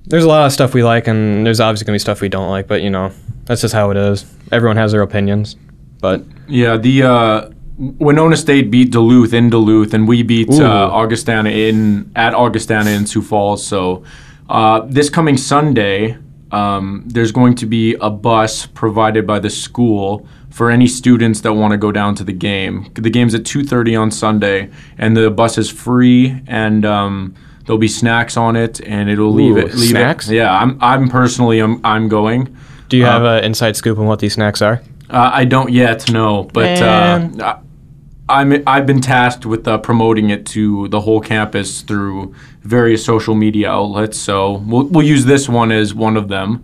there's 0.06 0.23
a 0.23 0.27
lot 0.27 0.45
of 0.45 0.51
stuff 0.51 0.73
we 0.73 0.84
like, 0.84 1.08
and 1.08 1.45
there's 1.45 1.60
obviously 1.60 1.86
gonna 1.86 1.95
be 1.95 1.99
stuff 1.99 2.21
we 2.21 2.29
don't 2.29 2.49
like. 2.49 2.67
But 2.67 2.82
you 2.82 2.89
know, 2.89 3.12
that's 3.45 3.62
just 3.62 3.73
how 3.73 3.91
it 3.91 3.97
is. 3.97 4.25
Everyone 4.51 4.77
has 4.77 4.91
their 4.91 5.01
opinions. 5.01 5.56
But 5.99 6.23
Yeah, 6.47 6.77
the 6.77 7.03
uh, 7.03 7.49
Winona 7.77 8.36
State 8.36 8.69
beat 8.69 8.91
Duluth 8.91 9.34
in 9.34 9.49
Duluth, 9.49 9.93
and 9.93 10.08
we 10.08 10.23
beat 10.23 10.49
uh, 10.51 10.89
Augustana 10.91 11.49
in 11.49 12.12
at 12.15 12.34
Augustana 12.34 12.89
in 12.91 13.06
Sioux 13.06 13.21
Falls. 13.21 13.65
So 13.65 14.03
uh, 14.49 14.82
this 14.82 15.10
coming 15.10 15.38
Sunday, 15.38 16.17
um, 16.51 17.03
there's 17.08 17.32
going 17.32 17.56
to 17.56 17.65
be 17.65 17.95
a 17.95 18.10
bus 18.10 18.65
provided 18.65 19.25
by 19.25 19.39
the 19.39 19.49
school 19.49 20.27
for 20.54 20.70
any 20.72 20.88
students 20.88 21.42
that 21.42 21.54
want 21.54 21.72
to 21.72 21.78
go 21.78 21.92
down 21.92 22.13
to 22.16 22.24
the 22.24 22.32
game. 22.34 22.86
The 22.94 23.10
game's 23.10 23.34
at 23.36 23.44
2:30 23.44 23.96
on 24.02 24.12
Sunday, 24.12 24.70
and 24.98 25.18
the 25.18 25.30
bus 25.30 25.58
is 25.58 25.70
free 25.70 26.42
and. 26.48 26.86
Um, 26.86 27.34
There'll 27.66 27.80
be 27.80 27.88
snacks 27.88 28.36
on 28.36 28.58
it, 28.58 28.82
and 28.86 29.10
it'll 29.10 29.32
leave 29.32 29.56
Ooh, 29.56 29.60
it. 29.66 29.74
Leave 29.74 29.92
snacks? 29.92 30.28
It. 30.30 30.36
Yeah, 30.36 30.52
I'm. 30.62 30.78
I'm 30.82 31.08
personally. 31.08 31.60
I'm. 31.60 31.80
I'm 31.86 32.10
going. 32.10 32.54
do 32.89 32.98
you 32.98 33.06
Uh, 33.06 33.12
have 33.12 33.24
an 33.24 33.44
inside 33.46 33.78
scoop 33.78 33.98
on 33.98 34.06
what 34.06 34.20
these 34.20 34.34
snacks 34.34 34.62
are? 34.62 34.82
Uh, 35.10 35.30
I 35.42 35.46
don't 35.46 35.72
yet 35.72 36.12
know, 36.12 36.50
but 36.52 36.66
Man. 36.82 37.39
uh, 37.39 37.46
I- 37.46 38.39
I'm 38.42 38.63
I've 38.68 38.86
been 38.86 39.00
tasked 39.00 39.46
with 39.46 39.66
uh, 39.66 39.78
promoting 39.78 40.30
it 40.30 40.46
to 40.48 40.89
the 40.89 41.00
whole 41.00 41.22
campus 41.22 41.84
through 41.84 42.34
various 42.63 43.06
social 43.06 43.34
media 43.34 43.70
outlets. 43.72 44.18
So 44.20 44.62
we'll 44.68 44.88
we'll 44.92 45.08
use 45.08 45.24
this 45.24 45.48
one 45.48 45.72
as 45.72 45.94
one 45.94 46.18
of 46.18 46.28
them. 46.28 46.63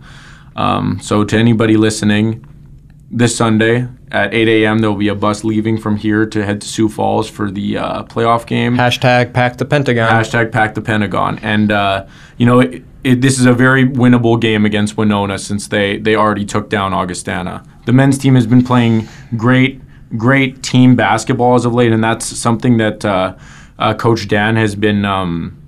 Um, 0.54 0.98
so 1.00 1.24
to 1.24 1.34
anybody 1.38 1.78
listening, 1.78 2.44
this 3.10 3.36
Sunday 3.36 3.88
at 4.12 4.32
8 4.32 4.48
a.m. 4.48 4.78
there 4.78 4.90
will 4.90 4.96
be 4.96 5.08
a 5.08 5.14
bus 5.14 5.42
leaving 5.42 5.76
from 5.78 5.96
here 5.96 6.24
to 6.26 6.44
head 6.44 6.60
to 6.60 6.68
Sioux 6.68 6.88
Falls 6.88 7.28
for 7.28 7.50
the 7.50 7.76
uh, 7.76 8.02
playoff 8.04 8.46
game. 8.46 8.76
Hashtag 8.76 9.32
pack 9.32 9.56
the 9.56 9.64
Pentagon. 9.64 10.10
Hashtag 10.10 10.52
pack 10.52 10.74
the 10.74 10.80
Pentagon. 10.80 11.38
And, 11.40 11.72
uh, 11.72 12.06
you 12.38 12.46
know, 12.46 12.60
it, 12.60 12.84
it, 13.02 13.20
this 13.20 13.40
is 13.40 13.46
a 13.46 13.52
very 13.52 13.84
winnable 13.84 14.40
game 14.40 14.64
against 14.64 14.96
Winona 14.96 15.38
since 15.38 15.66
they, 15.66 15.98
they 15.98 16.14
already 16.14 16.44
took 16.44 16.70
down 16.70 16.94
Augustana. 16.94 17.64
The 17.86 17.92
men's 17.92 18.16
team 18.16 18.36
has 18.36 18.46
been 18.46 18.64
playing 18.64 19.08
great, 19.36 19.80
great 20.16 20.62
team 20.62 20.94
basketball 20.94 21.56
as 21.56 21.64
of 21.64 21.74
late, 21.74 21.92
and 21.92 22.02
that's 22.02 22.26
something 22.26 22.76
that 22.76 23.04
uh, 23.04 23.36
uh, 23.78 23.94
Coach 23.94 24.28
Dan 24.28 24.54
has 24.54 24.76
been 24.76 25.04
um, 25.04 25.60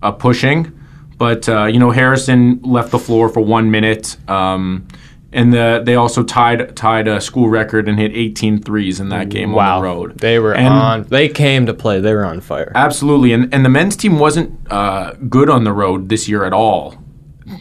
uh, 0.00 0.12
pushing. 0.12 0.70
But, 1.18 1.48
uh, 1.48 1.66
you 1.66 1.80
know, 1.80 1.90
Harrison 1.90 2.60
left 2.62 2.92
the 2.92 2.98
floor 2.98 3.28
for 3.28 3.40
one 3.40 3.70
minute. 3.70 4.16
Um, 4.28 4.86
and 5.34 5.52
the, 5.52 5.82
they 5.84 5.94
also 5.96 6.22
tied 6.22 6.74
tied 6.76 7.06
a 7.08 7.20
school 7.20 7.48
record 7.48 7.88
and 7.88 7.98
hit 7.98 8.12
18 8.14 8.62
threes 8.62 9.00
in 9.00 9.08
that 9.10 9.28
game 9.28 9.52
wow, 9.52 9.76
on 9.76 9.82
the 9.82 9.88
road. 9.88 10.18
they 10.20 10.38
were 10.38 10.54
And- 10.54 10.68
on. 10.68 11.02
They 11.02 11.28
came 11.28 11.66
to 11.66 11.74
play. 11.74 12.00
They 12.00 12.14
were 12.14 12.24
on 12.24 12.40
fire. 12.40 12.72
Absolutely, 12.74 13.32
and 13.32 13.52
and 13.52 13.64
the 13.64 13.68
men's 13.68 13.96
team 13.96 14.18
wasn't 14.18 14.50
uh, 14.70 15.12
good 15.28 15.50
on 15.50 15.64
the 15.64 15.72
road 15.72 16.08
this 16.08 16.28
year 16.28 16.44
at 16.44 16.52
all, 16.52 16.96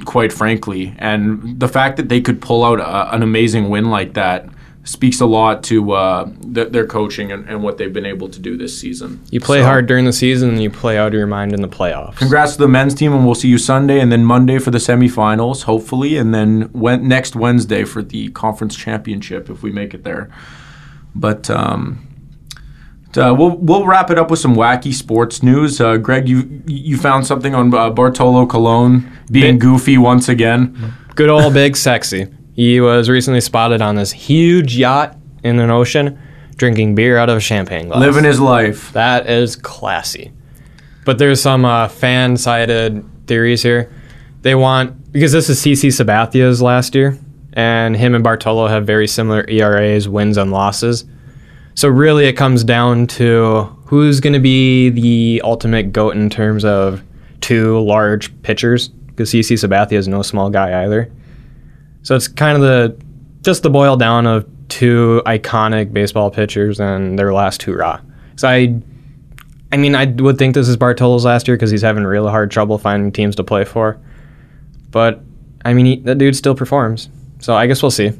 quite 0.05 0.31
frankly. 0.31 0.93
And 0.99 1.59
the 1.59 1.67
fact 1.67 1.97
that 1.97 2.07
they 2.09 2.21
could 2.21 2.41
pull 2.41 2.63
out 2.63 2.79
a, 2.79 3.13
an 3.13 3.23
amazing 3.23 3.69
win 3.69 3.89
like 3.89 4.13
that 4.13 4.45
speaks 4.85 5.21
a 5.21 5.25
lot 5.25 5.63
to 5.63 5.93
uh, 5.93 6.29
th- 6.53 6.69
their 6.73 6.85
coaching 6.85 7.31
and, 7.31 7.47
and 7.47 7.63
what 7.63 7.77
they've 7.77 7.93
been 7.93 8.05
able 8.05 8.27
to 8.27 8.39
do 8.39 8.57
this 8.57 8.77
season. 8.77 9.21
You 9.31 9.39
play 9.39 9.59
So, 9.61 9.65
hard 9.65 9.85
during 9.87 10.03
the 10.05 10.11
season, 10.11 10.49
and 10.49 10.61
you 10.61 10.69
play 10.69 10.97
out 10.97 11.07
of 11.07 11.13
your 11.13 11.25
mind 11.27 11.53
in 11.53 11.61
the 11.61 11.69
playoffs. 11.69 12.17
Congrats 12.17 12.53
to 12.53 12.59
the 12.59 12.67
men's 12.67 12.93
team, 12.93 13.13
and 13.13 13.25
we'll 13.25 13.35
see 13.35 13.47
you 13.47 13.57
Sunday, 13.57 13.99
and 14.01 14.11
then 14.11 14.25
Monday 14.25 14.59
for 14.59 14.71
the 14.71 14.79
semifinals, 14.79 15.63
hopefully, 15.63 16.17
and 16.17 16.33
then 16.33 16.63
when, 16.73 17.07
next 17.07 17.35
Wednesday 17.35 17.85
for 17.85 18.01
the 18.03 18.29
conference 18.31 18.75
championship 18.75 19.49
if 19.49 19.63
we 19.63 19.71
make 19.71 19.93
it 19.93 20.03
there. 20.03 20.29
But 21.15 21.49
um, 21.49 22.05
uh, 23.15 23.33
we'll 23.37 23.55
we'll 23.57 23.85
wrap 23.85 24.09
it 24.09 24.17
up 24.17 24.29
with 24.31 24.39
some 24.39 24.55
wacky 24.55 24.93
sports 24.93 25.43
news. 25.43 25.79
Uh, 25.79 25.95
Greg, 25.97 26.27
you 26.27 26.61
you 26.65 26.97
found 26.97 27.25
something 27.27 27.53
on 27.55 27.73
uh, 27.73 27.89
Bartolo 27.89 28.45
Colon 28.47 29.09
being 29.31 29.55
Bit- 29.55 29.61
goofy 29.61 29.97
once 29.97 30.27
again. 30.27 30.93
Good 31.15 31.29
old 31.29 31.53
big 31.53 31.77
sexy. 31.77 32.27
He 32.53 32.79
was 32.79 33.09
recently 33.09 33.41
spotted 33.41 33.81
on 33.81 33.95
this 33.95 34.11
huge 34.11 34.77
yacht 34.77 35.17
in 35.43 35.59
an 35.59 35.69
ocean, 35.69 36.19
drinking 36.55 36.95
beer 36.95 37.17
out 37.17 37.29
of 37.29 37.37
a 37.37 37.41
champagne 37.41 37.87
glass. 37.87 37.99
Living 37.99 38.23
his 38.23 38.39
life. 38.39 38.91
That 38.93 39.27
is 39.27 39.55
classy. 39.55 40.31
But 41.05 41.17
there's 41.17 41.41
some 41.41 41.65
uh, 41.65 41.87
fan 41.87 42.37
sided 42.37 43.03
theories 43.27 43.63
here. 43.63 43.91
They 44.41 44.55
want, 44.55 45.11
because 45.11 45.31
this 45.31 45.49
is 45.49 45.59
CC 45.59 45.91
Sabathia's 45.91 46.61
last 46.61 46.95
year, 46.95 47.17
and 47.53 47.95
him 47.95 48.13
and 48.15 48.23
Bartolo 48.23 48.67
have 48.67 48.85
very 48.85 49.07
similar 49.07 49.45
ERAs, 49.49 50.07
wins 50.07 50.37
and 50.37 50.51
losses. 50.51 51.05
So 51.75 51.87
really 51.87 52.25
it 52.25 52.33
comes 52.33 52.63
down 52.63 53.07
to 53.07 53.63
who's 53.85 54.19
going 54.19 54.33
to 54.33 54.39
be 54.39 54.89
the 54.89 55.41
ultimate 55.43 55.91
GOAT 55.91 56.15
in 56.15 56.29
terms 56.29 56.63
of 56.63 57.03
two 57.41 57.79
large 57.79 58.41
pitchers, 58.43 58.89
because 58.89 59.31
CC 59.31 59.53
Sabathia 59.57 59.93
is 59.93 60.07
no 60.07 60.21
small 60.21 60.49
guy 60.49 60.83
either. 60.83 61.11
So 62.03 62.15
it's 62.15 62.27
kind 62.27 62.55
of 62.55 62.61
the 62.61 62.97
just 63.41 63.63
the 63.63 63.69
boil 63.69 63.97
down 63.97 64.27
of 64.27 64.47
two 64.69 65.21
iconic 65.25 65.91
baseball 65.93 66.31
pitchers 66.31 66.79
and 66.79 67.19
their 67.19 67.33
last 67.33 67.61
hurrah. 67.63 67.99
So 68.35 68.47
I, 68.47 68.81
I 69.71 69.77
mean, 69.77 69.95
I 69.95 70.05
would 70.05 70.37
think 70.37 70.55
this 70.55 70.67
is 70.67 70.77
Bartolo's 70.77 71.25
last 71.25 71.47
year 71.47 71.57
because 71.57 71.69
he's 71.69 71.81
having 71.81 72.03
real 72.03 72.27
hard 72.29 72.51
trouble 72.51 72.77
finding 72.77 73.11
teams 73.11 73.35
to 73.35 73.43
play 73.43 73.65
for. 73.65 73.99
But 74.91 75.21
I 75.65 75.73
mean, 75.73 75.85
he, 75.85 75.95
that 76.01 76.17
dude 76.17 76.35
still 76.35 76.55
performs. 76.55 77.09
So 77.39 77.55
I 77.55 77.67
guess 77.67 77.81
we'll 77.81 77.91
see. 77.91 78.11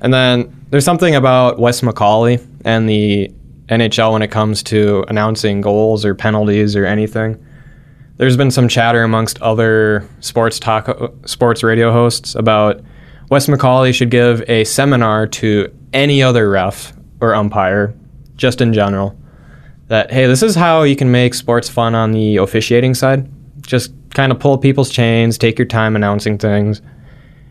And 0.00 0.12
then 0.12 0.66
there's 0.70 0.84
something 0.84 1.14
about 1.14 1.58
Wes 1.58 1.80
McCauley 1.80 2.46
and 2.64 2.88
the 2.88 3.30
NHL 3.68 4.12
when 4.12 4.22
it 4.22 4.30
comes 4.30 4.62
to 4.64 5.04
announcing 5.08 5.60
goals 5.60 6.04
or 6.04 6.14
penalties 6.14 6.76
or 6.76 6.86
anything. 6.86 7.44
There's 8.20 8.36
been 8.36 8.50
some 8.50 8.68
chatter 8.68 9.02
amongst 9.02 9.40
other 9.40 10.06
sports 10.20 10.58
talk, 10.58 10.94
sports 11.24 11.62
radio 11.62 11.90
hosts 11.90 12.34
about 12.34 12.82
Wes 13.30 13.46
McCauley 13.46 13.94
should 13.94 14.10
give 14.10 14.44
a 14.46 14.64
seminar 14.64 15.26
to 15.28 15.74
any 15.94 16.22
other 16.22 16.50
ref 16.50 16.92
or 17.22 17.34
umpire, 17.34 17.94
just 18.36 18.60
in 18.60 18.74
general, 18.74 19.18
that 19.86 20.12
hey, 20.12 20.26
this 20.26 20.42
is 20.42 20.54
how 20.54 20.82
you 20.82 20.96
can 20.96 21.10
make 21.10 21.32
sports 21.32 21.70
fun 21.70 21.94
on 21.94 22.12
the 22.12 22.36
officiating 22.36 22.92
side. 22.92 23.26
Just 23.62 23.90
kind 24.10 24.30
of 24.30 24.38
pull 24.38 24.58
people's 24.58 24.90
chains, 24.90 25.38
take 25.38 25.58
your 25.58 25.66
time 25.66 25.96
announcing 25.96 26.36
things, 26.36 26.82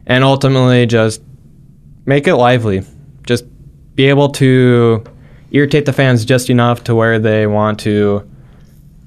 and 0.05 0.23
ultimately 0.23 0.85
just 0.85 1.23
make 2.05 2.27
it 2.27 2.35
lively. 2.35 2.83
Just 3.23 3.43
be 3.95 4.05
able 4.05 4.29
to 4.33 5.03
irritate 5.49 5.87
the 5.87 5.93
fans 5.93 6.25
just 6.25 6.47
enough 6.47 6.83
to 6.83 6.93
where 6.93 7.17
they 7.17 7.47
want 7.47 7.79
to 7.79 8.29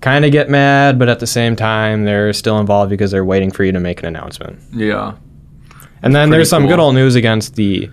kind 0.03 0.25
of 0.27 0.33
get 0.33 0.51
mad, 0.51 0.99
but 0.99 1.09
at 1.09 1.21
the 1.21 1.27
same 1.27 1.57
time, 1.57 2.05
they're 2.05 2.33
still 2.35 2.59
involved 2.59 2.91
because 2.91 3.11
they're 3.11 3.25
waiting 3.25 3.51
for 3.51 3.65
you 3.65 3.73
to 3.73 3.81
make 3.81 4.01
an 4.01 4.07
announcement. 4.07 4.61
Yeah. 4.73 5.15
And 6.03 6.15
then 6.15 6.29
pretty 6.29 6.39
there's 6.39 6.51
some 6.51 6.65
cool. 6.65 6.71
good 6.73 6.79
old 6.81 6.95
news 6.95 7.15
against 7.15 7.55
the 7.55 7.89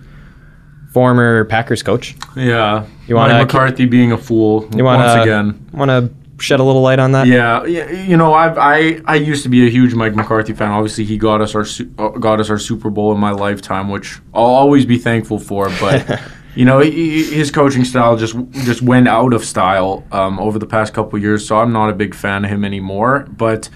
former 0.92 1.44
Packers 1.46 1.82
coach. 1.82 2.16
Yeah. 2.36 2.84
You 3.06 3.14
wanna- 3.14 3.34
Mike 3.34 3.46
McCarthy 3.46 3.86
being 3.86 4.12
a 4.12 4.18
fool 4.18 4.68
You 4.76 4.84
want 4.84 5.02
once 5.02 5.22
again. 5.22 5.66
Want 5.72 5.88
to 5.90 6.12
shed 6.42 6.58
a 6.58 6.64
little 6.64 6.82
light 6.82 6.98
on 6.98 7.12
that? 7.12 7.26
Yeah, 7.26 7.64
yeah, 7.64 7.90
you 7.90 8.16
know, 8.16 8.34
I've, 8.34 8.56
I 8.58 9.00
I 9.04 9.16
used 9.16 9.42
to 9.44 9.48
be 9.48 9.66
a 9.66 9.70
huge 9.70 9.94
Mike 9.94 10.14
McCarthy 10.14 10.52
fan. 10.54 10.70
Obviously, 10.70 11.04
he 11.04 11.18
got 11.18 11.40
us 11.40 11.54
our 11.54 11.64
uh, 11.98 12.08
got 12.18 12.40
us 12.40 12.50
our 12.50 12.58
Super 12.58 12.90
Bowl 12.90 13.12
in 13.12 13.18
my 13.20 13.30
lifetime, 13.30 13.88
which 13.88 14.18
I'll 14.34 14.44
always 14.44 14.86
be 14.86 14.98
thankful 14.98 15.38
for. 15.38 15.68
But 15.80 16.20
you 16.54 16.64
know, 16.64 16.80
he, 16.80 17.22
his 17.24 17.50
coaching 17.50 17.84
style 17.84 18.16
just 18.16 18.36
just 18.52 18.82
went 18.82 19.08
out 19.08 19.32
of 19.32 19.44
style 19.44 20.04
um, 20.10 20.38
over 20.38 20.58
the 20.58 20.66
past 20.66 20.92
couple 20.92 21.18
years. 21.18 21.46
So 21.46 21.58
I'm 21.58 21.72
not 21.72 21.90
a 21.90 21.94
big 21.94 22.14
fan 22.14 22.44
of 22.44 22.50
him 22.50 22.64
anymore. 22.64 23.26
But 23.30 23.68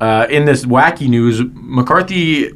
uh, 0.00 0.26
in 0.28 0.44
this 0.44 0.64
wacky 0.64 1.08
news, 1.08 1.40
McCarthy 1.54 2.52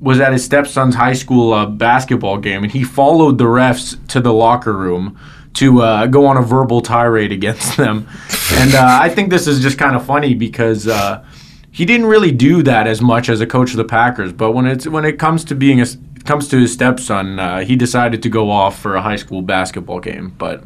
was 0.00 0.20
at 0.20 0.32
his 0.32 0.44
stepson's 0.44 0.94
high 0.94 1.14
school 1.14 1.54
uh, 1.54 1.66
basketball 1.66 2.38
game, 2.38 2.62
and 2.62 2.72
he 2.72 2.84
followed 2.84 3.38
the 3.38 3.44
refs 3.44 4.06
to 4.08 4.20
the 4.20 4.32
locker 4.32 4.74
room 4.74 5.18
to 5.54 5.80
uh, 5.80 6.06
go 6.06 6.26
on 6.26 6.36
a 6.36 6.42
verbal 6.42 6.80
tirade 6.80 7.32
against 7.32 7.76
them. 7.78 8.06
And 8.52 8.74
uh, 8.74 8.98
I 9.00 9.08
think 9.08 9.30
this 9.30 9.46
is 9.46 9.60
just 9.60 9.78
kind 9.78 9.96
of 9.96 10.04
funny 10.04 10.34
because 10.34 10.86
uh, 10.86 11.24
he 11.70 11.84
didn't 11.84 12.06
really 12.06 12.32
do 12.32 12.62
that 12.64 12.86
as 12.86 13.00
much 13.00 13.28
as 13.28 13.40
a 13.40 13.46
coach 13.46 13.70
of 13.70 13.78
the 13.78 13.84
Packers. 13.84 14.32
But 14.32 14.52
when 14.52 14.66
it's 14.66 14.86
when 14.86 15.04
it 15.04 15.18
comes 15.18 15.44
to 15.44 15.54
being 15.54 15.80
a 15.80 15.86
comes 16.24 16.48
to 16.48 16.58
his 16.58 16.72
stepson, 16.72 17.38
uh, 17.38 17.60
he 17.60 17.76
decided 17.76 18.22
to 18.22 18.28
go 18.28 18.50
off 18.50 18.78
for 18.78 18.96
a 18.96 19.02
high 19.02 19.16
school 19.16 19.42
basketball 19.42 20.00
game. 20.00 20.34
But 20.38 20.62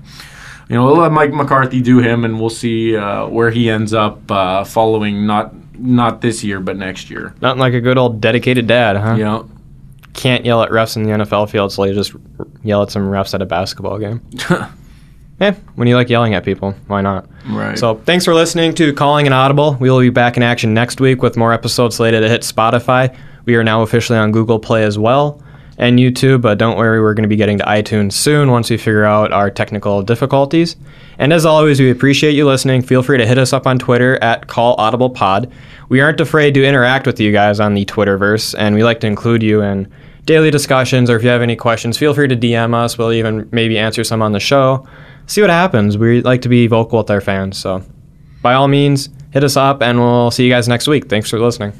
you 0.68 0.76
know, 0.76 0.84
we'll 0.86 0.96
let 0.98 1.12
Mike 1.12 1.32
McCarthy 1.32 1.80
do 1.80 1.98
him, 1.98 2.24
and 2.24 2.38
we'll 2.40 2.50
see 2.50 2.96
uh, 2.96 3.26
where 3.26 3.50
he 3.50 3.70
ends 3.70 3.92
up 3.94 4.30
uh, 4.30 4.64
following 4.64 5.26
not 5.26 5.54
not 5.78 6.20
this 6.20 6.42
year, 6.42 6.60
but 6.60 6.76
next 6.76 7.08
year. 7.10 7.34
Nothing 7.40 7.60
like 7.60 7.74
a 7.74 7.80
good 7.80 7.98
old 7.98 8.20
dedicated 8.20 8.66
dad, 8.66 8.96
huh? 8.96 9.16
Know, 9.16 9.48
Can't 10.12 10.44
yell 10.44 10.62
at 10.62 10.70
refs 10.70 10.96
in 10.96 11.04
the 11.04 11.10
NFL 11.10 11.48
field, 11.50 11.72
so 11.72 11.84
you 11.84 11.94
just 11.94 12.14
yell 12.64 12.82
at 12.82 12.90
some 12.90 13.02
refs 13.08 13.32
at 13.34 13.42
a 13.42 13.46
basketball 13.46 13.98
game. 13.98 14.20
Yeah, 15.40 15.54
when 15.76 15.86
you 15.86 15.94
like 15.94 16.08
yelling 16.08 16.34
at 16.34 16.44
people, 16.44 16.72
why 16.88 17.00
not? 17.00 17.28
right. 17.48 17.78
So 17.78 17.94
thanks 17.94 18.24
for 18.24 18.34
listening 18.34 18.74
to 18.74 18.92
Calling 18.92 19.24
an 19.28 19.32
Audible. 19.32 19.76
We 19.78 19.88
will 19.88 20.00
be 20.00 20.10
back 20.10 20.36
in 20.36 20.42
action 20.42 20.74
next 20.74 21.00
week 21.00 21.22
with 21.22 21.36
more 21.36 21.52
episodes 21.52 21.94
slated 21.94 22.22
to 22.22 22.28
hit 22.28 22.40
Spotify. 22.42 23.16
We 23.44 23.54
are 23.54 23.62
now 23.62 23.82
officially 23.82 24.18
on 24.18 24.32
Google 24.32 24.58
Play 24.58 24.82
as 24.82 24.98
well. 24.98 25.40
And 25.78 25.98
YouTube, 25.98 26.42
but 26.42 26.58
don't 26.58 26.76
worry, 26.76 27.00
we're 27.00 27.14
going 27.14 27.22
to 27.22 27.28
be 27.28 27.36
getting 27.36 27.58
to 27.58 27.64
iTunes 27.64 28.12
soon 28.12 28.50
once 28.50 28.68
we 28.68 28.76
figure 28.76 29.04
out 29.04 29.32
our 29.32 29.48
technical 29.50 30.02
difficulties. 30.02 30.76
And 31.18 31.32
as 31.32 31.46
always, 31.46 31.80
we 31.80 31.90
appreciate 31.90 32.32
you 32.32 32.46
listening. 32.46 32.82
Feel 32.82 33.02
free 33.02 33.16
to 33.16 33.26
hit 33.26 33.38
us 33.38 33.52
up 33.52 33.66
on 33.66 33.78
Twitter 33.78 34.22
at 34.22 34.48
CallAudiblePod. 34.48 35.50
We 35.88 36.00
aren't 36.00 36.20
afraid 36.20 36.54
to 36.54 36.64
interact 36.64 37.06
with 37.06 37.20
you 37.20 37.32
guys 37.32 37.60
on 37.60 37.74
the 37.74 37.84
Twitterverse, 37.84 38.54
and 38.58 38.74
we 38.74 38.82
like 38.82 39.00
to 39.00 39.06
include 39.06 39.42
you 39.42 39.62
in 39.62 39.90
daily 40.24 40.50
discussions, 40.50 41.08
or 41.08 41.16
if 41.16 41.22
you 41.22 41.28
have 41.30 41.42
any 41.42 41.56
questions, 41.56 41.96
feel 41.96 42.12
free 42.12 42.28
to 42.28 42.36
DM 42.36 42.74
us. 42.74 42.98
We'll 42.98 43.12
even 43.12 43.48
maybe 43.52 43.78
answer 43.78 44.04
some 44.04 44.20
on 44.20 44.32
the 44.32 44.40
show. 44.40 44.86
See 45.26 45.40
what 45.40 45.50
happens. 45.50 45.96
We 45.96 46.22
like 46.22 46.42
to 46.42 46.48
be 46.48 46.66
vocal 46.66 46.98
with 46.98 47.10
our 47.10 47.20
fans, 47.20 47.56
so 47.56 47.82
by 48.42 48.54
all 48.54 48.68
means, 48.68 49.10
hit 49.30 49.44
us 49.44 49.56
up, 49.56 49.80
and 49.80 49.98
we'll 49.98 50.30
see 50.30 50.44
you 50.44 50.50
guys 50.50 50.68
next 50.68 50.88
week. 50.88 51.08
Thanks 51.08 51.30
for 51.30 51.38
listening. 51.38 51.72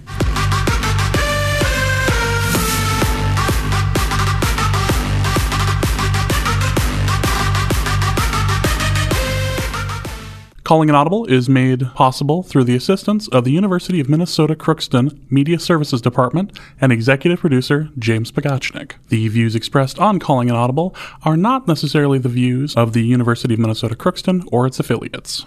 Calling 10.68 10.90
an 10.90 10.94
Audible 10.94 11.24
is 11.24 11.48
made 11.48 11.94
possible 11.94 12.42
through 12.42 12.64
the 12.64 12.76
assistance 12.76 13.26
of 13.28 13.44
the 13.44 13.50
University 13.50 14.00
of 14.00 14.10
Minnesota 14.10 14.54
Crookston 14.54 15.18
Media 15.30 15.58
Services 15.58 16.02
Department 16.02 16.60
and 16.78 16.92
executive 16.92 17.40
producer 17.40 17.88
James 17.98 18.30
Pagachnik. 18.30 18.96
The 19.08 19.28
views 19.28 19.54
expressed 19.54 19.98
on 19.98 20.18
Calling 20.18 20.50
an 20.50 20.56
Audible 20.56 20.94
are 21.22 21.38
not 21.38 21.66
necessarily 21.66 22.18
the 22.18 22.28
views 22.28 22.76
of 22.76 22.92
the 22.92 23.02
University 23.02 23.54
of 23.54 23.60
Minnesota 23.60 23.94
Crookston 23.94 24.46
or 24.52 24.66
its 24.66 24.78
affiliates. 24.78 25.46